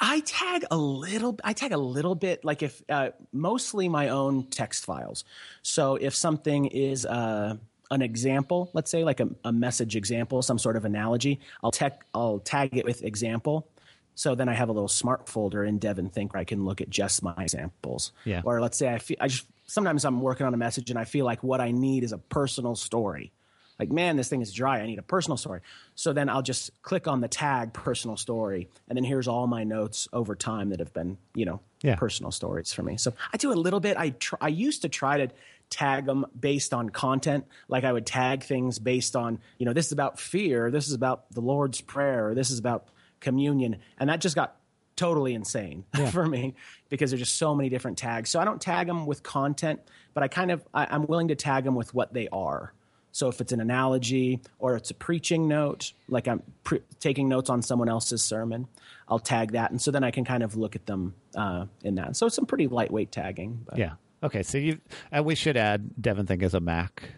I 0.00 0.22
tag 0.24 0.64
a 0.70 0.76
little. 0.76 1.38
I 1.44 1.52
tag 1.52 1.72
a 1.72 1.78
little 1.78 2.14
bit, 2.14 2.44
like 2.44 2.62
if 2.62 2.82
uh, 2.88 3.10
mostly 3.32 3.88
my 3.88 4.08
own 4.08 4.46
text 4.48 4.84
files. 4.84 5.24
So 5.62 5.96
if 5.96 6.14
something 6.14 6.66
is. 6.66 7.06
Uh, 7.06 7.56
an 7.92 8.02
example, 8.02 8.70
let's 8.72 8.88
say 8.88 9.02
like 9.02 9.18
a, 9.18 9.28
a 9.44 9.52
message 9.52 9.96
example, 9.96 10.42
some 10.42 10.60
sort 10.60 10.76
of 10.76 10.84
analogy, 10.84 11.40
I'll, 11.60 11.72
tech, 11.72 12.04
I'll 12.14 12.38
tag 12.38 12.76
it 12.76 12.84
with 12.84 13.02
example. 13.02 13.66
So 14.14 14.34
then 14.34 14.48
I 14.48 14.54
have 14.54 14.68
a 14.68 14.72
little 14.72 14.86
smart 14.86 15.28
folder 15.28 15.64
in 15.64 15.78
Devon 15.78 16.10
Think 16.10 16.34
where 16.34 16.40
I 16.40 16.44
can 16.44 16.64
look 16.64 16.80
at 16.80 16.90
just 16.90 17.22
my 17.22 17.34
examples. 17.38 18.12
Yeah. 18.24 18.42
Or 18.44 18.60
let's 18.60 18.76
say 18.76 18.92
I 18.92 18.98
feel 18.98 19.16
I 19.20 19.28
just 19.28 19.46
sometimes 19.66 20.04
I'm 20.04 20.20
working 20.20 20.46
on 20.46 20.52
a 20.52 20.56
message 20.56 20.90
and 20.90 20.98
I 20.98 21.04
feel 21.04 21.24
like 21.24 21.42
what 21.42 21.60
I 21.60 21.70
need 21.70 22.04
is 22.04 22.12
a 22.12 22.18
personal 22.18 22.76
story. 22.76 23.32
Like, 23.80 23.90
man, 23.90 24.16
this 24.16 24.28
thing 24.28 24.42
is 24.42 24.52
dry. 24.52 24.80
I 24.80 24.86
need 24.86 24.98
a 24.98 25.02
personal 25.02 25.38
story. 25.38 25.62
So 25.94 26.12
then 26.12 26.28
I'll 26.28 26.42
just 26.42 26.82
click 26.82 27.08
on 27.08 27.22
the 27.22 27.28
tag 27.28 27.72
personal 27.72 28.18
story, 28.18 28.68
and 28.88 28.96
then 28.96 29.04
here's 29.04 29.26
all 29.26 29.46
my 29.46 29.64
notes 29.64 30.06
over 30.12 30.36
time 30.36 30.68
that 30.68 30.80
have 30.80 30.92
been, 30.92 31.16
you 31.34 31.46
know, 31.46 31.60
yeah. 31.80 31.96
personal 31.96 32.30
stories 32.30 32.74
for 32.74 32.82
me. 32.82 32.98
So 32.98 33.14
I 33.32 33.38
do 33.38 33.52
a 33.52 33.54
little 33.54 33.80
bit. 33.80 33.96
I 33.96 34.10
try, 34.10 34.36
I 34.42 34.48
used 34.48 34.82
to 34.82 34.90
try 34.90 35.16
to 35.16 35.28
tag 35.70 36.04
them 36.04 36.26
based 36.38 36.74
on 36.74 36.90
content. 36.90 37.46
Like 37.68 37.84
I 37.84 37.92
would 37.92 38.04
tag 38.04 38.42
things 38.42 38.78
based 38.78 39.16
on, 39.16 39.38
you 39.56 39.64
know, 39.64 39.72
this 39.72 39.86
is 39.86 39.92
about 39.92 40.20
fear, 40.20 40.70
this 40.70 40.86
is 40.86 40.92
about 40.92 41.32
the 41.32 41.40
Lord's 41.40 41.80
Prayer, 41.80 42.34
this 42.34 42.50
is 42.50 42.58
about 42.58 42.88
communion. 43.20 43.76
And 43.98 44.10
that 44.10 44.20
just 44.20 44.36
got 44.36 44.56
totally 44.94 45.32
insane 45.32 45.84
yeah. 45.98 46.10
for 46.10 46.26
me 46.26 46.54
because 46.90 47.10
there's 47.10 47.20
just 47.20 47.38
so 47.38 47.54
many 47.54 47.70
different 47.70 47.96
tags. 47.96 48.28
So 48.28 48.40
I 48.40 48.44
don't 48.44 48.60
tag 48.60 48.88
them 48.88 49.06
with 49.06 49.22
content, 49.22 49.80
but 50.12 50.22
I 50.22 50.28
kind 50.28 50.50
of, 50.50 50.62
I, 50.74 50.94
am 50.94 51.06
willing 51.06 51.28
to 51.28 51.34
tag 51.34 51.64
them 51.64 51.76
with 51.76 51.94
what 51.94 52.12
they 52.12 52.28
are. 52.28 52.74
So 53.12 53.28
if 53.28 53.40
it's 53.40 53.52
an 53.52 53.60
analogy 53.60 54.40
or 54.58 54.76
it's 54.76 54.90
a 54.90 54.94
preaching 54.94 55.48
note, 55.48 55.92
like 56.08 56.28
I'm 56.28 56.42
pre- 56.64 56.82
taking 57.00 57.28
notes 57.28 57.50
on 57.50 57.62
someone 57.62 57.88
else's 57.88 58.22
sermon, 58.22 58.68
I'll 59.08 59.18
tag 59.18 59.52
that. 59.52 59.70
And 59.70 59.80
so 59.80 59.90
then 59.90 60.04
I 60.04 60.10
can 60.10 60.24
kind 60.24 60.42
of 60.42 60.56
look 60.56 60.76
at 60.76 60.86
them 60.86 61.14
uh, 61.34 61.66
in 61.82 61.96
that. 61.96 62.16
So 62.16 62.26
it's 62.26 62.36
some 62.36 62.46
pretty 62.46 62.68
lightweight 62.68 63.10
tagging. 63.10 63.64
But. 63.66 63.78
Yeah. 63.78 63.92
Okay, 64.22 64.42
so 64.42 64.58
you 64.58 64.80
and 65.10 65.24
we 65.24 65.34
should 65.34 65.56
add 65.56 65.90
Devon 66.00 66.26
Think 66.26 66.42
as 66.42 66.54
a 66.54 66.60
Mac. 66.60 67.14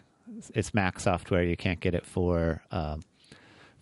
It's 0.53 0.73
Mac 0.73 0.99
software. 0.99 1.43
You 1.43 1.57
can't 1.57 1.79
get 1.79 1.93
it 1.93 2.05
for 2.05 2.63
um, 2.71 3.01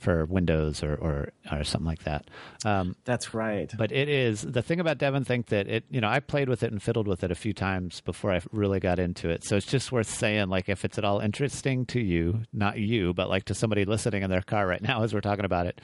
for 0.02 0.26
Windows 0.26 0.82
or, 0.84 0.96
or, 0.96 1.32
or 1.52 1.64
something 1.64 1.86
like 1.86 2.04
that. 2.04 2.30
Um, 2.66 2.96
That's 3.06 3.34
right. 3.34 3.72
But 3.78 3.92
it 3.92 4.10
is 4.10 4.42
the 4.42 4.64
thing 4.64 4.80
about 4.80 4.98
Devon 4.98 5.24
Think 5.24 5.48
that 5.48 5.68
it 5.68 5.86
you 5.90 6.02
know 6.02 6.10
I 6.10 6.20
played 6.20 6.50
with 6.50 6.64
it 6.64 6.72
and 6.72 6.82
fiddled 6.82 7.08
with 7.08 7.24
it 7.24 7.32
a 7.32 7.36
few 7.36 7.54
times 7.54 8.02
before 8.02 8.32
I 8.32 8.42
really 8.52 8.80
got 8.80 9.00
into 9.00 9.30
it. 9.30 9.44
So 9.44 9.56
it's 9.56 9.66
just 9.66 9.92
worth 9.92 10.10
saying 10.10 10.50
like 10.50 10.70
if 10.70 10.84
it's 10.84 10.98
at 10.98 11.06
all 11.06 11.20
interesting 11.20 11.86
to 11.88 12.00
you, 12.00 12.42
not 12.52 12.80
you, 12.80 13.14
but 13.14 13.30
like 13.30 13.46
to 13.46 13.54
somebody 13.54 13.86
listening 13.86 14.24
in 14.24 14.30
their 14.30 14.42
car 14.42 14.66
right 14.66 14.82
now 14.82 15.04
as 15.04 15.14
we're 15.14 15.22
talking 15.22 15.46
about 15.46 15.68
it, 15.68 15.80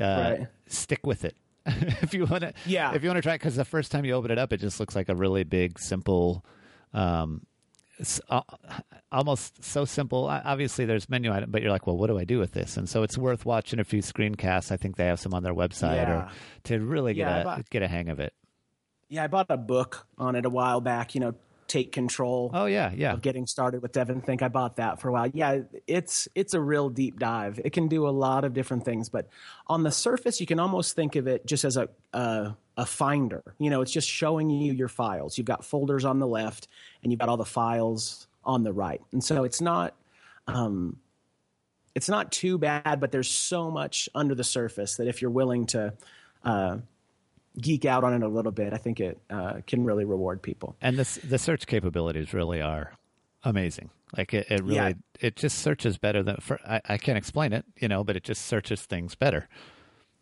uh, 0.00 0.36
right. 0.38 0.46
stick 0.66 1.04
with 1.04 1.24
it. 1.24 1.36
if 1.66 2.14
you 2.14 2.24
want 2.24 2.42
to, 2.42 2.54
yeah. 2.64 2.94
If 2.94 3.02
you 3.02 3.08
want 3.08 3.18
to 3.18 3.22
try, 3.22 3.34
because 3.34 3.56
the 3.56 3.64
first 3.64 3.92
time 3.92 4.04
you 4.04 4.14
open 4.14 4.30
it 4.30 4.38
up, 4.38 4.52
it 4.52 4.58
just 4.58 4.80
looks 4.80 4.96
like 4.96 5.08
a 5.08 5.14
really 5.14 5.44
big, 5.44 5.78
simple 5.78 6.44
um, 6.94 7.46
Uh, 8.28 8.40
almost 9.12 9.62
so 9.62 9.84
simple. 9.84 10.26
Obviously, 10.26 10.84
there's 10.84 11.08
menu 11.08 11.32
item, 11.32 11.50
but 11.50 11.62
you're 11.62 11.70
like, 11.70 11.86
well, 11.86 11.96
what 11.96 12.06
do 12.06 12.18
I 12.18 12.24
do 12.24 12.38
with 12.38 12.52
this? 12.52 12.76
And 12.76 12.88
so 12.88 13.02
it's 13.02 13.18
worth 13.18 13.44
watching 13.44 13.78
a 13.78 13.84
few 13.84 14.00
screencasts. 14.00 14.72
I 14.72 14.76
think 14.76 14.96
they 14.96 15.06
have 15.06 15.20
some 15.20 15.34
on 15.34 15.42
their 15.42 15.54
website, 15.54 15.96
yeah. 15.96 16.12
or 16.12 16.30
to 16.64 16.80
really 16.80 17.14
get 17.14 17.28
yeah, 17.28 17.40
a 17.40 17.44
bought, 17.44 17.70
get 17.70 17.82
a 17.82 17.88
hang 17.88 18.08
of 18.08 18.20
it. 18.20 18.32
Yeah, 19.08 19.24
I 19.24 19.26
bought 19.26 19.46
a 19.50 19.56
book 19.56 20.06
on 20.16 20.36
it 20.36 20.44
a 20.46 20.50
while 20.50 20.80
back. 20.80 21.14
You 21.14 21.20
know, 21.20 21.34
take 21.70 21.92
control. 21.92 22.50
Oh 22.52 22.66
yeah, 22.66 22.90
yeah. 22.94 23.16
getting 23.16 23.46
started 23.46 23.80
with 23.80 23.92
Devon 23.92 24.20
Think 24.20 24.42
I 24.42 24.48
bought 24.48 24.76
that 24.76 25.00
for 25.00 25.08
a 25.08 25.12
while. 25.12 25.28
Yeah, 25.32 25.60
it's 25.86 26.28
it's 26.34 26.52
a 26.52 26.60
real 26.60 26.90
deep 26.90 27.18
dive. 27.18 27.60
It 27.64 27.72
can 27.72 27.88
do 27.88 28.08
a 28.08 28.10
lot 28.10 28.44
of 28.44 28.52
different 28.52 28.84
things, 28.84 29.08
but 29.08 29.28
on 29.68 29.84
the 29.84 29.92
surface, 29.92 30.40
you 30.40 30.46
can 30.46 30.58
almost 30.58 30.96
think 30.96 31.16
of 31.16 31.26
it 31.28 31.46
just 31.46 31.64
as 31.64 31.76
a 31.76 31.88
a, 32.12 32.56
a 32.76 32.84
finder. 32.84 33.42
You 33.58 33.70
know, 33.70 33.80
it's 33.80 33.92
just 33.92 34.08
showing 34.08 34.50
you 34.50 34.72
your 34.72 34.88
files. 34.88 35.38
You've 35.38 35.46
got 35.46 35.64
folders 35.64 36.04
on 36.04 36.18
the 36.18 36.26
left, 36.26 36.68
and 37.02 37.12
you've 37.12 37.20
got 37.20 37.28
all 37.28 37.36
the 37.36 37.44
files 37.44 38.26
on 38.44 38.64
the 38.64 38.72
right, 38.72 39.00
and 39.12 39.22
so 39.22 39.44
it's 39.44 39.60
not. 39.60 39.94
Um, 40.46 40.98
it's 41.94 42.08
not 42.08 42.30
too 42.30 42.56
bad, 42.56 43.00
but 43.00 43.10
there's 43.10 43.28
so 43.28 43.70
much 43.70 44.08
under 44.14 44.34
the 44.34 44.44
surface 44.44 44.96
that 44.96 45.08
if 45.08 45.20
you're 45.20 45.30
willing 45.30 45.66
to 45.66 45.92
uh, 46.44 46.78
geek 47.60 47.84
out 47.84 48.04
on 48.04 48.14
it 48.14 48.22
a 48.22 48.28
little 48.28 48.52
bit, 48.52 48.72
I 48.72 48.76
think 48.76 49.00
it 49.00 49.18
uh, 49.30 49.60
can 49.66 49.84
really 49.84 50.04
reward 50.04 50.42
people. 50.42 50.76
And 50.80 50.96
the 50.96 51.26
the 51.26 51.38
search 51.38 51.66
capabilities 51.66 52.32
really 52.32 52.60
are 52.60 52.92
amazing. 53.42 53.90
Like 54.16 54.34
it, 54.34 54.46
it 54.50 54.62
really, 54.62 54.74
yeah. 54.74 54.92
it 55.20 55.36
just 55.36 55.58
searches 55.58 55.98
better 55.98 56.22
than. 56.22 56.36
For, 56.36 56.58
I, 56.66 56.80
I 56.88 56.98
can't 56.98 57.18
explain 57.18 57.52
it, 57.52 57.64
you 57.78 57.88
know, 57.88 58.02
but 58.04 58.16
it 58.16 58.24
just 58.24 58.46
searches 58.46 58.82
things 58.82 59.14
better. 59.14 59.48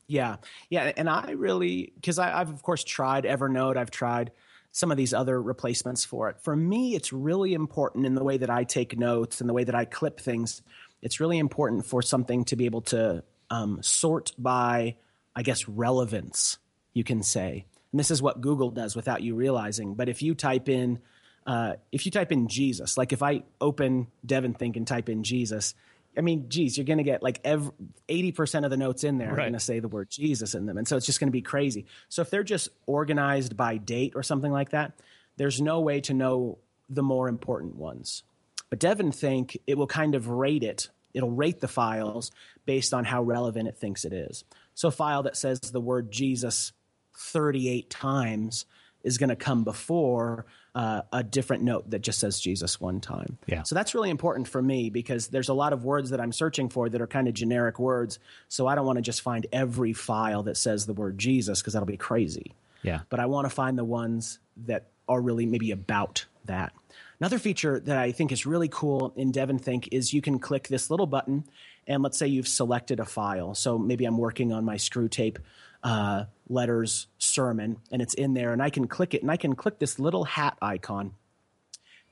Yeah, 0.06 0.36
yeah, 0.70 0.92
and 0.96 1.08
I 1.08 1.32
really 1.32 1.92
because 1.94 2.18
I've 2.18 2.50
of 2.50 2.62
course 2.62 2.84
tried 2.84 3.24
Evernote. 3.24 3.76
I've 3.76 3.90
tried 3.90 4.32
some 4.72 4.90
of 4.90 4.96
these 4.96 5.14
other 5.14 5.40
replacements 5.40 6.04
for 6.04 6.28
it. 6.28 6.36
For 6.42 6.54
me, 6.54 6.94
it's 6.94 7.12
really 7.12 7.54
important 7.54 8.06
in 8.06 8.14
the 8.14 8.24
way 8.24 8.36
that 8.36 8.50
I 8.50 8.64
take 8.64 8.98
notes 8.98 9.40
and 9.40 9.48
the 9.48 9.54
way 9.54 9.64
that 9.64 9.74
I 9.74 9.84
clip 9.84 10.20
things. 10.20 10.62
It's 11.02 11.20
really 11.20 11.38
important 11.38 11.86
for 11.86 12.02
something 12.02 12.44
to 12.46 12.56
be 12.56 12.66
able 12.66 12.82
to 12.82 13.22
um, 13.50 13.82
sort 13.82 14.32
by, 14.38 14.96
I 15.34 15.42
guess, 15.42 15.68
relevance 15.68 16.58
you 16.98 17.04
can 17.04 17.22
say. 17.22 17.64
And 17.92 18.00
this 18.00 18.10
is 18.10 18.20
what 18.20 18.40
Google 18.40 18.72
does 18.72 18.96
without 18.96 19.22
you 19.22 19.36
realizing. 19.36 19.94
But 19.94 20.08
if 20.08 20.20
you 20.20 20.34
type 20.34 20.68
in, 20.68 20.98
uh, 21.46 21.74
if 21.92 22.04
you 22.04 22.10
type 22.10 22.32
in 22.32 22.48
Jesus, 22.48 22.98
like 22.98 23.12
if 23.12 23.22
I 23.22 23.44
open 23.60 24.08
Devon 24.26 24.52
Think 24.52 24.76
and 24.76 24.86
type 24.86 25.08
in 25.08 25.22
Jesus, 25.22 25.74
I 26.16 26.22
mean, 26.22 26.48
geez, 26.48 26.76
you're 26.76 26.84
going 26.84 26.98
to 26.98 27.04
get 27.04 27.22
like 27.22 27.40
every, 27.44 27.70
80% 28.08 28.64
of 28.64 28.70
the 28.70 28.76
notes 28.76 29.04
in 29.04 29.16
there 29.16 29.28
right. 29.28 29.34
are 29.34 29.42
going 29.42 29.52
to 29.52 29.60
say 29.60 29.78
the 29.78 29.86
word 29.86 30.10
Jesus 30.10 30.56
in 30.56 30.66
them. 30.66 30.76
And 30.76 30.88
so 30.88 30.96
it's 30.96 31.06
just 31.06 31.20
going 31.20 31.28
to 31.28 31.32
be 31.32 31.40
crazy. 31.40 31.86
So 32.08 32.22
if 32.22 32.30
they're 32.30 32.42
just 32.42 32.68
organized 32.86 33.56
by 33.56 33.76
date 33.76 34.14
or 34.16 34.24
something 34.24 34.50
like 34.50 34.70
that, 34.70 34.98
there's 35.36 35.60
no 35.60 35.80
way 35.80 36.00
to 36.02 36.14
know 36.14 36.58
the 36.90 37.04
more 37.04 37.28
important 37.28 37.76
ones. 37.76 38.24
But 38.70 38.80
Devon 38.80 39.12
Think, 39.12 39.56
it 39.68 39.78
will 39.78 39.86
kind 39.86 40.16
of 40.16 40.28
rate 40.28 40.64
it. 40.64 40.88
It'll 41.14 41.30
rate 41.30 41.60
the 41.60 41.68
files 41.68 42.32
based 42.66 42.92
on 42.92 43.04
how 43.04 43.22
relevant 43.22 43.68
it 43.68 43.78
thinks 43.78 44.04
it 44.04 44.12
is. 44.12 44.42
So 44.74 44.88
a 44.88 44.90
file 44.92 45.22
that 45.22 45.36
says 45.36 45.60
the 45.60 45.80
word 45.80 46.10
Jesus 46.10 46.72
38 47.18 47.90
times 47.90 48.66
is 49.02 49.18
going 49.18 49.28
to 49.28 49.36
come 49.36 49.64
before 49.64 50.46
uh, 50.74 51.02
a 51.12 51.22
different 51.22 51.62
note 51.62 51.90
that 51.90 52.00
just 52.00 52.18
says 52.18 52.40
Jesus 52.40 52.80
one 52.80 53.00
time. 53.00 53.38
Yeah. 53.46 53.62
So 53.62 53.74
that's 53.74 53.94
really 53.94 54.10
important 54.10 54.46
for 54.48 54.62
me 54.62 54.90
because 54.90 55.28
there's 55.28 55.48
a 55.48 55.54
lot 55.54 55.72
of 55.72 55.84
words 55.84 56.10
that 56.10 56.20
I'm 56.20 56.32
searching 56.32 56.68
for 56.68 56.88
that 56.88 57.00
are 57.00 57.06
kind 57.06 57.26
of 57.26 57.34
generic 57.34 57.78
words. 57.78 58.18
So 58.48 58.66
I 58.66 58.74
don't 58.74 58.86
want 58.86 58.96
to 58.96 59.02
just 59.02 59.22
find 59.22 59.46
every 59.52 59.92
file 59.92 60.42
that 60.44 60.56
says 60.56 60.86
the 60.86 60.92
word 60.92 61.18
Jesus 61.18 61.60
because 61.60 61.72
that'll 61.72 61.86
be 61.86 61.96
crazy. 61.96 62.52
Yeah. 62.82 63.00
But 63.08 63.20
I 63.20 63.26
want 63.26 63.46
to 63.46 63.50
find 63.50 63.76
the 63.76 63.84
ones 63.84 64.38
that 64.66 64.88
are 65.08 65.20
really 65.20 65.46
maybe 65.46 65.70
about 65.70 66.26
that. 66.44 66.72
Another 67.20 67.38
feature 67.38 67.80
that 67.80 67.98
I 67.98 68.12
think 68.12 68.30
is 68.30 68.46
really 68.46 68.68
cool 68.68 69.12
in 69.16 69.32
Devon 69.32 69.58
Think 69.58 69.88
is 69.90 70.12
you 70.12 70.22
can 70.22 70.38
click 70.38 70.68
this 70.68 70.88
little 70.90 71.06
button, 71.06 71.44
and 71.86 72.02
let's 72.02 72.16
say 72.16 72.28
you've 72.28 72.46
selected 72.46 73.00
a 73.00 73.04
file. 73.04 73.54
So 73.54 73.76
maybe 73.78 74.04
I'm 74.04 74.18
working 74.18 74.52
on 74.52 74.64
my 74.64 74.76
Screwtape 74.76 75.38
uh, 75.82 76.24
letters 76.48 77.06
sermon, 77.18 77.78
and 77.90 78.02
it's 78.02 78.14
in 78.14 78.34
there, 78.34 78.52
and 78.52 78.62
I 78.62 78.70
can 78.70 78.86
click 78.86 79.14
it, 79.14 79.22
and 79.22 79.30
I 79.30 79.36
can 79.36 79.54
click 79.54 79.78
this 79.78 79.98
little 79.98 80.24
hat 80.24 80.56
icon. 80.60 81.12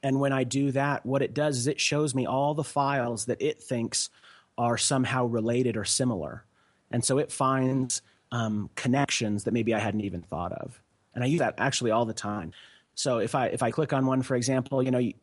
And 0.02 0.20
when 0.20 0.32
I 0.32 0.44
do 0.44 0.72
that, 0.72 1.04
what 1.04 1.22
it 1.22 1.34
does 1.34 1.56
is 1.58 1.66
it 1.66 1.80
shows 1.80 2.14
me 2.14 2.26
all 2.26 2.54
the 2.54 2.64
files 2.64 3.26
that 3.26 3.40
it 3.40 3.62
thinks 3.62 4.10
are 4.56 4.78
somehow 4.78 5.26
related 5.26 5.76
or 5.76 5.84
similar. 5.84 6.44
And 6.90 7.04
so 7.04 7.18
it 7.18 7.32
finds 7.32 8.02
um, 8.30 8.70
connections 8.74 9.44
that 9.44 9.52
maybe 9.52 9.74
I 9.74 9.78
hadn't 9.78 10.02
even 10.02 10.22
thought 10.22 10.52
of. 10.52 10.80
And 11.14 11.24
I 11.24 11.26
use 11.26 11.40
that 11.40 11.54
actually 11.58 11.90
all 11.90 12.04
the 12.04 12.14
time. 12.14 12.52
So 12.94 13.18
if 13.18 13.34
I 13.34 13.46
if 13.46 13.62
I 13.62 13.70
click 13.70 13.92
on 13.92 14.06
one, 14.06 14.22
for 14.22 14.36
example, 14.36 14.82
you 14.82 14.90
know, 14.90 14.98
you, 14.98 15.14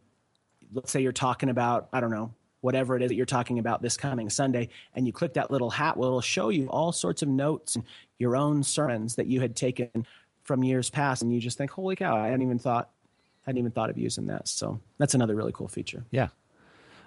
let's 0.73 0.91
say 0.91 1.01
you're 1.01 1.11
talking 1.11 1.49
about 1.49 1.87
I 1.93 2.01
don't 2.01 2.11
know 2.11 2.33
whatever 2.63 2.95
it 2.95 3.01
is 3.01 3.09
that 3.09 3.15
you're 3.15 3.25
talking 3.25 3.59
about 3.59 3.81
this 3.81 3.97
coming 3.97 4.29
Sunday, 4.29 4.69
and 4.95 5.05
you 5.05 5.11
click 5.11 5.33
that 5.33 5.51
little 5.51 5.69
hat, 5.69 5.97
well, 5.97 6.07
it'll 6.07 6.21
show 6.21 6.47
you 6.47 6.67
all 6.69 6.93
sorts 6.93 7.21
of 7.21 7.27
notes 7.27 7.75
and 7.75 7.83
your 8.19 8.37
own 8.37 8.63
sermons 8.63 9.15
that 9.15 9.27
you 9.27 9.41
had 9.41 9.53
taken 9.53 9.89
from 10.43 10.63
years 10.63 10.89
past, 10.89 11.21
and 11.21 11.33
you 11.33 11.41
just 11.41 11.57
think, 11.57 11.71
"Holy 11.71 11.95
cow! 11.95 12.15
I 12.15 12.27
hadn't 12.27 12.41
even 12.41 12.59
thought, 12.59 12.89
hadn't 13.45 13.59
even 13.59 13.71
thought 13.71 13.89
of 13.89 13.97
using 13.97 14.27
that." 14.27 14.47
So 14.47 14.79
that's 14.97 15.13
another 15.13 15.35
really 15.35 15.51
cool 15.51 15.67
feature. 15.67 16.05
Yeah. 16.09 16.29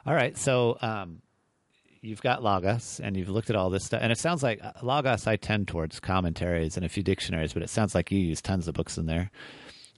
All 0.07 0.15
right. 0.15 0.37
So 0.37 0.77
um, 0.83 1.23
you've 2.03 2.21
got 2.21 2.43
Logos, 2.43 3.01
and 3.03 3.17
you've 3.17 3.31
looked 3.31 3.49
at 3.49 3.57
all 3.57 3.71
this 3.71 3.85
stuff, 3.85 4.01
and 4.03 4.13
it 4.13 4.19
sounds 4.19 4.43
like 4.43 4.63
uh, 4.63 4.73
Logos. 4.83 5.27
I 5.27 5.37
tend 5.37 5.69
towards 5.69 6.01
commentaries 6.01 6.77
and 6.77 6.85
a 6.85 6.89
few 6.91 7.03
dictionaries, 7.03 7.55
but 7.55 7.63
it 7.63 7.71
sounds 7.71 7.95
like 7.95 8.13
you 8.13 8.19
use 8.19 8.43
tons 8.43 8.69
of 8.69 8.75
books 8.75 8.99
in 8.99 9.07
there, 9.07 9.31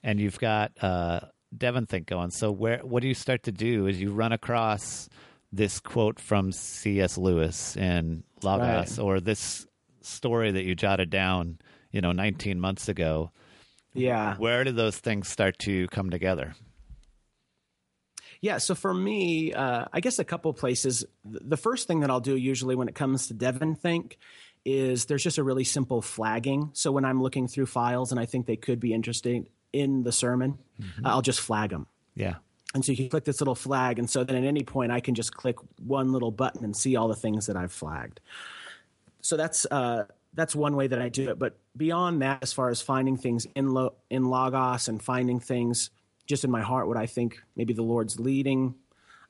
and 0.04 0.20
you've 0.20 0.38
got 0.38 0.70
uh, 0.80 1.20
DevonThink 1.56 2.06
going. 2.06 2.30
So 2.30 2.52
where 2.52 2.78
what 2.78 3.02
do 3.02 3.08
you 3.08 3.14
start 3.14 3.42
to 3.44 3.52
do? 3.52 3.88
Is 3.88 4.00
you 4.00 4.12
run 4.12 4.32
across 4.32 5.08
this 5.52 5.80
quote 5.80 6.20
from 6.20 6.52
C.S. 6.52 7.16
Lewis 7.16 7.76
in 7.76 8.22
Logos, 8.42 8.98
right. 8.98 9.04
or 9.04 9.20
this 9.20 9.66
story 10.02 10.52
that 10.52 10.64
you 10.64 10.74
jotted 10.74 11.10
down, 11.10 11.58
you 11.90 12.00
know, 12.00 12.12
19 12.12 12.60
months 12.60 12.88
ago. 12.88 13.30
Yeah. 13.94 14.36
Where 14.36 14.64
do 14.64 14.72
those 14.72 14.98
things 14.98 15.28
start 15.28 15.58
to 15.60 15.88
come 15.88 16.10
together? 16.10 16.54
Yeah, 18.40 18.58
so 18.58 18.74
for 18.74 18.94
me, 18.94 19.52
uh, 19.52 19.86
I 19.92 20.00
guess 20.00 20.18
a 20.18 20.24
couple 20.24 20.52
places. 20.52 21.04
The 21.24 21.56
first 21.56 21.88
thing 21.88 22.00
that 22.00 22.10
I'll 22.10 22.20
do 22.20 22.36
usually 22.36 22.76
when 22.76 22.88
it 22.88 22.94
comes 22.94 23.28
to 23.28 23.34
Devon 23.34 23.74
Think 23.74 24.16
is 24.64 25.06
there's 25.06 25.24
just 25.24 25.38
a 25.38 25.42
really 25.42 25.64
simple 25.64 26.02
flagging. 26.02 26.70
So 26.74 26.92
when 26.92 27.04
I'm 27.04 27.22
looking 27.22 27.48
through 27.48 27.66
files 27.66 28.12
and 28.12 28.20
I 28.20 28.26
think 28.26 28.46
they 28.46 28.56
could 28.56 28.78
be 28.78 28.92
interesting 28.92 29.48
in 29.72 30.04
the 30.04 30.12
sermon, 30.12 30.58
mm-hmm. 30.80 31.06
I'll 31.06 31.22
just 31.22 31.40
flag 31.40 31.70
them. 31.70 31.86
Yeah. 32.14 32.36
And 32.74 32.84
so 32.84 32.92
you 32.92 32.96
can 32.96 33.08
click 33.08 33.24
this 33.24 33.40
little 33.40 33.54
flag, 33.54 33.98
and 33.98 34.08
so 34.08 34.24
then 34.24 34.36
at 34.36 34.44
any 34.44 34.62
point 34.62 34.92
I 34.92 35.00
can 35.00 35.14
just 35.14 35.34
click 35.34 35.56
one 35.80 36.12
little 36.12 36.30
button 36.30 36.64
and 36.64 36.76
see 36.76 36.96
all 36.96 37.08
the 37.08 37.16
things 37.16 37.46
that 37.46 37.56
I've 37.56 37.72
flagged. 37.72 38.20
So 39.22 39.36
that's 39.36 39.66
uh, 39.70 40.04
that's 40.34 40.54
one 40.54 40.76
way 40.76 40.86
that 40.86 41.00
I 41.00 41.08
do 41.08 41.30
it. 41.30 41.38
But 41.38 41.56
beyond 41.76 42.20
that, 42.22 42.40
as 42.42 42.52
far 42.52 42.68
as 42.68 42.82
finding 42.82 43.16
things 43.16 43.46
in 43.54 43.72
lo- 43.72 43.94
in 44.10 44.28
Logos 44.28 44.88
and 44.88 45.02
finding 45.02 45.40
things 45.40 45.90
just 46.26 46.44
in 46.44 46.50
my 46.50 46.60
heart, 46.60 46.88
what 46.88 46.98
I 46.98 47.06
think 47.06 47.42
maybe 47.56 47.72
the 47.72 47.82
Lord's 47.82 48.20
leading 48.20 48.74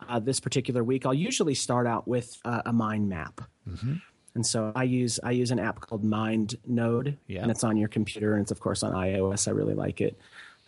uh, 0.08 0.18
this 0.18 0.40
particular 0.40 0.82
week, 0.82 1.06
I'll 1.06 1.14
usually 1.14 1.54
start 1.54 1.86
out 1.86 2.08
with 2.08 2.36
uh, 2.44 2.62
a 2.66 2.72
mind 2.72 3.08
map. 3.08 3.40
Mm-hmm. 3.68 3.94
And 4.34 4.46
so 4.46 4.72
I 4.74 4.82
use 4.82 5.20
I 5.22 5.30
use 5.30 5.52
an 5.52 5.60
app 5.60 5.80
called 5.80 6.04
MindNode, 6.04 7.16
yeah. 7.28 7.42
and 7.42 7.50
it's 7.50 7.62
on 7.62 7.76
your 7.76 7.88
computer, 7.88 8.34
and 8.34 8.42
it's 8.42 8.50
of 8.50 8.58
course 8.60 8.82
on 8.82 8.92
iOS. 8.92 9.46
I 9.46 9.52
really 9.52 9.74
like 9.74 10.00
it 10.00 10.18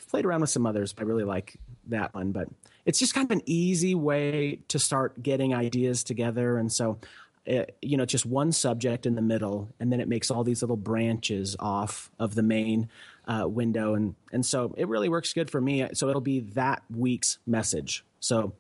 I've 0.01 0.09
played 0.09 0.25
around 0.25 0.41
with 0.41 0.51
some 0.51 0.67
others, 0.67 0.93
but 0.93 1.03
I 1.03 1.07
really 1.07 1.25
like 1.25 1.57
that 1.91 2.15
one. 2.15 2.33
But 2.33 2.49
it's 2.85 2.99
just 2.99 3.15
kind 3.15 3.31
of 3.31 3.37
an 3.37 3.43
easy 3.47 3.95
way 3.95 4.61
to 4.69 4.79
start 4.79 5.23
getting 5.23 5.55
ideas 5.55 6.03
together. 6.05 6.59
And 6.59 6.73
so, 6.73 6.99
it, 7.45 7.53
eh, 7.53 7.73
you 7.83 7.97
know, 7.97 8.05
just 8.05 8.27
one 8.27 8.53
subject 8.53 9.07
in 9.07 9.15
the 9.15 9.23
middle, 9.23 9.73
and 9.81 9.93
then 9.93 10.01
it 10.01 10.09
makes 10.09 10.31
all 10.31 10.45
these 10.45 10.63
little 10.63 10.77
branches 10.77 11.57
off 11.59 12.11
of 12.19 12.35
the 12.35 12.43
main 12.43 12.89
uh, 13.27 13.47
window. 13.49 13.95
And, 13.95 14.15
and 14.33 14.45
so 14.45 14.75
it 14.77 14.89
really 14.89 15.09
works 15.09 15.33
good 15.33 15.51
for 15.51 15.61
me. 15.61 15.89
So 15.95 16.09
it'll 16.09 16.21
be 16.21 16.41
that 16.41 16.83
week's 16.95 17.39
message. 17.47 18.05
So 18.19 18.53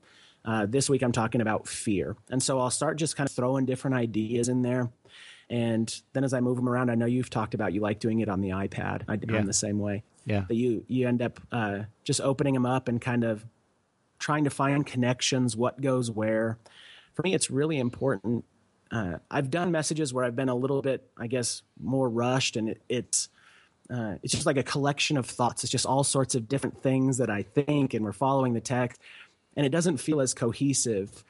uh, 0.44 0.66
this 0.66 0.88
week 0.88 1.02
I'm 1.02 1.12
talking 1.12 1.40
about 1.40 1.68
fear. 1.68 2.16
And 2.30 2.42
so 2.42 2.58
I'll 2.58 2.70
start 2.70 2.96
just 2.96 3.16
kind 3.16 3.28
of 3.28 3.34
throwing 3.34 3.66
different 3.66 3.96
ideas 3.96 4.48
in 4.48 4.62
there. 4.62 4.90
And 5.50 5.92
then 6.12 6.22
as 6.22 6.32
I 6.32 6.40
move 6.40 6.56
them 6.56 6.68
around, 6.68 6.90
I 6.90 6.94
know 6.94 7.06
you've 7.06 7.30
talked 7.30 7.54
about 7.54 7.72
you 7.72 7.80
like 7.80 7.98
doing 7.98 8.20
it 8.20 8.28
on 8.28 8.40
the 8.40 8.50
iPad. 8.50 9.02
I, 9.08 9.14
am 9.36 9.46
the 9.46 9.52
same 9.52 9.80
way. 9.80 10.04
Yeah. 10.24 10.44
But 10.46 10.56
you 10.56 10.84
you 10.88 11.08
end 11.08 11.22
up 11.22 11.40
uh, 11.50 11.80
just 12.04 12.20
opening 12.20 12.54
them 12.54 12.66
up 12.66 12.88
and 12.88 13.00
kind 13.00 13.24
of 13.24 13.44
trying 14.18 14.44
to 14.44 14.50
find 14.50 14.86
connections, 14.86 15.56
what 15.56 15.80
goes 15.80 16.10
where. 16.10 16.58
For 17.14 17.22
me, 17.22 17.34
it's 17.34 17.50
really 17.50 17.78
important. 17.78 18.44
Uh, 18.90 19.18
I've 19.30 19.50
done 19.50 19.70
messages 19.72 20.12
where 20.12 20.24
I've 20.24 20.36
been 20.36 20.48
a 20.48 20.54
little 20.54 20.82
bit, 20.82 21.08
I 21.16 21.26
guess, 21.26 21.62
more 21.80 22.08
rushed, 22.08 22.56
and 22.56 22.70
it, 22.70 22.82
it's 22.88 23.28
uh, 23.88 24.16
it's 24.22 24.32
just 24.32 24.46
like 24.46 24.56
a 24.56 24.62
collection 24.62 25.16
of 25.16 25.26
thoughts. 25.26 25.64
It's 25.64 25.70
just 25.70 25.86
all 25.86 26.04
sorts 26.04 26.34
of 26.34 26.48
different 26.48 26.82
things 26.82 27.18
that 27.18 27.30
I 27.30 27.42
think, 27.42 27.94
and 27.94 28.04
we're 28.04 28.12
following 28.12 28.52
the 28.52 28.60
text, 28.60 29.00
and 29.56 29.66
it 29.66 29.70
doesn't 29.70 29.98
feel 29.98 30.20
as 30.20 30.34
cohesive 30.34 31.24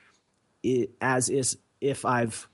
as 1.00 1.31
is 1.31 1.57
if 1.81 2.05
I've, 2.05 2.46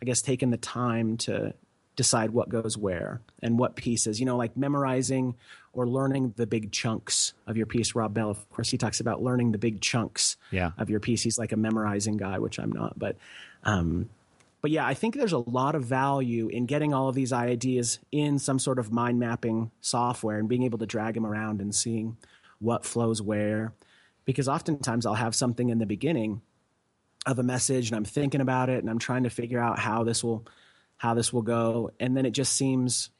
I 0.00 0.06
guess, 0.06 0.22
taken 0.22 0.50
the 0.50 0.56
time 0.56 1.18
to 1.18 1.52
decide 1.96 2.30
what 2.30 2.48
goes 2.48 2.78
where 2.78 3.20
and 3.42 3.58
what 3.58 3.76
pieces. 3.76 4.20
You 4.20 4.26
know, 4.26 4.36
like 4.36 4.56
memorizing 4.56 5.34
or 5.72 5.86
learning 5.86 6.34
the 6.36 6.46
big 6.46 6.72
chunks 6.72 7.32
of 7.46 7.56
your 7.56 7.66
piece. 7.66 7.94
Rob 7.94 8.14
Bell, 8.14 8.30
of 8.30 8.50
course, 8.50 8.70
he 8.70 8.78
talks 8.78 9.00
about 9.00 9.22
learning 9.22 9.52
the 9.52 9.58
big 9.58 9.80
chunks 9.80 10.36
yeah. 10.50 10.72
of 10.78 10.90
your 10.90 11.00
piece. 11.00 11.22
He's 11.22 11.38
like 11.38 11.52
a 11.52 11.56
memorizing 11.56 12.16
guy, 12.16 12.38
which 12.38 12.58
I'm 12.58 12.72
not, 12.72 12.98
but. 12.98 13.16
Um, 13.64 14.08
but 14.62 14.70
yeah, 14.70 14.86
I 14.86 14.94
think 14.94 15.14
there's 15.14 15.32
a 15.32 15.38
lot 15.38 15.74
of 15.74 15.84
value 15.84 16.48
in 16.48 16.66
getting 16.66 16.92
all 16.92 17.08
of 17.08 17.14
these 17.14 17.32
ideas 17.32 17.98
in 18.12 18.38
some 18.38 18.58
sort 18.58 18.78
of 18.78 18.92
mind 18.92 19.18
mapping 19.18 19.70
software 19.80 20.38
and 20.38 20.48
being 20.48 20.64
able 20.64 20.78
to 20.78 20.86
drag 20.86 21.14
them 21.14 21.24
around 21.24 21.62
and 21.62 21.74
seeing 21.74 22.18
what 22.58 22.84
flows 22.84 23.22
where. 23.22 23.72
Because 24.26 24.48
oftentimes 24.48 25.06
I'll 25.06 25.14
have 25.14 25.34
something 25.34 25.70
in 25.70 25.78
the 25.78 25.86
beginning 25.86 26.42
of 27.26 27.38
a 27.38 27.42
message 27.42 27.88
and 27.88 27.96
I'm 27.96 28.04
thinking 28.04 28.40
about 28.40 28.68
it 28.68 28.80
and 28.80 28.90
I'm 28.90 28.98
trying 28.98 29.24
to 29.24 29.30
figure 29.30 29.60
out 29.60 29.78
how 29.78 30.04
this 30.04 30.22
will 30.24 30.46
how 30.96 31.14
this 31.14 31.32
will 31.32 31.42
go 31.42 31.90
and 31.98 32.16
then 32.16 32.26
it 32.26 32.30
just 32.30 32.54
seems 32.54 33.10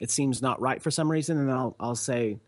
it 0.00 0.10
seems 0.10 0.42
not 0.42 0.60
right 0.60 0.82
for 0.82 0.90
some 0.90 1.10
reason, 1.10 1.38
and 1.38 1.50
I'll 1.50 1.76
I'll 1.78 1.94
say, 1.94 2.38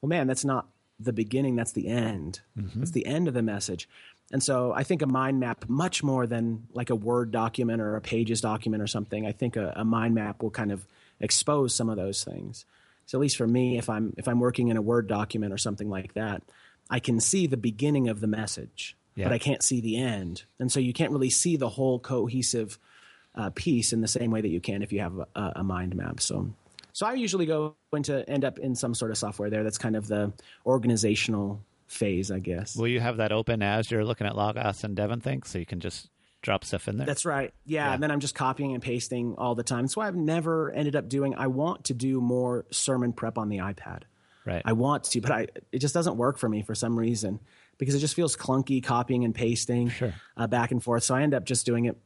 well, 0.00 0.08
man, 0.08 0.26
that's 0.26 0.44
not 0.44 0.66
the 1.00 1.12
beginning. 1.12 1.56
That's 1.56 1.72
the 1.72 1.88
end. 1.88 2.40
Mm-hmm. 2.58 2.80
That's 2.80 2.90
the 2.90 3.06
end 3.06 3.28
of 3.28 3.34
the 3.34 3.42
message. 3.42 3.88
And 4.30 4.42
so 4.42 4.72
I 4.72 4.82
think 4.82 5.00
a 5.00 5.06
mind 5.06 5.40
map, 5.40 5.68
much 5.68 6.02
more 6.02 6.26
than 6.26 6.66
like 6.72 6.90
a 6.90 6.94
Word 6.94 7.30
document 7.30 7.80
or 7.80 7.96
a 7.96 8.00
Pages 8.00 8.40
document 8.40 8.82
or 8.82 8.86
something, 8.86 9.26
I 9.26 9.32
think 9.32 9.56
a, 9.56 9.72
a 9.76 9.84
mind 9.84 10.14
map 10.14 10.42
will 10.42 10.50
kind 10.50 10.70
of 10.70 10.86
expose 11.20 11.74
some 11.74 11.88
of 11.88 11.96
those 11.96 12.24
things. 12.24 12.66
So 13.06 13.16
at 13.16 13.22
least 13.22 13.38
for 13.38 13.46
me, 13.46 13.78
if 13.78 13.88
I'm 13.88 14.12
if 14.18 14.28
I'm 14.28 14.40
working 14.40 14.68
in 14.68 14.76
a 14.76 14.82
Word 14.82 15.06
document 15.06 15.52
or 15.52 15.58
something 15.58 15.88
like 15.88 16.12
that, 16.14 16.42
I 16.90 17.00
can 17.00 17.20
see 17.20 17.46
the 17.46 17.56
beginning 17.56 18.08
of 18.08 18.20
the 18.20 18.26
message, 18.26 18.96
yeah. 19.14 19.24
but 19.24 19.32
I 19.32 19.38
can't 19.38 19.62
see 19.62 19.80
the 19.80 19.96
end. 19.96 20.44
And 20.58 20.70
so 20.70 20.78
you 20.78 20.92
can't 20.92 21.12
really 21.12 21.30
see 21.30 21.56
the 21.56 21.68
whole 21.70 21.98
cohesive 21.98 22.78
uh, 23.34 23.50
piece 23.54 23.92
in 23.94 24.02
the 24.02 24.08
same 24.08 24.30
way 24.30 24.42
that 24.42 24.48
you 24.48 24.60
can 24.60 24.82
if 24.82 24.92
you 24.92 25.00
have 25.00 25.18
a, 25.34 25.52
a 25.56 25.64
mind 25.64 25.96
map. 25.96 26.20
So 26.20 26.50
so 26.98 27.06
I 27.06 27.12
usually 27.12 27.46
go 27.46 27.76
into 27.92 28.28
end 28.28 28.44
up 28.44 28.58
in 28.58 28.74
some 28.74 28.92
sort 28.92 29.12
of 29.12 29.18
software 29.18 29.50
there. 29.50 29.62
That's 29.62 29.78
kind 29.78 29.94
of 29.94 30.08
the 30.08 30.32
organizational 30.66 31.64
phase, 31.86 32.32
I 32.32 32.40
guess. 32.40 32.74
Will 32.74 32.88
you 32.88 32.98
have 32.98 33.18
that 33.18 33.30
open 33.30 33.62
as 33.62 33.88
you're 33.88 34.04
looking 34.04 34.26
at 34.26 34.34
Logos 34.34 34.82
and 34.82 34.96
Devon 34.96 35.20
things, 35.20 35.48
so 35.48 35.60
you 35.60 35.64
can 35.64 35.78
just 35.78 36.10
drop 36.42 36.64
stuff 36.64 36.88
in 36.88 36.96
there? 36.96 37.06
That's 37.06 37.24
right. 37.24 37.54
Yeah, 37.64 37.86
yeah, 37.86 37.94
and 37.94 38.02
then 38.02 38.10
I'm 38.10 38.18
just 38.18 38.34
copying 38.34 38.74
and 38.74 38.82
pasting 38.82 39.36
all 39.38 39.54
the 39.54 39.62
time. 39.62 39.84
That's 39.84 39.96
why 39.96 40.08
I've 40.08 40.16
never 40.16 40.72
ended 40.72 40.96
up 40.96 41.08
doing. 41.08 41.36
I 41.36 41.46
want 41.46 41.84
to 41.84 41.94
do 41.94 42.20
more 42.20 42.66
sermon 42.72 43.12
prep 43.12 43.38
on 43.38 43.48
the 43.48 43.58
iPad. 43.58 44.02
Right. 44.44 44.62
I 44.64 44.72
want 44.72 45.04
to, 45.04 45.20
but 45.20 45.30
I 45.30 45.46
it 45.70 45.78
just 45.78 45.94
doesn't 45.94 46.16
work 46.16 46.36
for 46.36 46.48
me 46.48 46.62
for 46.62 46.74
some 46.74 46.98
reason 46.98 47.38
because 47.78 47.94
it 47.94 48.00
just 48.00 48.16
feels 48.16 48.36
clunky 48.36 48.82
copying 48.82 49.24
and 49.24 49.32
pasting 49.32 49.88
sure. 49.90 50.14
uh, 50.36 50.48
back 50.48 50.72
and 50.72 50.82
forth. 50.82 51.04
So 51.04 51.14
I 51.14 51.22
end 51.22 51.32
up 51.32 51.44
just 51.44 51.64
doing 51.64 51.84
it 51.84 51.96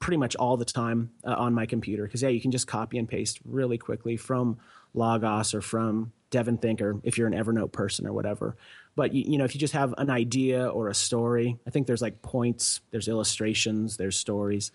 pretty 0.00 0.16
much 0.16 0.36
all 0.36 0.56
the 0.56 0.64
time 0.64 1.10
uh, 1.24 1.34
on 1.34 1.54
my 1.54 1.66
computer 1.66 2.04
because 2.04 2.22
yeah, 2.22 2.28
you 2.28 2.40
can 2.40 2.50
just 2.50 2.66
copy 2.66 2.98
and 2.98 3.08
paste 3.08 3.40
really 3.44 3.78
quickly 3.78 4.16
from 4.16 4.58
Logos 4.94 5.54
or 5.54 5.60
from 5.60 6.12
Devon 6.30 6.58
Thinker 6.58 7.00
if 7.02 7.18
you're 7.18 7.26
an 7.26 7.34
Evernote 7.34 7.72
person 7.72 8.06
or 8.06 8.12
whatever. 8.12 8.56
But 8.94 9.12
you, 9.12 9.24
you 9.26 9.38
know, 9.38 9.44
if 9.44 9.54
you 9.54 9.60
just 9.60 9.74
have 9.74 9.94
an 9.98 10.10
idea 10.10 10.68
or 10.68 10.88
a 10.88 10.94
story, 10.94 11.56
I 11.66 11.70
think 11.70 11.86
there's 11.86 12.02
like 12.02 12.22
points, 12.22 12.80
there's 12.90 13.08
illustrations, 13.08 13.96
there's 13.96 14.16
stories, 14.16 14.72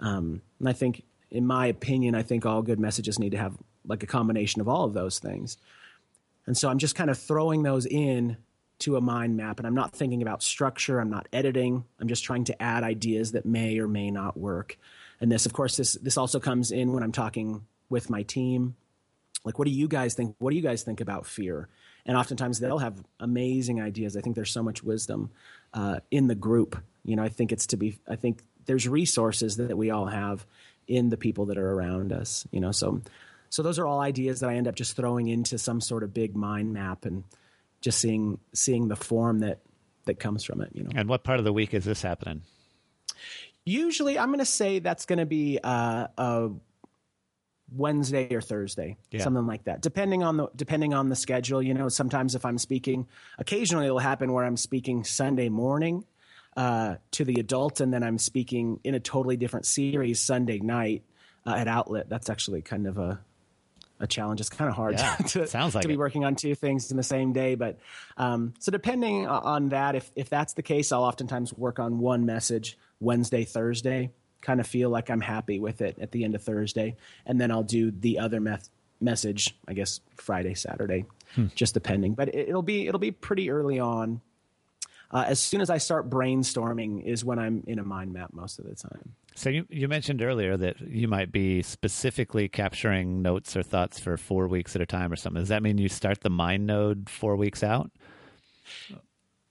um, 0.00 0.42
and 0.58 0.68
I 0.68 0.72
think, 0.72 1.02
in 1.30 1.46
my 1.46 1.66
opinion, 1.66 2.14
I 2.14 2.22
think 2.22 2.46
all 2.46 2.62
good 2.62 2.78
messages 2.78 3.18
need 3.18 3.30
to 3.30 3.38
have 3.38 3.56
like 3.86 4.02
a 4.02 4.06
combination 4.06 4.60
of 4.60 4.68
all 4.68 4.84
of 4.84 4.94
those 4.94 5.18
things. 5.18 5.56
And 6.46 6.56
so 6.56 6.68
I'm 6.68 6.78
just 6.78 6.94
kind 6.94 7.10
of 7.10 7.18
throwing 7.18 7.62
those 7.62 7.86
in 7.86 8.36
to 8.84 8.96
a 8.96 9.00
mind 9.00 9.36
map 9.36 9.58
and 9.58 9.66
I'm 9.66 9.74
not 9.74 9.92
thinking 9.92 10.22
about 10.22 10.42
structure, 10.42 11.00
I'm 11.00 11.10
not 11.10 11.26
editing. 11.32 11.84
I'm 11.98 12.08
just 12.08 12.24
trying 12.24 12.44
to 12.44 12.62
add 12.62 12.84
ideas 12.84 13.32
that 13.32 13.46
may 13.46 13.78
or 13.78 13.88
may 13.88 14.10
not 14.10 14.36
work. 14.36 14.78
And 15.20 15.32
this 15.32 15.46
of 15.46 15.52
course 15.52 15.76
this 15.76 15.94
this 15.94 16.18
also 16.18 16.38
comes 16.38 16.70
in 16.70 16.92
when 16.92 17.02
I'm 17.02 17.12
talking 17.12 17.62
with 17.88 18.10
my 18.10 18.22
team. 18.22 18.76
Like 19.44 19.58
what 19.58 19.66
do 19.66 19.70
you 19.72 19.88
guys 19.88 20.14
think? 20.14 20.36
What 20.38 20.50
do 20.50 20.56
you 20.56 20.62
guys 20.62 20.82
think 20.82 21.00
about 21.00 21.26
fear? 21.26 21.68
And 22.06 22.16
oftentimes 22.16 22.60
they'll 22.60 22.78
have 22.78 23.02
amazing 23.18 23.80
ideas. 23.80 24.16
I 24.16 24.20
think 24.20 24.36
there's 24.36 24.52
so 24.52 24.62
much 24.62 24.82
wisdom 24.82 25.30
uh, 25.72 26.00
in 26.10 26.26
the 26.26 26.34
group. 26.34 26.76
You 27.04 27.16
know, 27.16 27.22
I 27.22 27.30
think 27.30 27.52
it's 27.52 27.66
to 27.68 27.78
be 27.78 27.98
I 28.08 28.16
think 28.16 28.42
there's 28.66 28.86
resources 28.86 29.56
that 29.56 29.76
we 29.76 29.90
all 29.90 30.06
have 30.06 30.44
in 30.86 31.08
the 31.08 31.16
people 31.16 31.46
that 31.46 31.56
are 31.56 31.72
around 31.72 32.12
us, 32.12 32.46
you 32.50 32.60
know. 32.60 32.72
So 32.72 33.00
so 33.48 33.62
those 33.62 33.78
are 33.78 33.86
all 33.86 34.00
ideas 34.00 34.40
that 34.40 34.50
I 34.50 34.56
end 34.56 34.68
up 34.68 34.74
just 34.74 34.96
throwing 34.96 35.28
into 35.28 35.56
some 35.56 35.80
sort 35.80 36.02
of 36.02 36.12
big 36.12 36.36
mind 36.36 36.74
map 36.74 37.06
and 37.06 37.24
just 37.84 38.00
seeing 38.00 38.38
seeing 38.54 38.88
the 38.88 38.96
form 38.96 39.40
that 39.40 39.58
that 40.06 40.18
comes 40.18 40.42
from 40.42 40.62
it. 40.62 40.70
You 40.72 40.84
know. 40.84 40.90
And 40.96 41.06
what 41.06 41.22
part 41.22 41.38
of 41.38 41.44
the 41.44 41.52
week 41.52 41.74
is 41.74 41.84
this 41.84 42.00
happening? 42.00 42.40
Usually, 43.66 44.18
I'm 44.18 44.28
going 44.28 44.38
to 44.38 44.46
say 44.46 44.78
that's 44.78 45.04
going 45.04 45.18
to 45.18 45.26
be 45.26 45.58
uh, 45.62 46.06
a 46.16 46.48
Wednesday 47.70 48.34
or 48.34 48.40
Thursday, 48.40 48.96
yeah. 49.10 49.22
something 49.22 49.46
like 49.46 49.64
that. 49.64 49.82
Depending 49.82 50.22
on 50.22 50.38
the 50.38 50.48
depending 50.56 50.94
on 50.94 51.10
the 51.10 51.16
schedule, 51.16 51.62
you 51.62 51.74
know. 51.74 51.90
Sometimes 51.90 52.34
if 52.34 52.46
I'm 52.46 52.56
speaking, 52.56 53.06
occasionally 53.38 53.84
it'll 53.84 53.98
happen 53.98 54.32
where 54.32 54.44
I'm 54.46 54.56
speaking 54.56 55.04
Sunday 55.04 55.50
morning. 55.50 56.04
uh, 56.56 56.96
to 57.12 57.24
the 57.24 57.40
adults, 57.40 57.80
and 57.80 57.92
then 57.92 58.02
I'm 58.02 58.18
speaking 58.18 58.80
in 58.84 58.94
a 58.94 59.00
totally 59.00 59.36
different 59.36 59.66
series 59.66 60.20
Sunday 60.20 60.58
night 60.58 61.02
uh, 61.46 61.54
at 61.54 61.68
Outlet. 61.68 62.08
That's 62.08 62.30
actually 62.30 62.62
kind 62.62 62.86
of 62.86 62.98
a 62.98 63.20
a 64.04 64.06
challenge. 64.06 64.40
It's 64.40 64.48
kind 64.48 64.68
of 64.68 64.76
hard 64.76 64.94
yeah, 64.94 65.16
to, 65.28 65.46
sounds 65.46 65.74
like 65.74 65.82
to 65.82 65.88
be 65.88 65.96
working 65.96 66.24
on 66.24 66.36
two 66.36 66.54
things 66.54 66.90
in 66.90 66.96
the 66.96 67.02
same 67.02 67.32
day. 67.32 67.56
But 67.56 67.78
um, 68.16 68.54
so 68.60 68.70
depending 68.70 69.26
on 69.26 69.70
that, 69.70 69.96
if 69.96 70.10
if 70.14 70.30
that's 70.30 70.54
the 70.54 70.62
case, 70.62 70.92
I'll 70.92 71.02
oftentimes 71.02 71.52
work 71.52 71.78
on 71.78 71.98
one 71.98 72.24
message 72.24 72.78
Wednesday, 73.00 73.44
Thursday. 73.44 74.10
Kind 74.40 74.60
of 74.60 74.66
feel 74.66 74.90
like 74.90 75.10
I'm 75.10 75.22
happy 75.22 75.58
with 75.58 75.80
it 75.80 75.98
at 75.98 76.12
the 76.12 76.22
end 76.22 76.34
of 76.34 76.42
Thursday, 76.42 76.96
and 77.26 77.40
then 77.40 77.50
I'll 77.50 77.62
do 77.62 77.90
the 77.90 78.18
other 78.20 78.40
meth- 78.40 78.68
message. 79.00 79.56
I 79.66 79.72
guess 79.72 80.00
Friday, 80.16 80.54
Saturday, 80.54 81.06
hmm. 81.34 81.46
just 81.54 81.74
depending. 81.74 82.14
But 82.14 82.28
it, 82.28 82.50
it'll 82.50 82.62
be 82.62 82.86
it'll 82.86 83.00
be 83.00 83.10
pretty 83.10 83.50
early 83.50 83.80
on. 83.80 84.20
Uh, 85.10 85.24
as 85.28 85.38
soon 85.38 85.60
as 85.60 85.70
I 85.70 85.78
start 85.78 86.10
brainstorming 86.10 87.04
is 87.04 87.24
when 87.24 87.38
I'm 87.38 87.62
in 87.66 87.78
a 87.78 87.84
mind 87.84 88.12
map 88.12 88.32
most 88.32 88.58
of 88.58 88.66
the 88.66 88.74
time. 88.74 89.14
So 89.36 89.50
you 89.50 89.66
you 89.68 89.88
mentioned 89.88 90.22
earlier 90.22 90.56
that 90.56 90.80
you 90.80 91.08
might 91.08 91.32
be 91.32 91.62
specifically 91.62 92.48
capturing 92.48 93.20
notes 93.20 93.56
or 93.56 93.62
thoughts 93.62 93.98
for 93.98 94.16
four 94.16 94.46
weeks 94.46 94.76
at 94.76 94.82
a 94.82 94.86
time 94.86 95.12
or 95.12 95.16
something. 95.16 95.42
Does 95.42 95.48
that 95.48 95.62
mean 95.62 95.78
you 95.78 95.88
start 95.88 96.20
the 96.20 96.30
MindNode 96.30 97.08
four 97.08 97.36
weeks 97.36 97.62
out? 97.62 97.90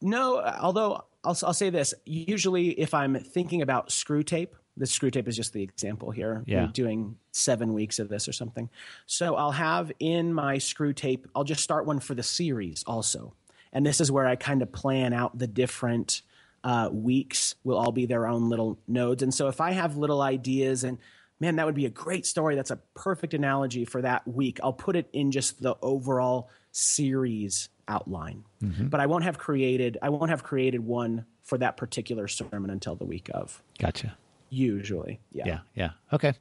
No, 0.02 0.42
although 0.42 1.04
I'll, 1.24 1.38
I'll 1.44 1.54
say 1.54 1.70
this. 1.70 1.94
Usually, 2.06 2.70
if 2.80 2.94
I'm 2.94 3.16
thinking 3.16 3.62
about 3.62 3.90
Screwtape, 3.90 4.50
the 4.76 4.86
screw 4.88 5.12
tape 5.12 5.28
is 5.28 5.36
just 5.36 5.54
the 5.54 5.62
example 5.62 6.12
here. 6.12 6.44
Yeah. 6.46 6.68
Doing 6.74 7.18
seven 7.32 7.74
weeks 7.74 8.00
of 8.00 8.10
this 8.10 8.28
or 8.28 8.34
something. 8.34 8.70
So 9.06 9.36
I'll 9.36 9.52
have 9.52 9.92
in 10.00 10.34
my 10.34 10.58
screw 10.58 10.94
tape, 10.94 11.28
I'll 11.36 11.44
just 11.44 11.62
start 11.62 11.86
one 11.86 12.00
for 12.00 12.16
the 12.16 12.24
series 12.24 12.84
also. 12.88 13.34
And 13.72 13.86
this 13.86 14.02
is 14.02 14.12
where 14.12 14.26
I 14.26 14.36
kind 14.36 14.62
of 14.62 14.72
plan 14.72 15.14
out 15.14 15.38
the 15.38 15.48
different 15.48 16.22
uh, 16.64 16.90
weeks 16.92 17.56
will 17.64 17.78
all 17.78 17.92
be 17.92 18.06
their 18.06 18.28
own 18.28 18.50
little 18.50 18.80
nodes. 18.88 19.24
And 19.24 19.34
so 19.34 19.48
if 19.48 19.60
I 19.60 19.72
have 19.72 19.98
little 19.98 20.22
ideas 20.22 20.84
and 20.84 20.98
man, 21.40 21.58
that 21.58 21.66
would 21.66 21.76
be 21.76 21.86
a 21.86 21.90
great 21.90 22.26
story. 22.26 22.56
That's 22.56 22.72
a 22.72 22.80
perfect 22.96 23.34
analogy 23.34 23.86
for 23.86 24.02
that 24.02 24.28
week. 24.28 24.60
I'll 24.64 24.74
put 24.74 24.96
it 24.96 25.10
in 25.12 25.32
just 25.32 25.62
the 25.62 25.76
overall 25.82 26.50
series 26.72 27.70
outline. 27.88 28.46
Mm-hmm. 28.64 28.88
But 28.88 29.00
I 29.02 29.08
won't 29.08 29.26
have 29.26 29.38
created 29.38 29.98
I 30.02 30.10
won't 30.10 30.30
have 30.30 30.44
created 30.44 30.86
one 30.86 31.26
for 31.44 31.58
that 31.58 31.76
particular 31.76 32.28
sermon 32.28 32.70
until 32.70 32.96
the 32.96 33.06
week 33.06 33.30
of. 33.34 33.62
Gotcha. 33.78 34.18
Usually. 34.50 35.20
Yeah. 35.32 35.44
Yeah. 35.46 35.60
Yeah. 35.76 35.90
Okay. 36.14 36.34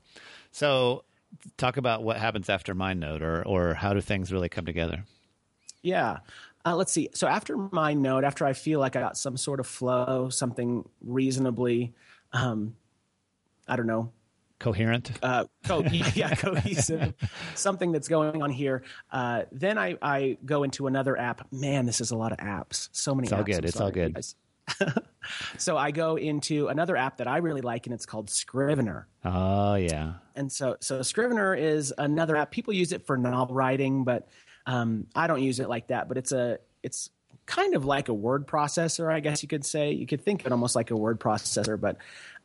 So 0.52 1.04
talk 1.56 1.76
about 1.76 2.02
what 2.04 2.18
happens 2.18 2.48
after 2.48 2.74
MindNode 2.74 3.22
or 3.22 3.42
or 3.42 3.74
how 3.74 3.94
do 3.94 4.00
things 4.00 4.32
really 4.32 4.48
come 4.48 4.66
together? 4.66 5.04
Yeah. 5.82 6.18
Uh, 6.64 6.76
let's 6.76 6.92
see. 6.92 7.08
So 7.14 7.26
after 7.26 7.56
MindNode, 7.56 8.24
after 8.24 8.46
I 8.46 8.52
feel 8.52 8.78
like 8.78 8.94
I 8.96 9.00
got 9.00 9.16
some 9.16 9.36
sort 9.36 9.60
of 9.60 9.66
flow, 9.66 10.28
something 10.28 10.88
reasonably, 11.04 11.92
um, 12.32 12.76
I 13.66 13.76
don't 13.76 13.86
know, 13.86 14.12
coherent, 14.58 15.10
uh, 15.22 15.44
co- 15.64 15.80
yeah, 16.14 16.34
cohesive, 16.34 17.14
something 17.54 17.90
that's 17.90 18.08
going 18.08 18.42
on 18.42 18.50
here. 18.50 18.84
Uh, 19.10 19.42
then 19.50 19.76
I, 19.76 19.96
I 20.00 20.38
go 20.44 20.62
into 20.62 20.86
another 20.86 21.18
app. 21.18 21.46
Man, 21.52 21.84
this 21.84 22.00
is 22.00 22.12
a 22.12 22.16
lot 22.16 22.32
of 22.32 22.38
apps. 22.38 22.88
So 22.92 23.14
many. 23.14 23.26
It's 23.26 23.32
apps. 23.32 23.38
all 23.38 23.44
good. 23.44 23.56
I'm 23.56 23.64
it's 23.64 23.76
sorry, 23.76 23.84
all 23.84 23.90
good. 23.90 25.02
so 25.58 25.76
I 25.76 25.90
go 25.90 26.16
into 26.16 26.68
another 26.68 26.96
app 26.96 27.16
that 27.18 27.26
I 27.26 27.38
really 27.38 27.60
like, 27.60 27.86
and 27.86 27.94
it's 27.94 28.06
called 28.06 28.30
Scrivener. 28.30 29.08
Oh 29.24 29.74
yeah. 29.74 30.14
And 30.36 30.50
so 30.50 30.76
so 30.80 31.02
Scrivener 31.02 31.54
is 31.54 31.92
another 31.98 32.36
app. 32.36 32.50
People 32.50 32.72
use 32.72 32.92
it 32.92 33.04
for 33.04 33.16
novel 33.16 33.54
writing, 33.54 34.04
but 34.04 34.28
um, 34.66 35.06
I 35.14 35.26
don't 35.26 35.42
use 35.42 35.60
it 35.60 35.68
like 35.68 35.88
that, 35.88 36.08
but 36.08 36.16
it's 36.16 36.32
a 36.32 36.58
it's 36.82 37.10
kind 37.46 37.74
of 37.74 37.84
like 37.84 38.08
a 38.08 38.14
word 38.14 38.46
processor, 38.46 39.12
I 39.12 39.20
guess 39.20 39.42
you 39.42 39.48
could 39.48 39.64
say. 39.64 39.92
You 39.92 40.06
could 40.06 40.22
think 40.22 40.40
of 40.40 40.46
it 40.46 40.52
almost 40.52 40.76
like 40.76 40.90
a 40.90 40.96
word 40.96 41.20
processor, 41.20 41.80
but 41.80 41.96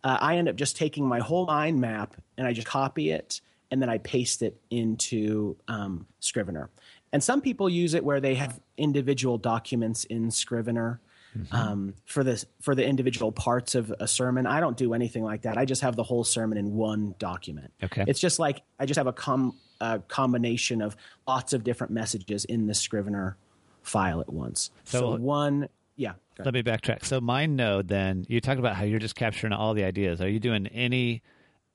uh, 0.03 0.17
I 0.19 0.37
end 0.37 0.49
up 0.49 0.55
just 0.55 0.75
taking 0.75 1.05
my 1.05 1.19
whole 1.19 1.45
mind 1.45 1.79
map 1.79 2.15
and 2.37 2.47
I 2.47 2.53
just 2.53 2.67
copy 2.67 3.11
it 3.11 3.41
and 3.71 3.81
then 3.81 3.89
I 3.89 3.97
paste 3.99 4.41
it 4.41 4.59
into 4.69 5.55
um, 5.67 6.07
Scrivener. 6.19 6.69
And 7.13 7.23
some 7.23 7.41
people 7.41 7.69
use 7.69 7.93
it 7.93 8.03
where 8.03 8.19
they 8.19 8.35
have 8.35 8.59
individual 8.77 9.37
documents 9.37 10.03
in 10.05 10.31
Scrivener. 10.31 10.99
Mm-hmm. 11.37 11.55
Um, 11.55 11.93
for 12.05 12.23
the 12.23 12.43
for 12.61 12.73
the 12.73 12.85
individual 12.85 13.31
parts 13.31 13.75
of 13.75 13.93
a 13.99 14.07
sermon. 14.07 14.45
I 14.45 14.59
don't 14.59 14.77
do 14.77 14.93
anything 14.93 15.23
like 15.23 15.43
that. 15.43 15.57
I 15.57 15.65
just 15.65 15.81
have 15.81 15.95
the 15.95 16.03
whole 16.03 16.23
sermon 16.23 16.57
in 16.57 16.75
one 16.75 17.15
document. 17.19 17.71
Okay, 17.83 18.05
it's 18.07 18.19
just 18.19 18.39
like 18.39 18.61
I 18.79 18.85
just 18.85 18.97
have 18.97 19.07
a 19.07 19.13
com 19.13 19.57
a 19.79 19.99
combination 19.99 20.81
of 20.81 20.95
lots 21.27 21.53
of 21.53 21.63
different 21.63 21.93
messages 21.93 22.45
in 22.45 22.67
the 22.67 22.73
Scrivener 22.73 23.37
file 23.83 24.21
at 24.21 24.31
once. 24.31 24.71
So, 24.85 24.99
so 24.99 25.15
one, 25.17 25.69
yeah. 25.95 26.13
Let 26.43 26.53
me 26.53 26.63
backtrack. 26.63 27.03
So 27.03 27.19
MindNode, 27.19 27.87
then 27.87 28.25
you 28.27 28.39
talked 28.41 28.59
about 28.59 28.75
how 28.75 28.83
you're 28.83 28.99
just 28.99 29.15
capturing 29.15 29.53
all 29.53 29.73
the 29.73 29.83
ideas. 29.83 30.21
Are 30.21 30.29
you 30.29 30.39
doing 30.39 30.67
any 30.67 31.23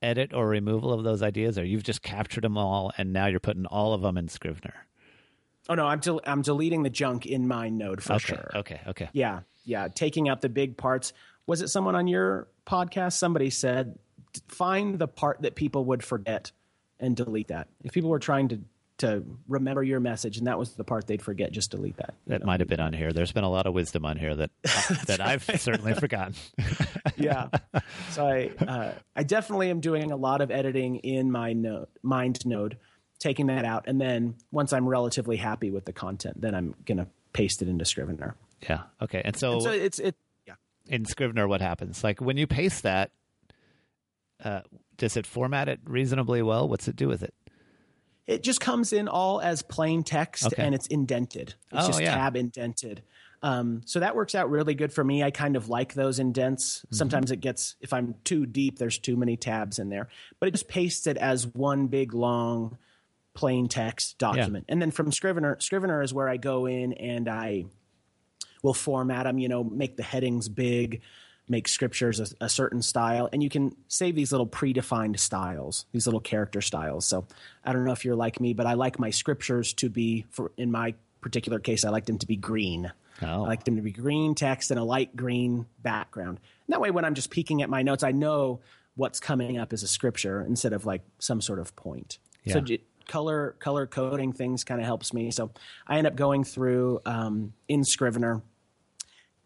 edit 0.00 0.32
or 0.32 0.48
removal 0.48 0.92
of 0.92 1.04
those 1.04 1.22
ideas, 1.22 1.58
or 1.58 1.64
you've 1.64 1.82
just 1.82 2.02
captured 2.02 2.44
them 2.44 2.58
all 2.58 2.92
and 2.98 3.12
now 3.12 3.26
you're 3.26 3.40
putting 3.40 3.66
all 3.66 3.94
of 3.94 4.02
them 4.02 4.16
in 4.16 4.28
Scrivener? 4.28 4.86
Oh 5.68 5.74
no, 5.74 5.86
I'm 5.86 6.00
del- 6.00 6.20
I'm 6.26 6.42
deleting 6.42 6.82
the 6.82 6.90
junk 6.90 7.26
in 7.26 7.46
MindNode 7.46 8.00
for 8.00 8.14
okay, 8.14 8.34
sure. 8.34 8.50
Okay, 8.54 8.80
okay. 8.88 9.08
Yeah, 9.12 9.40
yeah. 9.64 9.88
Taking 9.88 10.28
out 10.28 10.40
the 10.40 10.48
big 10.48 10.76
parts. 10.76 11.12
Was 11.46 11.62
it 11.62 11.68
someone 11.68 11.94
on 11.94 12.06
your 12.06 12.48
podcast? 12.66 13.14
Somebody 13.14 13.50
said, 13.50 13.98
find 14.48 14.98
the 14.98 15.08
part 15.08 15.42
that 15.42 15.54
people 15.54 15.84
would 15.86 16.02
forget 16.02 16.52
and 16.98 17.16
delete 17.16 17.48
that. 17.48 17.68
If 17.82 17.92
people 17.92 18.10
were 18.10 18.18
trying 18.18 18.48
to 18.48 18.60
to 18.98 19.24
remember 19.48 19.82
your 19.82 19.98
message 19.98 20.38
and 20.38 20.46
that 20.46 20.58
was 20.60 20.74
the 20.74 20.84
part 20.84 21.08
they'd 21.08 21.22
forget, 21.22 21.50
just 21.50 21.72
delete 21.72 21.96
that. 21.96 22.14
That 22.28 22.44
might 22.44 22.60
have 22.60 22.68
been 22.68 22.78
on 22.78 22.92
here. 22.92 23.12
There's 23.12 23.32
been 23.32 23.42
a 23.42 23.50
lot 23.50 23.66
of 23.66 23.74
wisdom 23.74 24.04
on 24.04 24.16
here 24.16 24.36
that 24.36 24.50
that 25.06 25.20
I've 25.20 25.42
certainly 25.42 25.94
forgotten. 25.94 26.34
yeah. 27.16 27.48
So 28.10 28.26
I 28.26 28.50
uh, 28.64 28.92
I 29.16 29.24
definitely 29.24 29.70
am 29.70 29.80
doing 29.80 30.12
a 30.12 30.16
lot 30.16 30.40
of 30.40 30.52
editing 30.52 30.96
in 30.96 31.30
MindNode, 31.30 31.88
mind 32.02 32.46
node, 32.46 32.76
taking 33.18 33.46
that 33.46 33.64
out, 33.64 33.84
and 33.88 34.00
then 34.00 34.36
once 34.52 34.72
I'm 34.72 34.88
relatively 34.88 35.36
happy 35.36 35.70
with 35.70 35.84
the 35.84 35.92
content, 35.92 36.40
then 36.40 36.54
I'm 36.54 36.74
gonna 36.86 37.08
paste 37.32 37.60
it 37.60 37.68
into 37.68 37.84
Scrivener. 37.84 38.36
Yeah. 38.68 38.82
Okay. 39.00 39.22
And 39.24 39.36
so, 39.36 39.54
and 39.54 39.62
so 39.62 39.70
it's 39.70 39.98
it. 39.98 40.16
Yeah. 40.46 40.54
In 40.88 41.04
Scrivener, 41.04 41.48
what 41.48 41.60
happens? 41.60 42.02
Like 42.02 42.20
when 42.20 42.36
you 42.36 42.46
paste 42.46 42.82
that, 42.84 43.10
uh, 44.42 44.62
does 44.96 45.16
it 45.16 45.26
format 45.26 45.68
it 45.68 45.80
reasonably 45.84 46.42
well? 46.42 46.68
What's 46.68 46.88
it 46.88 46.96
do 46.96 47.08
with 47.08 47.22
it? 47.22 47.34
It 48.26 48.42
just 48.42 48.60
comes 48.60 48.92
in 48.92 49.08
all 49.08 49.40
as 49.40 49.62
plain 49.62 50.04
text 50.04 50.46
okay. 50.46 50.62
and 50.62 50.74
it's 50.74 50.86
indented. 50.86 51.54
It's 51.72 51.84
oh, 51.84 51.86
just 51.88 52.00
yeah. 52.00 52.14
tab 52.14 52.36
indented. 52.36 53.02
Um, 53.42 53.82
so 53.84 53.98
that 53.98 54.14
works 54.14 54.36
out 54.36 54.48
really 54.50 54.74
good 54.74 54.92
for 54.92 55.02
me. 55.02 55.24
I 55.24 55.32
kind 55.32 55.56
of 55.56 55.68
like 55.68 55.94
those 55.94 56.20
indents. 56.20 56.78
Mm-hmm. 56.78 56.94
Sometimes 56.94 57.32
it 57.32 57.40
gets, 57.40 57.74
if 57.80 57.92
I'm 57.92 58.14
too 58.22 58.46
deep, 58.46 58.78
there's 58.78 58.98
too 58.98 59.16
many 59.16 59.36
tabs 59.36 59.80
in 59.80 59.88
there. 59.88 60.08
But 60.38 60.48
it 60.48 60.52
just 60.52 60.68
pastes 60.68 61.08
it 61.08 61.16
as 61.16 61.46
one 61.48 61.88
big 61.88 62.14
long 62.14 62.78
plain 63.34 63.66
text 63.66 64.18
document. 64.18 64.66
Yeah. 64.68 64.72
And 64.74 64.82
then 64.82 64.92
from 64.92 65.10
Scrivener, 65.10 65.56
Scrivener 65.58 66.02
is 66.02 66.14
where 66.14 66.28
I 66.28 66.36
go 66.36 66.66
in 66.66 66.92
and 66.92 67.28
I 67.28 67.64
will 68.62 68.74
format 68.74 69.24
them, 69.24 69.38
you 69.38 69.48
know, 69.48 69.62
make 69.64 69.96
the 69.96 70.02
headings 70.02 70.48
big, 70.48 71.02
make 71.48 71.68
scriptures 71.68 72.20
a, 72.20 72.44
a, 72.44 72.48
certain 72.48 72.82
style 72.82 73.28
and 73.32 73.42
you 73.42 73.48
can 73.48 73.74
save 73.88 74.14
these 74.14 74.32
little 74.32 74.46
predefined 74.46 75.18
styles 75.18 75.86
these 75.92 76.06
little 76.06 76.20
character 76.20 76.60
styles. 76.60 77.04
So 77.04 77.26
i 77.64 77.72
don't 77.72 77.84
know 77.84 77.92
if 77.92 78.04
you're 78.04 78.16
like 78.16 78.40
me 78.40 78.54
but 78.54 78.66
i 78.66 78.74
like 78.74 78.98
my 78.98 79.10
scriptures 79.10 79.72
to 79.74 79.90
be 79.90 80.24
for 80.30 80.52
in 80.56 80.70
my 80.70 80.94
particular 81.20 81.58
case 81.58 81.84
i 81.84 81.90
like 81.90 82.06
them 82.06 82.18
to 82.18 82.26
be 82.26 82.36
green. 82.36 82.92
Oh. 83.20 83.44
i 83.44 83.48
like 83.48 83.64
them 83.64 83.76
to 83.76 83.82
be 83.82 83.92
green 83.92 84.34
text 84.34 84.70
and 84.70 84.78
a 84.78 84.84
light 84.84 85.14
green 85.16 85.66
background. 85.82 86.38
And 86.66 86.72
that 86.72 86.80
way 86.80 86.90
when 86.90 87.04
i'm 87.04 87.14
just 87.14 87.30
peeking 87.30 87.62
at 87.62 87.68
my 87.68 87.82
notes 87.82 88.02
i 88.02 88.12
know 88.12 88.60
what's 88.94 89.20
coming 89.20 89.58
up 89.58 89.72
as 89.72 89.82
a 89.82 89.88
scripture 89.88 90.42
instead 90.42 90.72
of 90.72 90.84
like 90.84 91.02
some 91.18 91.40
sort 91.40 91.58
of 91.58 91.74
point. 91.76 92.18
Yeah. 92.44 92.54
so 92.54 92.64
color 93.08 93.56
color 93.58 93.86
coding 93.86 94.32
things 94.32 94.64
kind 94.64 94.80
of 94.80 94.86
helps 94.86 95.12
me. 95.12 95.30
So 95.32 95.50
i 95.86 95.98
end 95.98 96.06
up 96.06 96.14
going 96.14 96.44
through 96.44 97.00
um, 97.04 97.52
in 97.68 97.84
scrivener 97.84 98.42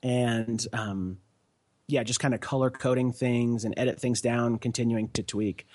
and 0.07 0.65
um, 0.73 1.19
yeah, 1.89 2.05
just 2.05 2.21
kind 2.21 2.33
of 2.33 2.41
color 2.41 2.71
coding 2.71 3.13
things 3.13 3.65
and 3.65 3.75
edit 3.77 3.99
things 3.99 4.21
down, 4.21 4.59
continuing 4.59 5.09
to 5.11 5.25
tweak. 5.25 5.67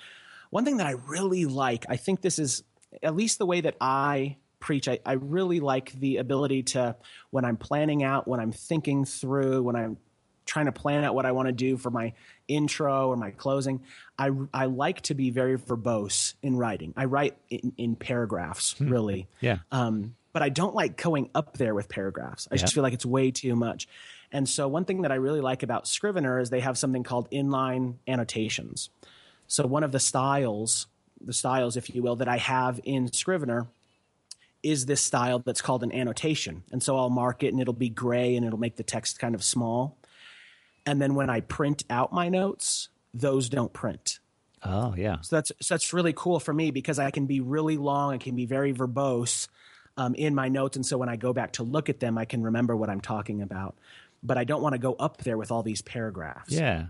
One 0.48 0.64
thing 0.64 0.78
that 0.78 0.86
I 0.86 0.92
really 1.06 1.44
like, 1.44 1.84
I 1.90 1.96
think 1.96 2.22
this 2.22 2.38
is 2.38 2.62
at 3.02 3.14
least 3.14 3.38
the 3.38 3.44
way 3.44 3.60
that 3.60 3.76
I 3.78 4.36
preach, 4.58 4.88
I, 4.88 5.00
I 5.04 5.12
really 5.12 5.60
like 5.60 5.92
the 5.92 6.16
ability 6.16 6.62
to, 6.62 6.96
when 7.28 7.44
I'm 7.44 7.58
planning 7.58 8.02
out, 8.02 8.26
when 8.26 8.40
I'm 8.40 8.52
thinking 8.52 9.04
through, 9.04 9.62
when 9.64 9.76
I'm 9.76 9.98
trying 10.46 10.66
to 10.66 10.72
plan 10.72 11.04
out 11.04 11.14
what 11.14 11.26
I 11.26 11.32
want 11.32 11.48
to 11.48 11.52
do 11.52 11.76
for 11.76 11.90
my 11.90 12.14
intro 12.48 13.08
or 13.08 13.16
my 13.16 13.32
closing, 13.32 13.82
I, 14.18 14.30
I 14.54 14.64
like 14.64 15.02
to 15.02 15.14
be 15.14 15.28
very 15.28 15.58
verbose 15.58 16.34
in 16.42 16.56
writing. 16.56 16.94
I 16.96 17.04
write 17.04 17.36
in, 17.50 17.74
in 17.76 17.96
paragraphs, 17.96 18.78
hmm. 18.78 18.88
really. 18.88 19.28
Yeah. 19.40 19.58
Um, 19.70 20.14
but 20.32 20.42
I 20.42 20.48
don't 20.48 20.74
like 20.74 20.96
going 20.96 21.28
up 21.34 21.58
there 21.58 21.74
with 21.74 21.90
paragraphs. 21.90 22.48
I 22.50 22.54
yeah. 22.54 22.62
just 22.62 22.72
feel 22.72 22.82
like 22.82 22.94
it's 22.94 23.04
way 23.04 23.30
too 23.30 23.54
much. 23.54 23.86
And 24.32 24.48
so, 24.48 24.66
one 24.66 24.84
thing 24.84 25.02
that 25.02 25.12
I 25.12 25.16
really 25.16 25.40
like 25.40 25.62
about 25.62 25.86
Scrivener 25.86 26.40
is 26.40 26.50
they 26.50 26.60
have 26.60 26.78
something 26.78 27.02
called 27.02 27.30
inline 27.30 27.96
annotations. 28.08 28.90
So, 29.46 29.66
one 29.66 29.84
of 29.84 29.92
the 29.92 30.00
styles, 30.00 30.86
the 31.20 31.34
styles, 31.34 31.76
if 31.76 31.94
you 31.94 32.02
will, 32.02 32.16
that 32.16 32.28
I 32.28 32.38
have 32.38 32.80
in 32.84 33.12
Scrivener 33.12 33.66
is 34.62 34.86
this 34.86 35.02
style 35.02 35.40
that's 35.40 35.60
called 35.60 35.82
an 35.82 35.92
annotation. 35.92 36.62
And 36.72 36.82
so, 36.82 36.96
I'll 36.96 37.10
mark 37.10 37.42
it 37.42 37.48
and 37.48 37.60
it'll 37.60 37.74
be 37.74 37.90
gray 37.90 38.34
and 38.34 38.46
it'll 38.46 38.58
make 38.58 38.76
the 38.76 38.82
text 38.82 39.18
kind 39.18 39.34
of 39.34 39.44
small. 39.44 39.98
And 40.86 41.00
then 41.00 41.14
when 41.14 41.30
I 41.30 41.40
print 41.40 41.84
out 41.90 42.12
my 42.12 42.28
notes, 42.28 42.88
those 43.14 43.48
don't 43.48 43.72
print. 43.72 44.18
Oh 44.64 44.94
yeah. 44.96 45.20
So 45.22 45.36
that's 45.36 45.52
so 45.60 45.74
that's 45.74 45.92
really 45.92 46.12
cool 46.12 46.38
for 46.38 46.54
me 46.54 46.70
because 46.70 46.98
I 46.98 47.10
can 47.10 47.26
be 47.26 47.40
really 47.40 47.76
long. 47.76 48.14
I 48.14 48.18
can 48.18 48.36
be 48.36 48.46
very 48.46 48.72
verbose 48.72 49.48
um, 49.96 50.14
in 50.14 50.34
my 50.34 50.48
notes, 50.48 50.76
and 50.76 50.86
so 50.86 50.96
when 50.96 51.08
I 51.08 51.16
go 51.16 51.32
back 51.32 51.52
to 51.54 51.62
look 51.62 51.88
at 51.88 52.00
them, 52.00 52.16
I 52.16 52.24
can 52.24 52.42
remember 52.42 52.76
what 52.76 52.88
I'm 52.88 53.00
talking 53.00 53.42
about. 53.42 53.76
But 54.22 54.38
I 54.38 54.44
don't 54.44 54.62
want 54.62 54.74
to 54.74 54.78
go 54.78 54.94
up 54.94 55.18
there 55.18 55.36
with 55.36 55.50
all 55.50 55.62
these 55.62 55.82
paragraphs. 55.82 56.52
Yeah. 56.52 56.86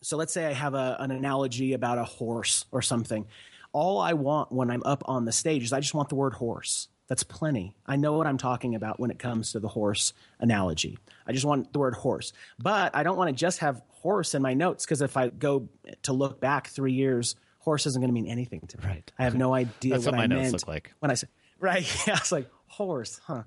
So 0.00 0.16
let's 0.16 0.32
say 0.32 0.46
I 0.46 0.52
have 0.52 0.74
a, 0.74 0.96
an 0.98 1.10
analogy 1.10 1.74
about 1.74 1.98
a 1.98 2.04
horse 2.04 2.64
or 2.72 2.82
something. 2.82 3.26
All 3.72 4.00
I 4.00 4.14
want 4.14 4.52
when 4.52 4.70
I'm 4.70 4.82
up 4.84 5.02
on 5.06 5.24
the 5.24 5.32
stage 5.32 5.62
is 5.64 5.72
I 5.72 5.80
just 5.80 5.94
want 5.94 6.08
the 6.08 6.14
word 6.14 6.34
horse. 6.34 6.88
That's 7.08 7.24
plenty. 7.24 7.74
I 7.86 7.96
know 7.96 8.14
what 8.14 8.26
I'm 8.26 8.38
talking 8.38 8.74
about 8.74 8.98
when 8.98 9.10
it 9.10 9.18
comes 9.18 9.52
to 9.52 9.60
the 9.60 9.68
horse 9.68 10.12
analogy. 10.40 10.98
I 11.26 11.32
just 11.32 11.44
want 11.44 11.72
the 11.72 11.78
word 11.78 11.94
horse. 11.94 12.32
But 12.58 12.96
I 12.96 13.02
don't 13.02 13.16
want 13.16 13.28
to 13.28 13.34
just 13.34 13.58
have 13.58 13.82
horse 13.88 14.34
in 14.34 14.42
my 14.42 14.54
notes 14.54 14.84
because 14.84 15.02
if 15.02 15.16
I 15.16 15.28
go 15.28 15.68
to 16.02 16.12
look 16.12 16.40
back 16.40 16.68
three 16.68 16.92
years, 16.94 17.36
horse 17.58 17.86
isn't 17.86 18.00
going 18.00 18.08
to 18.08 18.14
mean 18.14 18.26
anything 18.26 18.60
to 18.68 18.78
me. 18.78 18.84
Right. 18.86 19.12
I 19.18 19.24
have 19.24 19.34
no 19.34 19.52
idea 19.54 19.92
That's 19.92 20.06
what, 20.06 20.12
what 20.12 20.18
my 20.18 20.24
I 20.24 20.26
notes 20.26 20.42
meant 20.42 20.52
look 20.54 20.68
like. 20.68 20.92
when 21.00 21.10
I 21.10 21.14
said 21.14 21.28
right. 21.60 22.06
Yeah, 22.06 22.16
it's 22.16 22.32
like 22.32 22.48
horse, 22.66 23.20
huh? 23.26 23.42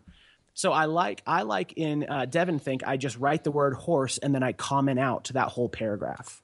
So 0.55 0.71
I 0.71 0.85
like 0.85 1.21
I 1.27 1.43
like 1.43 1.73
in 1.75 2.05
uh, 2.09 2.25
Devon 2.25 2.57
think 2.59 2.81
I 2.87 2.97
just 2.97 3.17
write 3.19 3.43
the 3.43 3.51
word 3.51 3.73
horse 3.75 4.17
and 4.17 4.33
then 4.33 4.41
I 4.41 4.53
comment 4.53 4.99
out 4.99 5.25
to 5.25 5.33
that 5.33 5.49
whole 5.49 5.69
paragraph, 5.69 6.41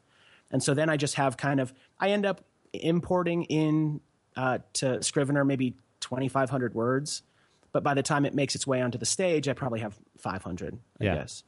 and 0.51 0.61
so 0.61 0.73
then 0.73 0.89
I 0.89 0.97
just 0.97 1.15
have 1.15 1.37
kind 1.37 1.59
of 1.59 1.73
I 1.99 2.09
end 2.09 2.25
up 2.25 2.43
importing 2.73 3.43
in 3.45 4.01
uh, 4.35 4.59
to 4.73 5.01
Scrivener 5.01 5.43
maybe 5.45 5.75
twenty 6.01 6.27
five 6.27 6.49
hundred 6.49 6.75
words, 6.75 7.23
but 7.71 7.83
by 7.83 7.93
the 7.93 8.03
time 8.03 8.25
it 8.25 8.35
makes 8.35 8.53
its 8.53 8.67
way 8.67 8.81
onto 8.81 8.97
the 8.97 9.05
stage, 9.05 9.47
I 9.47 9.53
probably 9.53 9.79
have 9.79 9.97
five 10.17 10.43
hundred. 10.43 10.77
I 10.99 11.05
Yeah. 11.05 11.15
guess 11.15 11.43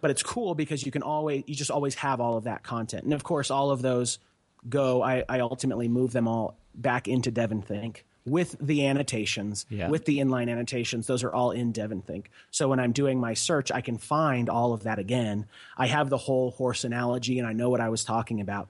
but 0.00 0.10
it's 0.10 0.24
cool 0.24 0.56
because 0.56 0.84
you 0.84 0.90
can 0.90 1.02
always 1.02 1.44
you 1.46 1.54
just 1.54 1.70
always 1.70 1.94
have 1.94 2.20
all 2.20 2.36
of 2.36 2.42
that 2.44 2.64
content 2.64 3.04
and 3.04 3.12
of 3.12 3.22
course 3.22 3.52
all 3.52 3.70
of 3.70 3.82
those 3.82 4.18
go 4.68 5.00
i, 5.00 5.22
I 5.28 5.38
ultimately 5.38 5.86
move 5.86 6.10
them 6.12 6.26
all 6.26 6.56
back 6.74 7.06
into 7.06 7.30
devon 7.30 7.62
think 7.62 8.04
with 8.24 8.56
the 8.60 8.86
annotations 8.86 9.66
Yeah. 9.68 9.88
with 9.88 10.04
the 10.04 10.18
inline 10.18 10.50
annotations 10.50 11.06
those 11.06 11.24
are 11.24 11.32
all 11.32 11.50
in 11.50 11.72
devon 11.72 12.02
think 12.02 12.30
so 12.50 12.68
when 12.68 12.78
i'm 12.78 12.92
doing 12.92 13.18
my 13.20 13.34
search 13.34 13.72
i 13.72 13.80
can 13.80 13.98
find 13.98 14.48
all 14.48 14.72
of 14.72 14.84
that 14.84 14.98
again. 14.98 15.46
I 15.76 15.86
have 15.88 16.08
the 16.08 16.18
whole 16.18 16.52
horse 16.52 16.84
analogy 16.84 17.38
and 17.38 17.48
i 17.48 17.52
know 17.52 17.68
what 17.70 17.80
i 17.80 17.88
was 17.88 18.04
talking 18.04 18.40
about 18.40 18.68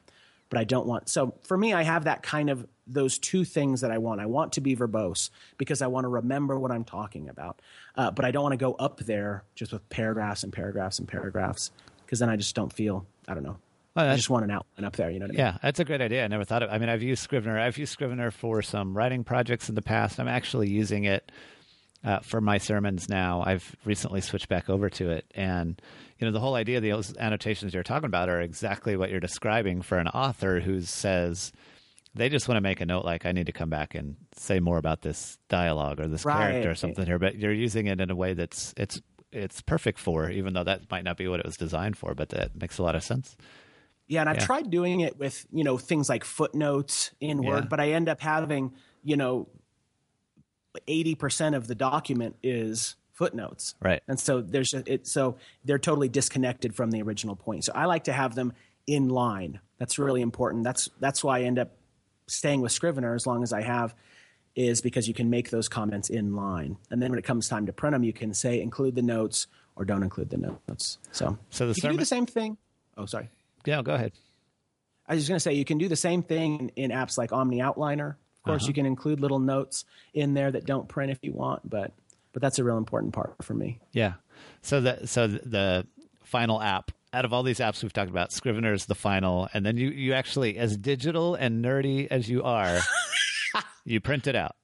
but 0.49 0.59
i 0.59 0.65
don't 0.65 0.87
want 0.87 1.09
so 1.09 1.35
for 1.43 1.57
me 1.59 1.73
i 1.75 1.83
have 1.83 2.05
that 2.05 2.23
kind 2.23 2.49
of 2.51 2.67
those 2.87 3.17
two 3.19 3.45
things 3.45 3.83
that 3.83 3.91
i 3.93 3.99
want. 3.99 4.21
I 4.21 4.27
want 4.27 4.53
to 4.55 4.61
be 4.61 4.75
verbose 4.75 5.31
because 5.59 5.83
i 5.83 5.87
want 5.87 6.05
to 6.05 6.09
remember 6.09 6.59
what 6.59 6.71
i'm 6.71 6.85
talking 6.85 7.29
about 7.29 7.61
uh, 7.97 8.11
but 8.11 8.25
i 8.25 8.31
don't 8.31 8.43
want 8.43 8.55
to 8.55 8.57
go 8.57 8.73
up 8.75 8.99
there 9.01 9.45
just 9.55 9.73
with 9.73 9.87
paragraphs 9.91 10.43
and 10.45 10.53
paragraphs 10.53 10.99
and 10.99 11.07
paragraphs 11.07 11.71
because 12.05 12.19
then 12.21 12.29
i 12.31 12.37
just 12.37 12.55
don't 12.55 12.73
feel 12.73 13.07
i 13.29 13.35
don't 13.35 13.45
know 13.45 13.59
Well, 13.95 14.09
i 14.09 14.17
just 14.17 14.31
want 14.31 14.45
an 14.45 14.51
outline 14.51 14.85
up 14.87 14.97
there 14.97 15.11
you 15.11 15.19
know 15.19 15.25
what 15.25 15.33
i 15.33 15.37
mean 15.37 15.39
Yeah, 15.39 15.59
that's 15.63 15.81
a 15.81 15.85
great 15.85 16.01
idea. 16.01 16.25
I 16.25 16.29
never 16.29 16.45
thought 16.45 16.63
of. 16.63 16.71
I 16.71 16.79
mean, 16.79 16.89
I've 16.89 17.03
used 17.03 17.23
Scrivener. 17.23 17.59
I've 17.59 17.77
used 17.79 17.93
Scrivener 17.93 18.31
for 18.31 18.63
some 18.63 18.97
writing 18.97 19.25
projects 19.25 19.69
in 19.69 19.75
the 19.75 19.83
past. 19.83 20.19
I'm 20.19 20.29
actually 20.29 20.69
using 20.71 21.05
it 21.05 21.31
uh, 22.05 22.21
for 22.21 22.41
my 22.41 22.59
sermons 22.59 23.09
now. 23.09 23.43
I've 23.45 23.77
recently 23.85 24.21
switched 24.21 24.49
back 24.49 24.69
over 24.71 24.89
to 24.91 25.11
it, 25.11 25.27
and 25.35 25.81
you 26.19 26.27
know, 26.27 26.33
the 26.33 26.41
whole 26.41 26.55
idea, 26.55 26.79
of 26.79 26.83
those 26.85 27.17
annotations 27.19 27.75
you're 27.75 27.83
talking 27.83 28.07
about, 28.07 28.29
are 28.29 28.41
exactly 28.41 28.97
what 28.97 29.11
you're 29.11 29.21
describing 29.21 29.83
for 29.83 29.99
an 29.99 30.09
author 30.09 30.61
who 30.61 30.81
says 30.83 31.53
they 32.15 32.29
just 32.29 32.49
want 32.49 32.57
to 32.57 32.61
make 32.63 32.81
a 32.81 32.87
note, 32.87 33.05
like 33.05 33.25
I 33.27 33.33
need 33.33 33.47
to 33.47 33.53
come 33.53 33.71
back 33.71 33.95
and 33.95 34.17
say 34.37 34.59
more 34.61 34.79
about 34.79 35.03
this 35.03 35.39
dialogue 35.49 36.01
or 36.01 36.09
this 36.09 36.25
Right. 36.25 36.37
character 36.37 36.71
or 36.71 36.75
something 36.75 37.05
here. 37.07 37.19
But 37.19 37.37
you're 37.37 37.53
using 37.53 37.87
it 37.87 38.01
in 38.01 38.11
a 38.11 38.17
way 38.17 38.35
that's 38.35 38.73
it's 38.77 39.01
it's 39.33 39.63
perfect 39.63 39.99
for, 39.99 40.29
even 40.31 40.53
though 40.55 40.65
that 40.65 40.91
might 40.91 41.05
not 41.05 41.17
be 41.17 41.27
what 41.29 41.41
it 41.41 41.47
was 41.47 41.57
designed 41.57 41.97
for. 41.97 42.15
But 42.15 42.31
that 42.31 42.55
makes 42.61 42.79
a 42.79 42.83
lot 42.83 42.95
of 42.95 43.03
sense. 43.03 43.37
Yeah, 44.09 44.21
and 44.21 44.29
I've 44.31 44.37
Yeah. 44.39 44.47
tried 44.47 44.71
doing 44.71 45.01
it 45.01 45.19
with 45.19 45.47
you 45.53 45.65
know 45.65 45.79
things 45.79 46.09
like 46.09 46.25
footnotes 46.25 47.11
in 47.21 47.43
Word, 47.43 47.69
but 47.69 47.81
I 47.81 47.93
end 47.93 48.09
up 48.09 48.21
having 48.21 48.73
you 49.03 49.17
know 49.17 49.49
eighty 50.89 51.15
percent 51.15 51.55
of 51.55 51.67
the 51.67 51.75
document 51.75 52.37
is 52.43 52.97
footnotes, 53.13 53.75
Right. 53.81 54.03
And 54.09 54.19
so 54.19 54.41
there's 54.41 54.73
a, 54.73 54.83
it 54.91 55.07
so 55.07 55.37
they're 55.65 55.79
totally 55.79 56.09
disconnected 56.09 56.75
from 56.75 56.91
the 56.91 57.03
original 57.03 57.37
point. 57.37 57.65
So 57.65 57.73
I 57.75 57.85
like 57.85 58.05
to 58.05 58.13
have 58.13 58.35
them 58.35 58.53
in 58.87 59.09
line. 59.11 59.61
That's 59.79 59.99
really 59.99 60.23
important. 60.23 60.65
That's 60.65 60.89
that's 60.99 61.23
why 61.23 61.41
I 61.41 61.43
end 61.43 61.59
up 61.59 61.77
staying 62.27 62.63
with 62.63 62.73
Scrivener 62.73 63.15
as 63.15 63.27
long 63.27 63.43
as 63.43 63.53
I 63.53 63.63
have 63.63 63.95
is 64.57 64.81
because 64.81 65.09
you 65.09 65.15
can 65.15 65.31
make 65.31 65.51
those 65.51 65.69
comments 65.69 66.11
in 66.11 66.35
line, 66.35 66.77
and 66.91 67.01
then 67.01 67.11
when 67.11 67.19
it 67.19 67.25
comes 67.25 67.49
time 67.49 67.67
to 67.67 67.73
print 67.73 67.93
them, 67.95 68.03
you 68.03 68.13
can 68.13 68.35
say 68.35 68.61
include 68.61 68.95
the 68.95 69.03
notes 69.03 69.47
or 69.77 69.85
don't 69.85 70.03
include 70.03 70.31
the 70.31 70.37
notes. 70.37 70.99
So 71.13 71.39
So 71.51 71.69
the 71.69 71.75
you 71.75 71.81
can 71.83 71.93
do 71.93 71.97
the 71.99 72.05
same 72.05 72.27
thing. 72.27 72.57
Oh, 72.97 73.07
sorry. 73.07 73.29
Yeah, 73.65 73.83
go 73.83 73.95
ahead. 73.95 74.13
I 75.07 75.15
was 75.15 75.23
just 75.23 75.29
going 75.29 75.37
to 75.37 75.41
say 75.41 75.55
you 75.55 75.65
can 75.65 75.79
do 75.79 75.89
the 75.89 75.97
same 75.97 76.23
thing 76.23 76.71
in, 76.77 76.91
in 76.91 76.91
apps 76.91 77.19
like 77.19 77.31
OmniOutliner. 77.31 78.11
Of 78.11 78.17
Uh-huh. 78.17 78.53
course, 78.53 78.67
you 78.67 78.75
can 78.75 78.87
include 78.87 79.21
little 79.21 79.39
notes 79.39 79.85
in 80.15 80.35
there 80.35 80.51
that 80.51 80.65
don't 80.67 80.89
print 80.89 81.11
if 81.13 81.19
you 81.23 81.33
want, 81.33 81.69
but 81.69 81.93
but 82.33 82.41
that's 82.41 82.59
a 82.59 82.65
real 82.65 82.79
important 82.79 83.13
part 83.13 83.35
for 83.45 83.53
me. 83.55 83.79
Yeah. 83.93 84.15
So 84.63 84.81
the 84.81 85.07
so 85.07 85.27
the, 85.27 85.87
final 86.25 86.63
app 86.63 86.91
out 87.13 87.27
of 87.27 87.33
all 87.35 87.43
these 87.43 87.59
apps 87.59 87.83
we've 87.83 87.93
talked 87.93 88.09
about, 88.09 88.33
Scrivener 88.33 88.73
is 88.73 88.87
the 88.87 88.95
final, 88.95 89.49
and 89.53 89.67
then 89.67 89.77
you 89.77 89.91
you 89.91 90.15
actually, 90.15 90.57
as 90.57 90.77
digital 90.79 91.35
and 91.35 91.63
nerdy 91.63 92.07
as 92.11 92.29
you 92.29 92.43
are, 92.43 92.79
you 93.85 94.01
print 94.01 94.27
it 94.27 94.35
out 94.35 94.57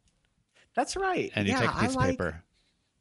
That's 0.74 0.96
right. 0.96 1.30
and 1.34 1.46
you 1.46 1.52
yeah, 1.52 1.60
take 1.60 1.70
a 1.70 1.78
piece 1.80 1.94
of 1.94 2.00
paper. 2.02 2.42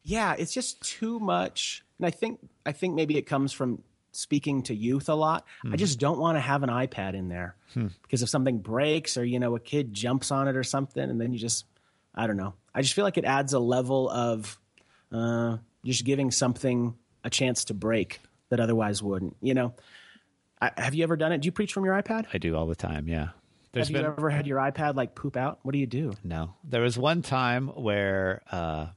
Yeah, 0.03 0.35
it's 0.37 0.53
just 0.53 0.81
too 0.81 1.19
much, 1.19 1.83
and 1.97 2.05
I 2.07 2.11
think 2.11 2.39
I 2.65 2.71
think 2.73 2.93
maybe 2.95 3.17
it 3.17 3.21
comes 3.23 3.53
from 3.53 3.83
speaking 4.11 4.63
to 4.63 4.75
youth 4.75 5.09
a 5.09 5.13
lot. 5.13 5.45
Hmm. 5.61 5.73
I 5.73 5.77
just 5.77 5.99
don't 5.99 6.19
want 6.19 6.37
to 6.37 6.41
have 6.41 6.63
an 6.63 6.69
iPad 6.69 7.13
in 7.13 7.29
there 7.29 7.55
because 8.03 8.23
if 8.23 8.29
something 8.29 8.59
breaks 8.59 9.17
or 9.17 9.25
you 9.25 9.39
know 9.39 9.55
a 9.55 9.59
kid 9.59 9.93
jumps 9.93 10.31
on 10.31 10.47
it 10.47 10.55
or 10.55 10.63
something, 10.63 11.03
and 11.03 11.19
then 11.19 11.33
you 11.33 11.39
just 11.39 11.65
I 12.15 12.27
don't 12.27 12.37
know. 12.37 12.53
I 12.73 12.81
just 12.81 12.93
feel 12.93 13.03
like 13.03 13.17
it 13.17 13.25
adds 13.25 13.53
a 13.53 13.59
level 13.59 14.09
of 14.09 14.59
uh, 15.11 15.57
just 15.85 16.03
giving 16.03 16.31
something 16.31 16.95
a 17.23 17.29
chance 17.29 17.65
to 17.65 17.73
break 17.73 18.19
that 18.49 18.59
otherwise 18.59 19.03
wouldn't. 19.03 19.35
You 19.41 19.53
know, 19.53 19.75
I, 20.61 20.71
have 20.77 20.95
you 20.95 21.03
ever 21.03 21.15
done 21.15 21.31
it? 21.31 21.41
Do 21.41 21.45
you 21.45 21.51
preach 21.51 21.73
from 21.73 21.85
your 21.85 22.01
iPad? 22.01 22.25
I 22.33 22.37
do 22.37 22.55
all 22.55 22.67
the 22.67 22.75
time. 22.75 23.07
Yeah. 23.07 23.29
There's 23.73 23.89
have 23.89 23.93
been 23.93 24.03
you 24.03 24.11
ever 24.11 24.29
had 24.29 24.47
your 24.47 24.57
iPad 24.59 24.95
like 24.95 25.13
poop 25.13 25.37
out? 25.37 25.59
What 25.61 25.73
do 25.73 25.79
you 25.79 25.85
do? 25.85 26.13
no. 26.23 26.53
There 26.63 26.81
was 26.81 26.97
one 26.97 27.21
time 27.21 27.67
where 27.67 28.41
uh, 28.51 28.87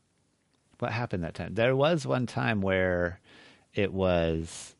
what 0.79 0.93
happened 0.93 1.25
that 1.25 1.35
time? 1.35 1.55
There 1.55 1.77
was 1.77 2.07
one 2.07 2.27
time 2.27 2.63
where 2.63 3.21
it 3.75 3.93
was 3.93 4.75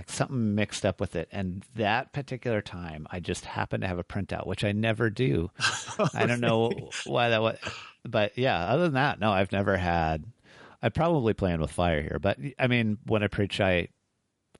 like 0.00 0.08
something 0.08 0.54
mixed 0.54 0.86
up 0.86 0.98
with 0.98 1.14
it, 1.14 1.28
and 1.30 1.62
that 1.76 2.14
particular 2.14 2.62
time, 2.62 3.06
I 3.10 3.20
just 3.20 3.44
happened 3.44 3.82
to 3.82 3.86
have 3.86 3.98
a 3.98 4.04
printout, 4.04 4.46
which 4.46 4.64
I 4.64 4.72
never 4.72 5.10
do. 5.10 5.50
I 6.14 6.24
don't 6.24 6.40
know 6.40 6.90
why 7.04 7.28
that 7.28 7.42
was, 7.42 7.58
but 8.08 8.38
yeah. 8.38 8.64
Other 8.64 8.84
than 8.84 8.94
that, 8.94 9.20
no, 9.20 9.30
I've 9.30 9.52
never 9.52 9.76
had. 9.76 10.24
I'm 10.82 10.92
probably 10.92 11.34
playing 11.34 11.60
with 11.60 11.70
fire 11.70 12.00
here, 12.00 12.18
but 12.18 12.38
I 12.58 12.66
mean, 12.66 12.96
when 13.04 13.22
I 13.22 13.26
preach, 13.26 13.60
I 13.60 13.88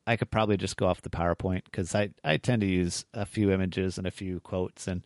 I 0.06 0.16
could 0.16 0.30
probably 0.30 0.58
just 0.58 0.76
go 0.76 0.86
off 0.86 1.00
the 1.00 1.08
PowerPoint 1.08 1.64
because 1.64 1.94
I 1.94 2.10
I 2.22 2.36
tend 2.36 2.60
to 2.60 2.68
use 2.68 3.06
a 3.14 3.24
few 3.24 3.50
images 3.50 3.96
and 3.96 4.06
a 4.06 4.10
few 4.10 4.40
quotes, 4.40 4.88
and 4.88 5.02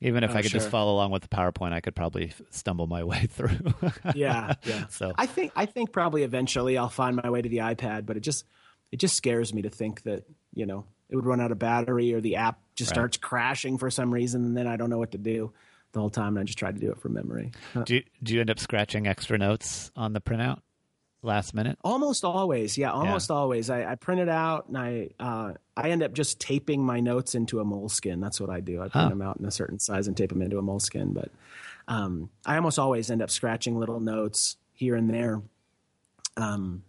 even 0.00 0.22
if 0.22 0.30
Oh, 0.30 0.34
I 0.34 0.42
could 0.42 0.52
just 0.52 0.68
follow 0.68 0.92
along 0.92 1.10
with 1.10 1.22
the 1.22 1.28
PowerPoint, 1.28 1.72
I 1.72 1.80
could 1.80 1.96
probably 1.96 2.32
stumble 2.50 2.86
my 2.86 3.02
way 3.12 3.26
through. 3.26 3.74
Yeah, 4.14 4.54
yeah. 4.62 4.86
So 4.90 5.12
I 5.18 5.26
think 5.26 5.50
I 5.56 5.66
think 5.66 5.90
probably 5.90 6.22
eventually 6.22 6.78
I'll 6.78 6.88
find 6.88 7.16
my 7.16 7.30
way 7.30 7.42
to 7.42 7.48
the 7.48 7.58
iPad, 7.58 8.06
but 8.06 8.16
it 8.16 8.20
just 8.20 8.44
it 8.92 8.98
just 8.98 9.16
scares 9.16 9.52
me 9.54 9.62
to 9.62 9.70
think 9.70 10.02
that 10.02 10.24
you 10.54 10.66
know 10.66 10.84
it 11.08 11.16
would 11.16 11.26
run 11.26 11.40
out 11.40 11.52
of 11.52 11.58
battery 11.58 12.12
or 12.14 12.20
the 12.20 12.36
app 12.36 12.58
just 12.74 12.90
Right. 12.90 12.94
starts 12.96 13.16
crashing 13.16 13.78
for 13.78 13.90
some 13.90 14.12
reason, 14.12 14.44
and 14.44 14.56
then 14.56 14.66
I 14.66 14.76
don't 14.76 14.90
know 14.90 14.98
what 14.98 15.12
to 15.12 15.18
do 15.18 15.52
the 15.92 16.00
whole 16.00 16.10
time. 16.10 16.36
And 16.36 16.40
I 16.40 16.44
just 16.44 16.58
try 16.58 16.72
to 16.72 16.78
do 16.78 16.90
it 16.90 17.00
from 17.00 17.14
memory. 17.14 17.52
Uh, 17.74 17.84
do 17.84 17.94
you, 17.96 18.02
do 18.22 18.34
you 18.34 18.40
end 18.40 18.50
up 18.50 18.58
scratching 18.58 19.06
extra 19.06 19.38
notes 19.38 19.90
on 19.96 20.12
the 20.12 20.20
printout 20.20 20.58
last 21.22 21.54
minute? 21.54 21.78
Almost 21.84 22.24
always, 22.24 22.76
yeah, 22.76 22.90
almost 22.90 23.30
always. 23.30 23.70
I, 23.70 23.84
I 23.92 23.94
print 23.94 24.20
it 24.20 24.28
out 24.28 24.66
and 24.68 24.76
I 24.76 25.10
uh, 25.20 25.52
I 25.76 25.90
end 25.90 26.02
up 26.02 26.12
just 26.12 26.38
taping 26.40 26.84
my 26.84 27.00
notes 27.00 27.34
into 27.34 27.60
a 27.60 27.64
Moleskine. 27.64 28.20
That's 28.20 28.40
what 28.40 28.50
I 28.50 28.60
do. 28.60 28.82
I 28.82 28.88
print 28.88 29.10
them 29.10 29.22
out 29.22 29.38
in 29.38 29.44
a 29.46 29.50
certain 29.50 29.78
size 29.78 30.06
and 30.08 30.16
tape 30.16 30.30
them 30.30 30.42
into 30.42 30.58
a 30.58 30.62
Moleskine. 30.62 31.14
But 31.14 31.30
um, 31.88 32.30
I 32.44 32.56
almost 32.56 32.78
always 32.78 33.10
end 33.10 33.22
up 33.22 33.30
scratching 33.30 33.78
little 33.78 34.00
notes 34.00 34.56
here 34.72 34.96
and 34.96 35.08
there. 35.08 35.40
Um, 36.36 36.82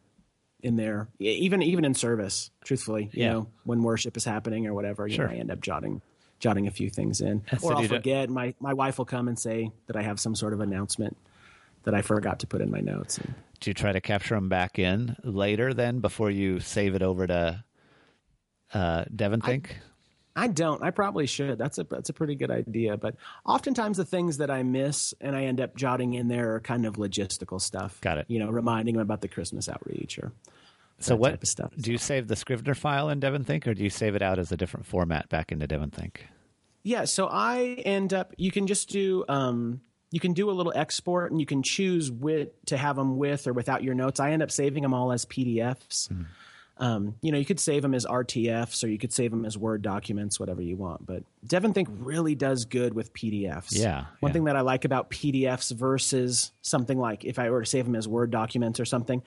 in 0.67 0.75
there, 0.75 1.07
even 1.19 1.61
even 1.63 1.83
in 1.85 1.93
service, 1.95 2.51
truthfully, 2.63 3.09
you 3.13 3.23
Yeah. 3.23 3.31
know, 3.33 3.47
when 3.63 3.81
worship 3.81 4.15
is 4.17 4.25
happening 4.25 4.67
or 4.67 4.73
whatever, 4.75 5.07
you 5.07 5.15
Sure. 5.15 5.27
know, 5.27 5.33
I 5.33 5.37
end 5.37 5.49
up 5.51 5.61
jotting 5.61 6.01
jotting 6.39 6.67
a 6.67 6.71
few 6.71 6.89
things 6.91 7.19
in, 7.19 7.41
or 7.63 7.73
I'll 7.73 7.81
forget. 7.81 8.29
My 8.29 8.53
my 8.59 8.73
wife 8.73 8.99
will 8.99 9.05
come 9.05 9.27
and 9.27 9.39
say 9.39 9.71
that 9.87 9.95
I 9.95 10.03
have 10.03 10.19
some 10.19 10.35
sort 10.35 10.53
of 10.53 10.59
announcement 10.59 11.17
that 11.83 11.95
I 11.95 12.03
forgot 12.03 12.39
to 12.41 12.47
put 12.47 12.61
in 12.61 12.69
my 12.69 12.81
notes. 12.81 13.17
And, 13.17 13.33
Do 13.59 13.71
you 13.71 13.73
try 13.73 13.91
to 13.91 14.01
capture 14.01 14.35
them 14.35 14.49
back 14.49 14.77
in 14.77 15.15
later 15.23 15.73
then 15.73 15.99
before 15.99 16.29
you 16.29 16.59
save 16.59 16.93
it 16.93 17.01
over 17.01 17.25
to 17.25 17.63
uh, 18.73 19.05
Devon 19.15 19.41
Think? 19.41 19.77
I 20.35 20.47
don't. 20.47 20.83
I 20.83 20.91
probably 20.91 21.25
should. 21.25 21.57
That's 21.57 21.79
a 21.79 21.83
that's 21.85 22.09
a 22.09 22.13
pretty 22.13 22.35
good 22.35 22.51
idea. 22.51 22.95
But 22.97 23.15
oftentimes 23.43 23.97
the 23.97 24.05
things 24.05 24.37
that 24.37 24.51
I 24.51 24.61
miss 24.61 25.15
and 25.19 25.35
I 25.35 25.45
end 25.45 25.59
up 25.59 25.75
jotting 25.75 26.13
in 26.13 26.27
there 26.27 26.53
are 26.53 26.59
kind 26.59 26.85
of 26.85 26.97
logistical 26.97 27.59
stuff. 27.59 27.99
Got 28.01 28.19
it. 28.19 28.25
You 28.27 28.37
know, 28.37 28.49
reminding 28.51 28.93
them 28.93 29.01
about 29.01 29.21
the 29.21 29.27
Christmas 29.27 29.67
outreach 29.67 30.19
or 30.19 30.31
So 30.99 31.15
what 31.15 31.45
stuff. 31.45 31.71
do 31.77 31.91
you 31.91 31.97
save 31.97 32.27
the 32.27 32.35
Scrivener 32.35 32.73
file 32.73 33.09
in 33.09 33.19
DevonThink, 33.19 33.67
or 33.67 33.73
do 33.73 33.83
you 33.83 33.89
save 33.89 34.15
it 34.15 34.21
out 34.21 34.39
as 34.39 34.51
a 34.51 34.57
different 34.57 34.85
format 34.85 35.29
back 35.29 35.51
into 35.51 35.67
DevonThink? 35.67 36.17
Yeah, 36.83 37.05
so 37.05 37.27
I 37.27 37.81
end 37.85 38.13
up. 38.13 38.33
You 38.37 38.51
can 38.51 38.65
just 38.67 38.89
do. 38.89 39.23
Um, 39.27 39.81
you 40.09 40.19
can 40.19 40.33
do 40.33 40.49
a 40.49 40.53
little 40.53 40.73
export, 40.75 41.31
and 41.31 41.39
you 41.39 41.45
can 41.45 41.61
choose 41.61 42.11
with 42.11 42.49
to 42.67 42.77
have 42.77 42.95
them 42.95 43.17
with 43.17 43.45
or 43.45 43.53
without 43.53 43.83
your 43.83 43.93
notes. 43.93 44.19
I 44.19 44.31
end 44.31 44.41
up 44.41 44.51
saving 44.51 44.83
them 44.83 44.93
all 44.93 45.11
as 45.11 45.25
PDFs. 45.25 46.09
Mm. 46.09 46.25
Um, 46.79 47.15
you 47.21 47.31
know, 47.31 47.37
you 47.37 47.45
could 47.45 47.59
save 47.59 47.81
them 47.81 47.93
as 47.93 48.05
RTFs 48.05 48.83
or 48.83 48.87
you 48.87 48.97
could 48.97 49.11
save 49.11 49.31
them 49.31 49.45
as 49.45 49.57
Word 49.57 49.81
documents, 49.81 50.39
whatever 50.39 50.61
you 50.61 50.75
want. 50.75 51.05
But 51.05 51.23
DevonThink 51.45 51.87
really 51.89 52.35
does 52.35 52.65
good 52.65 52.93
with 52.93 53.13
PDFs. 53.13 53.69
Yeah. 53.71 54.05
One 54.19 54.29
yeah. 54.29 54.33
thing 54.33 54.43
that 54.45 54.55
I 54.55 54.61
like 54.61 54.85
about 54.85 55.09
PDFs 55.09 55.75
versus 55.75 56.51
something 56.61 56.97
like 56.97 57.25
if 57.25 57.39
I 57.39 57.49
were 57.49 57.63
to 57.63 57.69
save 57.69 57.85
them 57.85 57.95
as 57.95 58.07
Word 58.07 58.31
documents 58.31 58.79
or 58.79 58.85
something, 58.85 59.23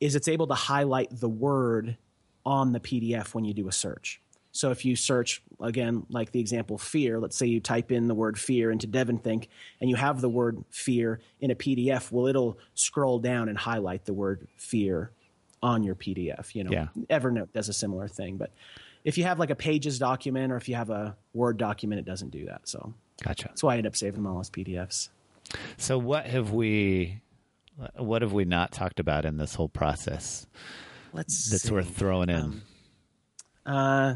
is 0.00 0.14
it's 0.14 0.28
able 0.28 0.46
to 0.48 0.54
highlight 0.54 1.08
the 1.10 1.28
word 1.28 1.96
on 2.44 2.72
the 2.72 2.80
PDF 2.80 3.34
when 3.34 3.44
you 3.44 3.54
do 3.54 3.68
a 3.68 3.72
search. 3.72 4.20
So 4.52 4.70
if 4.70 4.84
you 4.84 4.96
search 4.96 5.42
again, 5.60 6.06
like 6.10 6.32
the 6.32 6.40
example 6.40 6.76
fear, 6.76 7.20
let's 7.20 7.36
say 7.36 7.46
you 7.46 7.60
type 7.60 7.92
in 7.92 8.08
the 8.08 8.14
word 8.14 8.38
fear 8.38 8.70
into 8.70 8.88
DevonThink 8.88 9.46
and 9.80 9.88
you 9.88 9.96
have 9.96 10.20
the 10.20 10.28
word 10.28 10.64
fear 10.70 11.20
in 11.40 11.50
a 11.50 11.54
PDF, 11.54 12.10
well, 12.10 12.26
it'll 12.26 12.58
scroll 12.74 13.20
down 13.20 13.48
and 13.48 13.56
highlight 13.56 14.06
the 14.06 14.12
word 14.12 14.48
fear 14.56 15.12
on 15.62 15.84
your 15.84 15.94
PDF. 15.94 16.54
You 16.54 16.64
know, 16.64 16.72
yeah. 16.72 16.88
Evernote 17.08 17.52
does 17.52 17.68
a 17.68 17.72
similar 17.72 18.08
thing, 18.08 18.38
but 18.38 18.50
if 19.04 19.16
you 19.18 19.24
have 19.24 19.38
like 19.38 19.50
a 19.50 19.54
Pages 19.54 19.98
document 19.98 20.52
or 20.52 20.56
if 20.56 20.68
you 20.68 20.74
have 20.74 20.90
a 20.90 21.16
Word 21.32 21.56
document, 21.56 22.00
it 22.00 22.04
doesn't 22.04 22.30
do 22.30 22.46
that. 22.46 22.68
So 22.68 22.92
gotcha. 23.22 23.48
That's 23.48 23.62
why 23.62 23.74
I 23.74 23.78
end 23.78 23.86
up 23.86 23.96
saving 23.96 24.22
them 24.22 24.26
all 24.26 24.40
as 24.40 24.50
PDFs. 24.50 25.08
So 25.78 25.98
what 25.98 26.26
have 26.26 26.52
we, 26.52 27.20
what 27.96 28.22
have 28.22 28.32
we 28.32 28.44
not 28.44 28.72
talked 28.72 29.00
about 29.00 29.24
in 29.24 29.36
this 29.36 29.54
whole 29.54 29.68
process? 29.68 30.46
Let's 31.12 31.50
that's 31.50 31.64
see. 31.64 31.72
worth 31.72 31.96
throwing 31.96 32.28
in. 32.28 32.40
Um, 32.40 32.62
uh, 33.66 34.14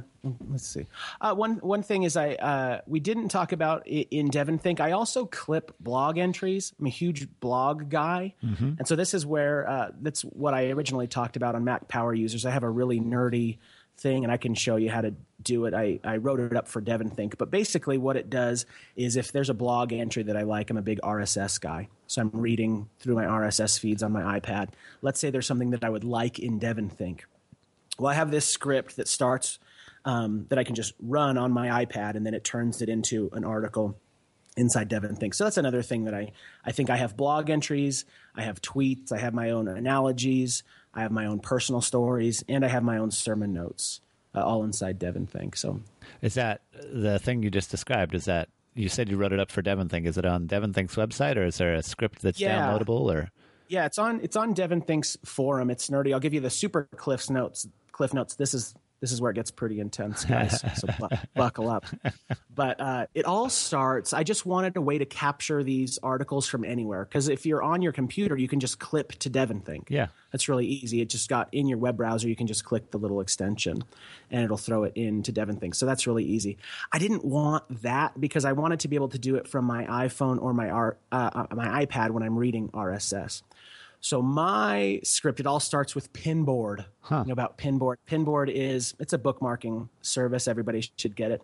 let's 0.48 0.72
see. 0.72 0.86
Uh, 1.20 1.34
one 1.34 1.56
one 1.56 1.82
thing 1.82 2.02
is 2.02 2.16
I 2.16 2.34
uh, 2.34 2.80
we 2.86 3.00
didn't 3.00 3.28
talk 3.28 3.52
about 3.52 3.86
in 3.86 4.28
Devon 4.28 4.58
Think. 4.58 4.80
I 4.80 4.92
also 4.92 5.26
clip 5.26 5.74
blog 5.78 6.18
entries. 6.18 6.72
I'm 6.78 6.86
a 6.86 6.90
huge 6.90 7.28
blog 7.40 7.88
guy, 7.90 8.34
mm-hmm. 8.42 8.74
and 8.78 8.88
so 8.88 8.96
this 8.96 9.12
is 9.14 9.26
where 9.26 9.68
uh, 9.68 9.88
that's 10.00 10.22
what 10.22 10.54
I 10.54 10.70
originally 10.70 11.06
talked 11.06 11.36
about 11.36 11.54
on 11.54 11.64
Mac 11.64 11.88
Power 11.88 12.14
Users. 12.14 12.46
I 12.46 12.50
have 12.50 12.62
a 12.62 12.70
really 12.70 13.00
nerdy 13.00 13.58
thing, 13.96 14.24
and 14.24 14.32
I 14.32 14.36
can 14.36 14.54
show 14.54 14.76
you 14.76 14.90
how 14.90 15.00
to 15.00 15.14
do 15.42 15.66
it. 15.66 15.74
I, 15.74 16.00
I 16.04 16.16
wrote 16.16 16.40
it 16.40 16.56
up 16.56 16.68
for 16.68 16.80
Devon 16.80 17.10
Think, 17.10 17.38
but 17.38 17.50
basically 17.50 17.98
what 17.98 18.16
it 18.16 18.30
does 18.30 18.66
is 18.96 19.16
if 19.16 19.32
there's 19.32 19.50
a 19.50 19.54
blog 19.54 19.92
entry 19.92 20.22
that 20.24 20.36
I 20.36 20.42
like, 20.42 20.70
I'm 20.70 20.76
a 20.76 20.82
big 20.82 21.00
RSS 21.02 21.60
guy, 21.60 21.88
so 22.06 22.22
I'm 22.22 22.30
reading 22.32 22.88
through 22.98 23.14
my 23.14 23.24
RSS 23.24 23.78
feeds 23.78 24.02
on 24.02 24.12
my 24.12 24.40
iPad. 24.40 24.70
Let's 25.02 25.20
say 25.20 25.30
there's 25.30 25.46
something 25.46 25.70
that 25.70 25.84
I 25.84 25.90
would 25.90 26.04
like 26.04 26.38
in 26.38 26.58
Devon 26.58 26.88
Think. 26.88 27.26
well, 27.98 28.10
I 28.10 28.14
have 28.14 28.30
this 28.30 28.46
script 28.46 28.96
that 28.96 29.08
starts 29.08 29.58
um, 30.04 30.46
that 30.48 30.58
I 30.58 30.64
can 30.64 30.74
just 30.74 30.94
run 31.00 31.38
on 31.38 31.52
my 31.52 31.84
iPad, 31.84 32.14
and 32.16 32.26
then 32.26 32.34
it 32.34 32.44
turns 32.44 32.82
it 32.82 32.88
into 32.88 33.30
an 33.32 33.44
article 33.44 33.96
inside 34.56 34.88
Devon 34.88 35.16
Think. 35.16 35.34
So 35.34 35.44
that's 35.44 35.56
another 35.56 35.82
thing 35.82 36.04
that 36.04 36.14
I 36.14 36.32
I 36.64 36.72
think 36.72 36.90
I 36.90 36.96
have 36.96 37.16
blog 37.16 37.50
entries, 37.50 38.04
I 38.34 38.42
have 38.42 38.60
tweets, 38.62 39.12
I 39.12 39.18
have 39.18 39.34
my 39.34 39.50
own 39.50 39.68
analogies, 39.68 40.62
I 40.94 41.02
have 41.02 41.12
my 41.12 41.26
own 41.26 41.40
personal 41.40 41.80
stories, 41.80 42.44
and 42.48 42.64
I 42.64 42.68
have 42.68 42.82
my 42.82 42.98
own 42.98 43.10
sermon 43.10 43.52
notes, 43.52 44.00
uh, 44.34 44.44
all 44.44 44.64
inside 44.64 44.98
DevonThink. 44.98 45.56
So 45.56 45.80
is 46.22 46.34
that 46.34 46.62
the 46.92 47.18
thing 47.18 47.42
you 47.42 47.50
just 47.50 47.70
described? 47.70 48.14
Is 48.14 48.26
that 48.26 48.48
you 48.74 48.88
said 48.88 49.08
you 49.08 49.16
wrote 49.16 49.32
it 49.32 49.40
up 49.40 49.50
for 49.50 49.62
DevonThink? 49.62 50.06
Is 50.06 50.18
it 50.18 50.24
on 50.24 50.46
DevonThink's 50.46 50.96
website, 50.96 51.36
or 51.36 51.44
is 51.44 51.58
there 51.58 51.74
a 51.74 51.82
script 51.82 52.22
that's 52.22 52.40
yeah. 52.40 52.60
downloadable? 52.60 53.12
Or 53.12 53.30
yeah, 53.68 53.86
it's 53.86 53.98
on 53.98 54.20
it's 54.22 54.36
on 54.36 54.54
Devon 54.54 54.82
Think's 54.82 55.16
forum. 55.24 55.70
It's 55.70 55.88
nerdy. 55.90 56.12
I'll 56.12 56.20
give 56.20 56.34
you 56.34 56.40
the 56.40 56.50
super 56.50 56.88
cliffs 56.96 57.30
notes 57.30 57.66
cliff 57.94 58.12
notes. 58.12 58.34
This 58.34 58.52
is 58.52 58.74
this 59.00 59.12
is 59.12 59.20
where 59.20 59.30
it 59.30 59.34
gets 59.34 59.50
pretty 59.50 59.80
intense, 59.80 60.24
guys. 60.26 60.60
so 60.76 60.88
bu- 60.98 61.16
buckle 61.34 61.68
up. 61.68 61.84
But 62.54 62.80
uh, 62.80 63.06
it 63.14 63.24
all 63.24 63.50
starts. 63.50 64.12
I 64.12 64.22
just 64.22 64.46
wanted 64.46 64.76
a 64.76 64.80
way 64.80 64.98
to 64.98 65.04
capture 65.04 65.62
these 65.62 65.98
articles 66.02 66.46
from 66.46 66.64
anywhere 66.64 67.04
because 67.04 67.28
if 67.28 67.44
you're 67.46 67.62
on 67.62 67.82
your 67.82 67.92
computer, 67.92 68.36
you 68.36 68.48
can 68.48 68.60
just 68.60 68.78
clip 68.78 69.12
to 69.20 69.30
DevonThink. 69.30 69.84
Yeah, 69.88 70.06
that's 70.32 70.48
really 70.48 70.66
easy. 70.66 71.00
It 71.00 71.10
just 71.10 71.28
got 71.28 71.48
in 71.52 71.68
your 71.68 71.78
web 71.78 71.96
browser. 71.96 72.28
You 72.28 72.36
can 72.36 72.46
just 72.46 72.64
click 72.64 72.90
the 72.90 72.98
little 72.98 73.20
extension, 73.20 73.84
and 74.30 74.44
it'll 74.44 74.56
throw 74.56 74.84
it 74.84 74.92
into 74.96 75.32
DevonThink. 75.32 75.74
So 75.74 75.86
that's 75.86 76.06
really 76.06 76.24
easy. 76.24 76.58
I 76.92 76.98
didn't 76.98 77.24
want 77.24 77.64
that 77.82 78.18
because 78.20 78.44
I 78.44 78.52
wanted 78.52 78.80
to 78.80 78.88
be 78.88 78.96
able 78.96 79.08
to 79.10 79.18
do 79.18 79.36
it 79.36 79.48
from 79.48 79.64
my 79.64 79.84
iPhone 79.84 80.40
or 80.40 80.54
my 80.54 80.70
uh, 80.70 80.92
uh, 81.12 81.46
my 81.52 81.84
iPad 81.84 82.10
when 82.10 82.22
I'm 82.22 82.38
reading 82.38 82.68
RSS. 82.70 83.42
So 84.04 84.20
my 84.20 85.00
script, 85.02 85.40
it 85.40 85.46
all 85.46 85.60
starts 85.60 85.94
with 85.94 86.12
Pinboard. 86.12 86.84
Huh. 87.00 87.20
You 87.20 87.28
know 87.28 87.32
about 87.32 87.56
Pinboard. 87.56 87.96
Pinboard 88.06 88.52
is 88.52 88.94
it's 89.00 89.14
a 89.14 89.18
bookmarking 89.18 89.88
service. 90.02 90.46
Everybody 90.46 90.90
should 90.98 91.16
get 91.16 91.30
it. 91.30 91.40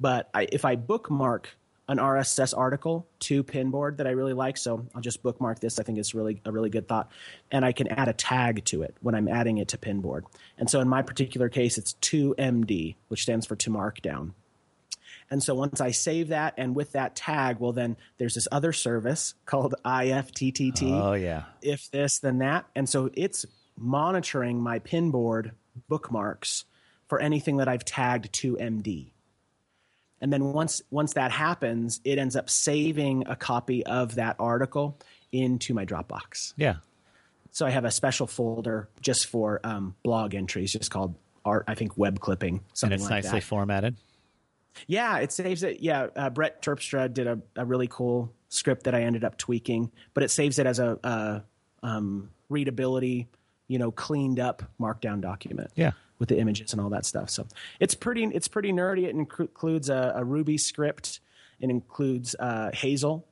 But 0.00 0.28
I, 0.34 0.48
if 0.50 0.64
I 0.64 0.74
bookmark 0.74 1.48
an 1.86 1.98
RSS 1.98 2.58
article 2.58 3.06
to 3.20 3.44
Pinboard 3.44 3.98
that 3.98 4.08
I 4.08 4.10
really 4.10 4.32
like, 4.32 4.56
so 4.56 4.84
I'll 4.96 5.00
just 5.00 5.22
bookmark 5.22 5.60
this. 5.60 5.78
I 5.78 5.84
think 5.84 5.96
it's 5.96 6.12
really 6.12 6.40
a 6.44 6.50
really 6.50 6.70
good 6.70 6.88
thought, 6.88 7.12
and 7.52 7.64
I 7.64 7.70
can 7.70 7.86
add 7.86 8.08
a 8.08 8.12
tag 8.12 8.64
to 8.64 8.82
it 8.82 8.96
when 9.00 9.14
I'm 9.14 9.28
adding 9.28 9.58
it 9.58 9.68
to 9.68 9.78
Pinboard. 9.78 10.22
And 10.58 10.68
so 10.68 10.80
in 10.80 10.88
my 10.88 11.02
particular 11.02 11.48
case, 11.48 11.78
it's 11.78 11.94
2MD, 12.02 12.96
which 13.08 13.22
stands 13.22 13.46
for 13.46 13.54
to 13.54 13.70
Markdown. 13.70 14.32
And 15.32 15.42
so 15.42 15.54
once 15.54 15.80
I 15.80 15.92
save 15.92 16.28
that 16.28 16.52
and 16.58 16.76
with 16.76 16.92
that 16.92 17.16
tag, 17.16 17.56
well, 17.58 17.72
then 17.72 17.96
there's 18.18 18.34
this 18.34 18.46
other 18.52 18.74
service 18.74 19.32
called 19.46 19.74
IFTTT. 19.82 20.92
Oh, 20.92 21.14
yeah. 21.14 21.44
If 21.62 21.90
this, 21.90 22.18
then 22.18 22.40
that. 22.40 22.66
And 22.76 22.86
so 22.86 23.08
it's 23.14 23.46
monitoring 23.74 24.60
my 24.60 24.78
pinboard 24.78 25.52
bookmarks 25.88 26.66
for 27.08 27.18
anything 27.18 27.56
that 27.56 27.66
I've 27.66 27.82
tagged 27.82 28.30
to 28.34 28.56
MD. 28.56 29.12
And 30.20 30.30
then 30.30 30.52
once 30.52 30.82
once 30.90 31.14
that 31.14 31.32
happens, 31.32 32.02
it 32.04 32.18
ends 32.18 32.36
up 32.36 32.50
saving 32.50 33.26
a 33.26 33.34
copy 33.34 33.86
of 33.86 34.16
that 34.16 34.36
article 34.38 34.98
into 35.32 35.72
my 35.72 35.86
Dropbox. 35.86 36.52
Yeah. 36.58 36.74
So 37.52 37.64
I 37.64 37.70
have 37.70 37.86
a 37.86 37.90
special 37.90 38.26
folder 38.26 38.90
just 39.00 39.28
for 39.28 39.60
um, 39.64 39.96
blog 40.02 40.34
entries, 40.34 40.72
just 40.72 40.90
called 40.90 41.14
art. 41.42 41.64
I 41.68 41.74
think 41.74 41.96
web 41.96 42.20
clipping. 42.20 42.60
Something 42.74 42.92
and 42.92 43.00
it's 43.00 43.10
like 43.10 43.24
nicely 43.24 43.40
that. 43.40 43.46
formatted. 43.46 43.96
Yeah, 44.86 45.18
it 45.18 45.32
saves 45.32 45.62
it. 45.62 45.80
Yeah, 45.80 46.08
uh, 46.16 46.30
Brett 46.30 46.62
Terpstra 46.62 47.12
did 47.12 47.26
a, 47.26 47.38
a, 47.56 47.64
really 47.64 47.88
cool 47.88 48.32
script 48.48 48.84
that 48.84 48.94
I 48.94 49.02
ended 49.02 49.24
up 49.24 49.36
tweaking, 49.36 49.90
but 50.14 50.22
it 50.22 50.30
saves 50.30 50.58
it 50.58 50.66
as 50.66 50.78
a, 50.78 50.98
a 51.02 51.44
um, 51.82 52.30
readability, 52.48 53.28
you 53.68 53.78
know, 53.78 53.90
cleaned 53.90 54.40
up 54.40 54.62
Markdown 54.80 55.20
document. 55.20 55.70
Yeah, 55.74 55.92
with 56.18 56.28
the 56.28 56.38
images 56.38 56.72
and 56.72 56.80
all 56.80 56.90
that 56.90 57.04
stuff. 57.04 57.30
So 57.30 57.46
it's 57.80 57.94
pretty. 57.94 58.24
It's 58.24 58.48
pretty 58.48 58.72
nerdy. 58.72 59.04
It 59.04 59.10
includes 59.10 59.88
a, 59.88 60.12
a 60.16 60.24
Ruby 60.24 60.56
script. 60.56 61.20
It 61.60 61.70
includes 61.70 62.36
uh, 62.38 62.70
Hazel, 62.72 63.26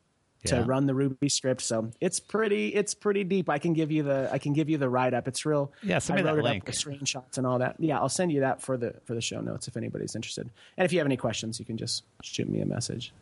to 0.45 0.57
yeah. 0.57 0.65
run 0.67 0.87
the 0.87 0.95
Ruby 0.95 1.29
script. 1.29 1.61
So 1.61 1.91
it's 2.01 2.21
pretty 2.21 2.69
it's 2.69 2.95
pretty 2.95 3.25
deep. 3.25 3.49
I 3.49 3.59
can 3.59 3.73
give 3.73 3.91
you 3.91 4.03
the 4.03 4.29
I 4.33 4.39
can 4.39 4.53
give 4.53 4.69
you 4.69 4.79
the 4.79 4.89
write 4.89 5.15
up. 5.15 5.29
It's 5.29 5.45
real. 5.45 5.73
Yeah, 5.83 5.99
send 5.99 6.17
me 6.17 6.23
I 6.23 6.25
wrote 6.27 6.37
that 6.37 6.41
it 6.41 6.45
link. 6.45 6.63
Up, 6.63 6.67
the 6.67 6.73
screenshots 6.73 7.39
and 7.39 7.47
all 7.47 7.59
that. 7.59 7.77
Yeah, 7.79 7.99
I'll 7.99 8.09
send 8.09 8.33
you 8.33 8.41
that 8.41 8.63
for 8.63 8.77
the 8.77 8.95
for 9.05 9.15
the 9.15 9.21
show 9.21 9.41
notes 9.41 9.69
if 9.69 9.77
anybody's 9.77 10.15
interested. 10.15 10.51
And 10.77 10.85
if 10.85 10.93
you 10.93 10.99
have 10.99 11.07
any 11.07 11.17
questions, 11.17 11.59
you 11.59 11.65
can 11.65 11.77
just 11.77 12.05
shoot 12.23 12.49
me 12.49 12.61
a 12.61 12.67
message. 12.67 13.13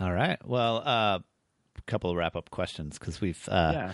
All 0.00 0.12
right. 0.12 0.38
Well, 0.46 0.78
uh, 0.78 1.18
a 1.76 1.82
couple 1.86 2.10
of 2.10 2.16
wrap 2.16 2.36
up 2.36 2.50
questions 2.50 2.98
because 2.98 3.20
we've 3.20 3.48
uh, 3.48 3.70
yeah 3.74 3.92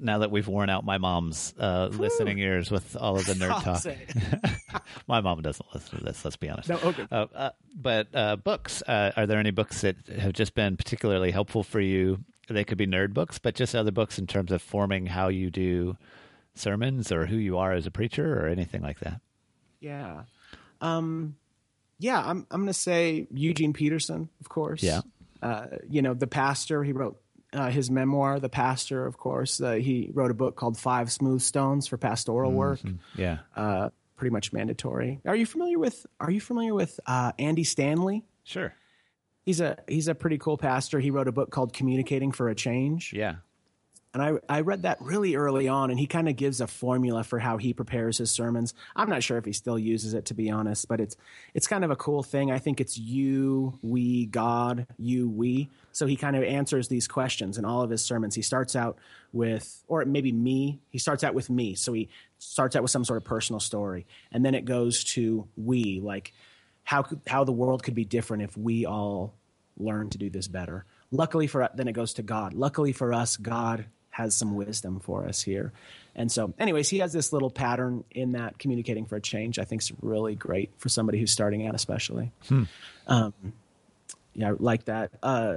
now 0.00 0.18
that 0.18 0.30
we've 0.30 0.46
worn 0.48 0.70
out 0.70 0.84
my 0.84 0.98
mom's 0.98 1.54
uh, 1.58 1.88
listening 1.92 2.38
ears 2.38 2.70
with 2.70 2.96
all 2.96 3.16
of 3.16 3.26
the 3.26 3.34
nerd 3.34 3.62
talk. 3.62 4.82
my 5.06 5.20
mom 5.20 5.42
doesn't 5.42 5.66
listen 5.74 5.98
to 5.98 6.04
this. 6.04 6.24
Let's 6.24 6.36
be 6.36 6.48
honest. 6.48 6.68
No, 6.68 6.78
okay. 6.82 7.06
Uh, 7.10 7.26
uh, 7.34 7.50
but 7.74 8.08
uh, 8.14 8.36
books. 8.36 8.82
Uh, 8.86 9.12
are 9.16 9.26
there 9.26 9.38
any 9.38 9.50
books 9.50 9.82
that 9.82 9.96
have 10.08 10.32
just 10.32 10.54
been 10.54 10.76
particularly 10.76 11.30
helpful 11.30 11.62
for 11.62 11.80
you? 11.80 12.24
They 12.48 12.64
could 12.64 12.78
be 12.78 12.86
nerd 12.86 13.14
books, 13.14 13.38
but 13.38 13.54
just 13.54 13.74
other 13.74 13.92
books 13.92 14.18
in 14.18 14.26
terms 14.26 14.52
of 14.52 14.60
forming 14.60 15.06
how 15.06 15.28
you 15.28 15.50
do 15.50 15.96
sermons 16.54 17.12
or 17.12 17.26
who 17.26 17.36
you 17.36 17.58
are 17.58 17.72
as 17.72 17.86
a 17.86 17.90
preacher 17.90 18.38
or 18.38 18.48
anything 18.48 18.82
like 18.82 19.00
that. 19.00 19.20
Yeah. 19.80 20.22
Um, 20.80 21.36
yeah, 21.98 22.20
I'm. 22.20 22.46
I'm 22.50 22.60
going 22.60 22.66
to 22.66 22.74
say 22.74 23.28
Eugene 23.32 23.72
Peterson, 23.72 24.28
of 24.40 24.48
course. 24.48 24.82
Yeah. 24.82 25.02
Uh, 25.40 25.66
you 25.88 26.02
know, 26.02 26.14
the 26.14 26.26
pastor. 26.26 26.82
He 26.82 26.92
wrote 26.92 27.21
uh, 27.52 27.70
his 27.70 27.90
memoir, 27.90 28.40
The 28.40 28.48
Pastor, 28.48 29.06
of 29.06 29.18
course. 29.18 29.60
Uh, 29.60 29.72
he 29.72 30.10
wrote 30.12 30.30
a 30.30 30.34
book 30.34 30.56
called 30.56 30.78
Five 30.78 31.10
Smooth 31.12 31.42
Stones 31.42 31.86
for 31.86 31.96
pastoral 31.96 32.50
mm-hmm. 32.50 32.58
work. 32.58 32.80
Yeah, 33.14 33.38
uh, 33.56 33.90
pretty 34.16 34.32
much 34.32 34.52
mandatory. 34.52 35.20
Are 35.26 35.36
you 35.36 35.46
familiar 35.46 35.78
with 35.78 36.06
Are 36.20 36.30
you 36.30 36.40
familiar 36.40 36.74
with 36.74 36.98
uh, 37.06 37.32
Andy 37.38 37.64
Stanley? 37.64 38.24
Sure. 38.44 38.74
He's 39.44 39.60
a 39.60 39.76
he's 39.88 40.08
a 40.08 40.14
pretty 40.14 40.38
cool 40.38 40.56
pastor. 40.56 41.00
He 41.00 41.10
wrote 41.10 41.28
a 41.28 41.32
book 41.32 41.50
called 41.50 41.72
Communicating 41.72 42.32
for 42.32 42.48
a 42.48 42.54
Change. 42.54 43.12
Yeah. 43.12 43.36
And 44.14 44.22
I, 44.22 44.32
I 44.46 44.60
read 44.60 44.82
that 44.82 45.00
really 45.00 45.36
early 45.36 45.68
on, 45.68 45.90
and 45.90 45.98
he 45.98 46.06
kind 46.06 46.28
of 46.28 46.36
gives 46.36 46.60
a 46.60 46.66
formula 46.66 47.24
for 47.24 47.38
how 47.38 47.56
he 47.56 47.72
prepares 47.72 48.18
his 48.18 48.30
sermons. 48.30 48.74
I'm 48.94 49.08
not 49.08 49.22
sure 49.22 49.38
if 49.38 49.46
he 49.46 49.54
still 49.54 49.78
uses 49.78 50.12
it, 50.12 50.26
to 50.26 50.34
be 50.34 50.50
honest, 50.50 50.86
but 50.86 51.00
it's 51.00 51.16
it's 51.54 51.66
kind 51.66 51.82
of 51.82 51.90
a 51.90 51.96
cool 51.96 52.22
thing. 52.22 52.50
I 52.50 52.58
think 52.58 52.78
it's 52.78 52.98
you, 52.98 53.78
we, 53.80 54.26
God, 54.26 54.86
you, 54.98 55.30
we. 55.30 55.70
So 55.92 56.06
he 56.06 56.16
kind 56.16 56.36
of 56.36 56.42
answers 56.42 56.88
these 56.88 57.08
questions 57.08 57.56
in 57.56 57.64
all 57.64 57.80
of 57.80 57.88
his 57.88 58.04
sermons. 58.04 58.34
He 58.34 58.42
starts 58.42 58.76
out 58.76 58.98
with, 59.32 59.82
or 59.88 60.04
maybe 60.04 60.30
me. 60.30 60.80
He 60.90 60.98
starts 60.98 61.24
out 61.24 61.32
with 61.32 61.48
me. 61.48 61.74
So 61.74 61.94
he 61.94 62.10
starts 62.38 62.76
out 62.76 62.82
with 62.82 62.90
some 62.90 63.06
sort 63.06 63.16
of 63.16 63.24
personal 63.24 63.60
story, 63.60 64.06
and 64.30 64.44
then 64.44 64.54
it 64.54 64.66
goes 64.66 65.04
to 65.14 65.48
we, 65.56 66.00
like 66.00 66.34
how 66.84 67.06
how 67.26 67.44
the 67.44 67.52
world 67.52 67.82
could 67.82 67.94
be 67.94 68.04
different 68.04 68.42
if 68.42 68.58
we 68.58 68.84
all 68.84 69.32
learn 69.78 70.10
to 70.10 70.18
do 70.18 70.28
this 70.28 70.48
better. 70.48 70.84
Luckily 71.10 71.46
for 71.46 71.66
then 71.74 71.88
it 71.88 71.92
goes 71.92 72.12
to 72.14 72.22
God. 72.22 72.52
Luckily 72.52 72.92
for 72.92 73.14
us, 73.14 73.38
God 73.38 73.86
has 74.12 74.36
some 74.36 74.54
wisdom 74.54 75.00
for 75.00 75.26
us 75.26 75.42
here. 75.42 75.72
And 76.14 76.30
so, 76.30 76.52
anyways, 76.58 76.88
he 76.88 76.98
has 76.98 77.12
this 77.12 77.32
little 77.32 77.50
pattern 77.50 78.04
in 78.10 78.32
that 78.32 78.58
communicating 78.58 79.06
for 79.06 79.16
a 79.16 79.20
change. 79.20 79.58
I 79.58 79.64
think 79.64 79.82
is 79.82 79.92
really 80.00 80.34
great 80.34 80.70
for 80.76 80.88
somebody 80.88 81.18
who's 81.18 81.32
starting 81.32 81.66
out, 81.66 81.74
especially. 81.74 82.30
Hmm. 82.48 82.64
Um, 83.06 83.34
yeah, 84.34 84.52
like 84.58 84.84
that. 84.84 85.12
Uh, 85.22 85.56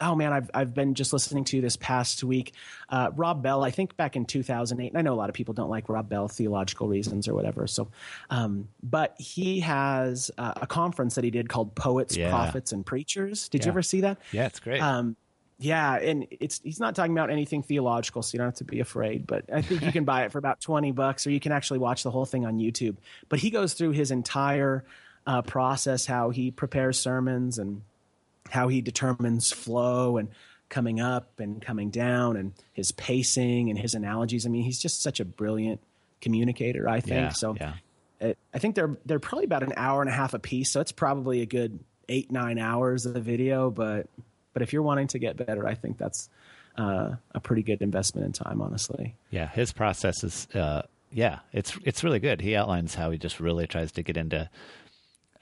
oh 0.00 0.14
man, 0.14 0.34
I've 0.34 0.50
I've 0.52 0.74
been 0.74 0.94
just 0.94 1.14
listening 1.14 1.44
to 1.44 1.62
this 1.62 1.76
past 1.76 2.22
week. 2.22 2.52
Uh, 2.90 3.10
Rob 3.16 3.42
Bell, 3.42 3.64
I 3.64 3.70
think 3.70 3.96
back 3.96 4.16
in 4.16 4.26
2008. 4.26 4.88
And 4.88 4.98
I 4.98 5.02
know 5.02 5.14
a 5.14 5.16
lot 5.16 5.30
of 5.30 5.34
people 5.34 5.54
don't 5.54 5.70
like 5.70 5.88
Rob 5.88 6.08
Bell, 6.10 6.28
theological 6.28 6.88
reasons 6.88 7.28
or 7.28 7.34
whatever. 7.34 7.66
So, 7.66 7.88
um, 8.28 8.68
but 8.82 9.14
he 9.18 9.60
has 9.60 10.30
uh, 10.36 10.52
a 10.56 10.66
conference 10.66 11.14
that 11.14 11.24
he 11.24 11.30
did 11.30 11.48
called 11.48 11.74
Poets, 11.74 12.16
yeah. 12.16 12.28
Prophets, 12.28 12.72
and 12.72 12.84
Preachers. 12.84 13.48
Did 13.48 13.62
yeah. 13.62 13.66
you 13.66 13.72
ever 13.72 13.82
see 13.82 14.02
that? 14.02 14.18
Yeah, 14.32 14.46
it's 14.46 14.60
great. 14.60 14.82
Um, 14.82 15.16
yeah, 15.58 15.94
and 15.94 16.26
it's 16.30 16.60
he's 16.62 16.80
not 16.80 16.94
talking 16.94 17.12
about 17.12 17.30
anything 17.30 17.62
theological, 17.62 18.22
so 18.22 18.34
you 18.34 18.38
don't 18.38 18.48
have 18.48 18.56
to 18.56 18.64
be 18.64 18.80
afraid. 18.80 19.26
But 19.26 19.46
I 19.52 19.62
think 19.62 19.82
you 19.82 19.92
can 19.92 20.04
buy 20.04 20.24
it 20.24 20.32
for 20.32 20.38
about 20.38 20.60
twenty 20.60 20.92
bucks, 20.92 21.26
or 21.26 21.30
you 21.30 21.40
can 21.40 21.52
actually 21.52 21.78
watch 21.78 22.02
the 22.02 22.10
whole 22.10 22.26
thing 22.26 22.44
on 22.44 22.58
YouTube. 22.58 22.96
But 23.28 23.38
he 23.38 23.50
goes 23.50 23.72
through 23.72 23.92
his 23.92 24.10
entire 24.10 24.84
uh, 25.26 25.42
process, 25.42 26.04
how 26.04 26.30
he 26.30 26.50
prepares 26.50 26.98
sermons, 26.98 27.58
and 27.58 27.82
how 28.50 28.68
he 28.68 28.82
determines 28.82 29.50
flow, 29.50 30.18
and 30.18 30.28
coming 30.68 31.00
up 31.00 31.40
and 31.40 31.62
coming 31.62 31.88
down, 31.88 32.36
and 32.36 32.52
his 32.74 32.92
pacing 32.92 33.70
and 33.70 33.78
his 33.78 33.94
analogies. 33.94 34.44
I 34.44 34.50
mean, 34.50 34.62
he's 34.62 34.78
just 34.78 35.02
such 35.02 35.20
a 35.20 35.24
brilliant 35.24 35.80
communicator. 36.20 36.86
I 36.86 37.00
think 37.00 37.16
yeah, 37.16 37.28
so. 37.30 37.56
Yeah. 37.58 37.72
It, 38.20 38.38
I 38.52 38.58
think 38.58 38.74
they're 38.74 38.98
they're 39.06 39.20
probably 39.20 39.44
about 39.46 39.62
an 39.62 39.72
hour 39.76 40.02
and 40.02 40.10
a 40.10 40.14
half 40.14 40.34
a 40.34 40.38
piece, 40.38 40.70
so 40.70 40.80
it's 40.80 40.92
probably 40.92 41.40
a 41.40 41.46
good 41.46 41.78
eight 42.10 42.30
nine 42.30 42.58
hours 42.58 43.06
of 43.06 43.14
the 43.14 43.20
video, 43.20 43.70
but 43.70 44.06
but 44.56 44.62
if 44.62 44.72
you're 44.72 44.80
wanting 44.80 45.06
to 45.08 45.18
get 45.18 45.36
better, 45.36 45.68
I 45.68 45.74
think 45.74 45.98
that's 45.98 46.30
uh, 46.78 47.16
a 47.34 47.40
pretty 47.40 47.62
good 47.62 47.82
investment 47.82 48.24
in 48.24 48.32
time, 48.32 48.62
honestly. 48.62 49.14
Yeah, 49.28 49.48
his 49.50 49.70
process 49.70 50.24
is, 50.24 50.48
uh, 50.54 50.80
yeah, 51.12 51.40
it's 51.52 51.78
it's 51.84 52.02
really 52.02 52.20
good. 52.20 52.40
He 52.40 52.56
outlines 52.56 52.94
how 52.94 53.10
he 53.10 53.18
just 53.18 53.38
really 53.38 53.66
tries 53.66 53.92
to 53.92 54.02
get 54.02 54.16
into. 54.16 54.48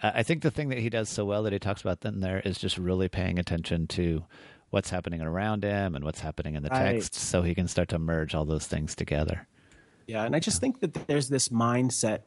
I 0.03 0.25
think 0.25 0.43
the 0.43 0.51
thing 0.51 0.69
that 0.71 0.79
he 0.79 0.91
does 0.91 1.09
so 1.09 1.25
well 1.25 1.45
that 1.45 1.53
he 1.53 1.61
talks 1.61 1.81
about 1.81 2.01
then 2.01 2.23
there 2.23 2.41
is 2.41 2.59
just 2.59 2.77
really 2.77 3.09
paying 3.09 3.39
attention 3.39 3.87
to 3.87 4.25
what's 4.71 4.91
happening 4.91 5.23
around 5.23 5.63
him 5.63 5.95
and 5.95 6.05
what's 6.05 6.19
happening 6.19 6.57
in 6.57 6.65
the 6.65 6.71
text, 6.71 7.15
so 7.15 7.43
he 7.43 7.55
can 7.55 7.69
start 7.69 7.91
to 7.91 8.01
merge 8.01 8.35
all 8.35 8.45
those 8.45 8.67
things 8.67 8.97
together. 8.97 9.47
Yeah, 10.09 10.25
and 10.25 10.35
I 10.35 10.41
just 10.41 10.57
yeah. 10.57 10.61
think 10.61 10.81
that 10.81 11.07
there's 11.07 11.29
this 11.29 11.51
mindset 11.51 12.23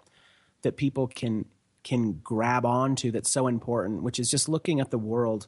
that 0.61 0.77
people 0.77 1.07
can 1.07 1.47
can 1.83 2.21
grab 2.23 2.65
onto 2.65 3.11
that's 3.11 3.29
so 3.29 3.47
important, 3.47 4.03
which 4.03 4.19
is 4.19 4.31
just 4.31 4.47
looking 4.47 4.79
at 4.79 4.89
the 4.89 4.97
world 4.97 5.47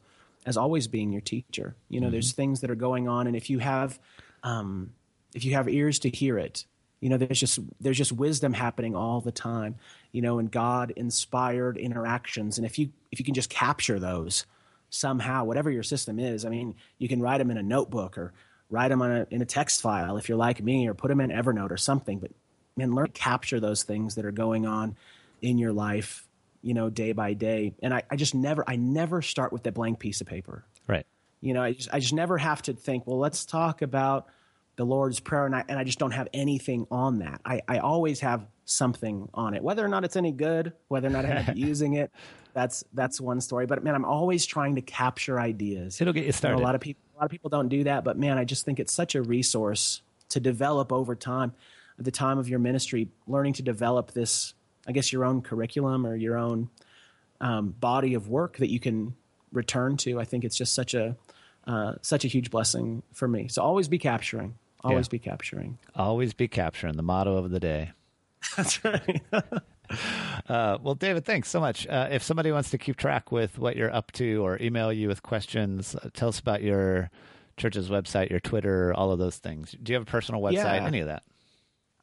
as 0.50 0.58
always 0.58 0.88
being 0.88 1.12
your 1.12 1.22
teacher. 1.22 1.76
You 1.90 2.02
know, 2.02 2.08
mm-hmm. 2.08 2.14
there's 2.14 2.32
things 2.32 2.62
that 2.62 2.72
are 2.72 2.76
going 2.76 3.08
on, 3.08 3.28
and 3.28 3.36
if 3.36 3.52
you 3.52 3.60
have, 3.60 4.00
um, 4.42 4.94
if 5.36 5.46
you 5.46 5.54
have 5.54 5.70
ears 5.70 6.00
to 6.00 6.10
hear 6.10 6.40
it, 6.40 6.66
you 7.02 7.10
know, 7.10 7.18
there's 7.18 7.40
just 7.40 7.60
there's 7.80 8.00
just 8.00 8.12
wisdom 8.12 8.54
happening 8.54 8.96
all 8.96 9.22
the 9.22 9.32
time. 9.32 9.76
You 10.12 10.24
know, 10.24 10.40
and 10.40 10.52
God 10.52 10.92
inspired 10.96 11.78
interactions, 11.78 12.58
and 12.58 12.66
if 12.66 12.80
you 12.80 12.90
if 13.12 13.20
you 13.20 13.26
can 13.26 13.36
just 13.36 13.52
capture 13.52 14.00
those 14.00 14.48
somehow, 14.90 15.44
whatever 15.44 15.70
your 15.70 15.84
system 15.84 16.18
is, 16.18 16.46
I 16.46 16.50
mean, 16.50 16.74
you 16.98 17.08
can 17.08 17.22
write 17.22 17.38
them 17.38 17.52
in 17.52 17.58
a 17.60 17.64
notebook 17.64 18.18
or 18.18 18.34
write 18.72 18.88
them 18.88 19.04
on 19.04 19.12
a, 19.12 19.28
in 19.30 19.44
a 19.44 19.46
text 19.46 19.84
file 19.84 20.18
if 20.18 20.28
you're 20.28 20.38
like 20.38 20.64
me, 20.64 20.88
or 20.88 20.96
put 20.96 21.10
them 21.10 21.22
in 21.22 21.30
Evernote 21.30 21.70
or 21.70 21.78
something. 21.78 22.18
But 22.18 22.32
man, 22.76 22.96
learn 22.96 23.06
to 23.06 23.12
capture 23.12 23.60
those 23.60 23.84
things 23.84 24.16
that 24.16 24.26
are 24.26 24.32
going 24.32 24.66
on 24.66 24.98
in 25.44 25.60
your 25.60 25.74
life 25.74 26.28
you 26.62 26.74
know, 26.74 26.90
day 26.90 27.12
by 27.12 27.34
day. 27.34 27.74
And 27.82 27.94
I, 27.94 28.04
I 28.10 28.16
just 28.16 28.36
never, 28.36 28.64
I 28.68 28.76
never 28.76 29.22
start 29.22 29.54
with 29.54 29.64
that 29.64 29.74
blank 29.74 30.00
piece 30.00 30.22
of 30.22 30.28
paper. 30.28 30.66
Right. 30.88 31.06
You 31.42 31.54
know, 31.54 31.64
I 31.64 31.74
just, 31.74 31.90
I 31.94 32.00
just 32.00 32.14
never 32.14 32.38
have 32.38 32.62
to 32.64 32.74
think, 32.74 33.08
well, 33.08 33.20
let's 33.20 33.46
talk 33.46 33.82
about 33.82 34.28
the 34.76 34.86
Lord's 34.86 35.20
Prayer. 35.20 35.46
And 35.46 35.56
I, 35.56 35.64
and 35.68 35.80
I 35.80 35.84
just 35.84 36.00
don't 36.00 36.12
have 36.12 36.28
anything 36.34 36.88
on 36.92 37.20
that. 37.20 37.42
I, 37.46 37.62
I 37.68 37.80
always 37.80 38.20
have 38.22 38.46
something 38.66 39.30
on 39.34 39.54
it, 39.54 39.64
whether 39.64 39.84
or 39.84 39.88
not 39.88 40.04
it's 40.04 40.16
any 40.16 40.32
good, 40.32 40.74
whether 40.88 41.08
or 41.08 41.12
not 41.12 41.26
I 41.26 41.30
am 41.30 41.54
using 41.58 41.94
it. 41.94 42.12
That's, 42.54 42.84
that's 42.94 43.22
one 43.22 43.42
story. 43.42 43.66
But 43.66 43.84
man, 43.84 43.96
I'm 43.96 44.06
always 44.06 44.46
trying 44.46 44.76
to 44.76 44.82
capture 44.82 45.40
ideas. 45.40 46.02
It'll 46.02 46.14
get 46.14 46.26
you 46.26 46.32
started. 46.32 46.58
You 46.58 46.62
know, 46.62 46.66
a 46.66 46.68
lot 46.68 46.76
of 46.76 46.82
people, 46.82 47.02
a 47.16 47.18
lot 47.20 47.26
of 47.26 47.32
people 47.32 47.50
don't 47.50 47.70
do 47.70 47.86
that, 47.86 48.04
but 48.04 48.18
man, 48.18 48.38
I 48.38 48.44
just 48.44 48.66
think 48.66 48.80
it's 48.80 48.94
such 48.94 49.16
a 49.16 49.22
resource 49.22 50.02
to 50.30 50.40
develop 50.40 50.92
over 50.92 51.16
time. 51.16 51.54
At 51.98 52.06
the 52.06 52.12
time 52.12 52.38
of 52.38 52.48
your 52.48 52.60
ministry, 52.60 53.10
learning 53.28 53.54
to 53.54 53.62
develop 53.62 54.12
this 54.12 54.54
I 54.90 54.92
guess 54.92 55.14
your 55.14 55.24
own 55.24 55.44
curriculum 55.44 56.06
or 56.06 56.16
your 56.16 56.36
own 56.36 56.68
um, 57.40 57.76
body 57.80 58.16
of 58.16 58.28
work 58.28 58.58
that 58.58 58.72
you 58.72 58.80
can 58.80 59.14
return 59.52 59.98
to. 59.98 60.20
I 60.20 60.26
think 60.26 60.44
it's 60.44 60.58
just 60.58 60.74
such 60.74 60.96
a 60.96 61.16
uh, 61.68 61.94
such 62.02 62.26
a 62.26 62.28
huge 62.28 62.50
blessing 62.50 63.04
for 63.14 63.28
me. 63.28 63.48
So 63.50 63.62
always 63.62 63.88
be 63.88 64.00
capturing. 64.00 64.56
Always 64.84 65.06
yeah. 65.06 65.12
be 65.12 65.20
capturing. 65.20 65.78
Always 65.96 66.34
be 66.34 66.48
capturing. 66.48 66.96
The 66.96 67.04
motto 67.04 67.38
of 67.38 67.52
the 67.52 67.60
day. 67.60 67.92
That's 68.58 68.84
right. 68.84 69.22
uh, 70.48 70.80
well, 70.82 70.96
David, 70.96 71.24
thanks 71.24 71.50
so 71.50 71.60
much. 71.60 71.86
Uh, 71.86 72.08
if 72.10 72.24
somebody 72.24 72.52
wants 72.52 72.72
to 72.72 72.80
keep 72.80 72.96
track 72.96 73.32
with 73.32 73.60
what 73.60 73.76
you're 73.76 73.94
up 73.94 74.12
to 74.14 74.44
or 74.44 74.58
email 74.60 74.92
you 74.92 75.08
with 75.08 75.22
questions, 75.22 75.96
uh, 75.96 76.10
tell 76.14 76.30
us 76.30 76.40
about 76.40 76.64
your 76.64 77.12
church's 77.58 77.90
website, 77.90 78.32
your 78.32 78.40
Twitter, 78.40 78.92
all 78.96 79.12
of 79.12 79.20
those 79.20 79.38
things. 79.38 79.76
Do 79.84 79.92
you 79.92 80.00
have 80.00 80.08
a 80.08 80.12
personal 80.12 80.42
website? 80.42 80.54
Yeah. 80.54 80.88
Any 80.88 81.02
of 81.02 81.08
that? 81.08 81.22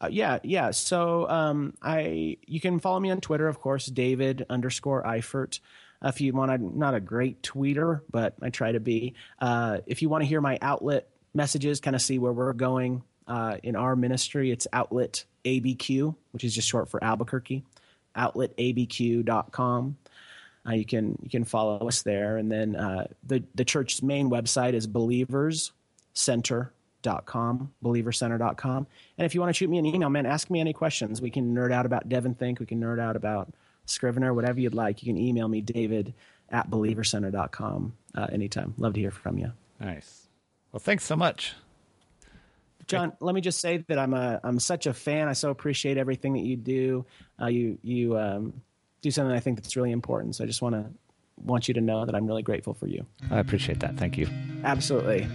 Uh, 0.01 0.09
yeah, 0.11 0.39
yeah. 0.43 0.71
So 0.73 1.29
um, 1.29 1.75
I 1.83 2.37
you 2.47 2.61
can 2.61 2.81
follow 2.81 3.01
me 3.01 3.11
on 3.11 3.21
Twitter, 3.21 3.49
of 3.49 3.61
course, 3.61 3.87
David 3.87 4.45
underscore 4.51 5.03
Eifert. 5.05 5.61
Uh, 6.03 6.09
if 6.09 6.21
you 6.21 6.33
want, 6.35 6.51
I'm 6.51 6.79
not 6.79 6.95
a 6.95 7.01
great 7.01 7.43
tweeter, 7.43 8.03
but 8.11 8.35
I 8.43 8.51
try 8.51 8.73
to 8.73 8.81
be. 8.81 9.15
Uh, 9.41 9.79
if 9.87 10.03
you 10.03 10.09
want 10.09 10.23
to 10.23 10.29
hear 10.29 10.41
my 10.41 10.59
outlet 10.61 11.09
messages, 11.33 11.81
kind 11.81 11.97
of 11.97 12.03
see 12.03 12.19
where 12.19 12.33
we're 12.33 12.53
going 12.53 13.03
uh, 13.27 13.57
in 13.63 13.77
our 13.77 13.97
ministry, 13.97 14.51
it's 14.51 14.67
outlet 14.73 15.25
ABQ, 15.45 16.15
which 16.33 16.45
is 16.45 16.55
just 16.55 16.69
short 16.69 16.89
for 16.89 17.03
Albuquerque. 17.03 17.65
OutletABQ.com. 18.17 19.97
Uh, 20.67 20.73
you 20.73 20.85
can 20.85 21.19
you 21.23 21.31
can 21.31 21.45
follow 21.45 21.87
us 21.89 22.03
there, 22.03 22.37
and 22.37 22.51
then 22.51 22.77
uh, 22.77 23.07
the 23.25 23.43
the 23.55 23.65
church's 23.65 24.03
main 24.03 24.29
website 24.29 24.75
is 24.75 24.87
Believers 24.87 25.73
Center 26.13 26.73
believercenter.com, 27.07 27.73
believercenter.com. 27.83 28.87
And 29.19 29.27
if 29.27 29.35
you 29.35 29.41
want 29.41 29.51
to 29.51 29.55
shoot 29.55 29.71
me 29.71 29.79
an 29.79 29.87
email, 29.87 30.11
man, 30.11 30.27
ask 30.27 30.51
me 30.51 30.61
any 30.61 30.73
questions. 30.73 31.21
We 31.21 31.31
can 31.31 31.55
nerd 31.55 31.73
out 31.73 31.87
about 31.87 32.09
Devon 32.09 32.35
Think. 32.35 32.61
We 32.61 32.67
can 32.67 32.81
nerd 32.81 33.01
out 33.01 33.17
about 33.17 33.53
Scrivener, 33.87 34.35
whatever 34.35 34.61
you'd 34.61 34.75
like. 34.75 35.03
You 35.03 35.13
can 35.13 35.21
email 35.21 35.49
me, 35.49 35.61
David 35.61 36.15
at 36.51 36.71
believercenter.com 36.71 37.93
uh, 38.15 38.27
anytime. 38.33 38.75
Love 38.79 38.95
to 38.95 39.01
hear 39.01 39.11
from 39.11 39.39
you. 39.39 39.53
Nice. 39.81 40.29
Well, 40.73 40.81
thanks 40.81 41.05
so 41.05 41.17
much. 41.17 41.55
John, 42.87 43.13
let 43.19 43.35
me 43.35 43.41
just 43.41 43.61
say 43.61 43.79
that 43.89 43.99
I'm 43.99 44.15
a 44.15 44.41
I'm 44.45 44.61
such 44.61 44.87
a 44.87 44.95
fan. 44.95 45.27
I 45.27 45.33
so 45.33 45.51
appreciate 45.51 45.97
everything 45.97 46.35
that 46.35 46.45
you 46.45 46.57
do. 46.57 47.05
Uh, 47.41 47.47
you 47.47 47.79
you 47.83 48.17
um, 48.17 48.63
do 49.03 49.11
something 49.11 49.35
I 49.35 49.41
think 49.41 49.61
that's 49.61 49.75
really 49.75 49.91
important. 49.91 50.37
So 50.37 50.45
I 50.45 50.47
just 50.47 50.63
want 50.63 50.77
to 50.77 50.87
want 51.37 51.67
you 51.67 51.75
to 51.75 51.81
know 51.81 52.07
that 52.07 52.15
I'm 52.15 52.27
really 52.27 52.45
grateful 52.45 52.75
for 52.75 52.87
you. 52.87 53.05
I 53.29 53.41
appreciate 53.41 53.81
that. 53.81 53.97
Thank 53.97 54.17
you. 54.17 54.29
Absolutely. 54.63 55.27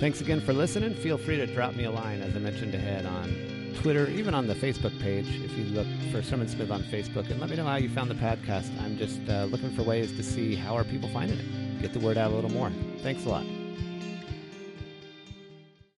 Thanks 0.00 0.22
again 0.22 0.40
for 0.40 0.54
listening. 0.54 0.94
Feel 0.94 1.18
free 1.18 1.36
to 1.36 1.46
drop 1.46 1.74
me 1.74 1.84
a 1.84 1.90
line, 1.90 2.22
as 2.22 2.34
I 2.34 2.38
mentioned 2.38 2.74
ahead, 2.74 3.04
on 3.04 3.74
Twitter, 3.82 4.08
even 4.08 4.32
on 4.32 4.46
the 4.46 4.54
Facebook 4.54 4.98
page. 4.98 5.26
If 5.44 5.52
you 5.58 5.64
look 5.66 5.86
for 6.10 6.22
Sermon 6.22 6.48
Smith 6.48 6.70
on 6.70 6.82
Facebook, 6.84 7.30
and 7.30 7.38
let 7.38 7.50
me 7.50 7.56
know 7.56 7.66
how 7.66 7.76
you 7.76 7.90
found 7.90 8.10
the 8.10 8.14
podcast. 8.14 8.70
I'm 8.80 8.96
just 8.96 9.20
uh, 9.28 9.44
looking 9.44 9.70
for 9.76 9.82
ways 9.82 10.16
to 10.16 10.22
see 10.22 10.54
how 10.54 10.74
are 10.74 10.84
people 10.84 11.10
finding 11.10 11.38
it. 11.38 11.82
Get 11.82 11.92
the 11.92 11.98
word 11.98 12.16
out 12.16 12.30
a 12.30 12.34
little 12.34 12.50
more. 12.50 12.72
Thanks 13.02 13.26
a 13.26 13.28
lot. 13.28 13.44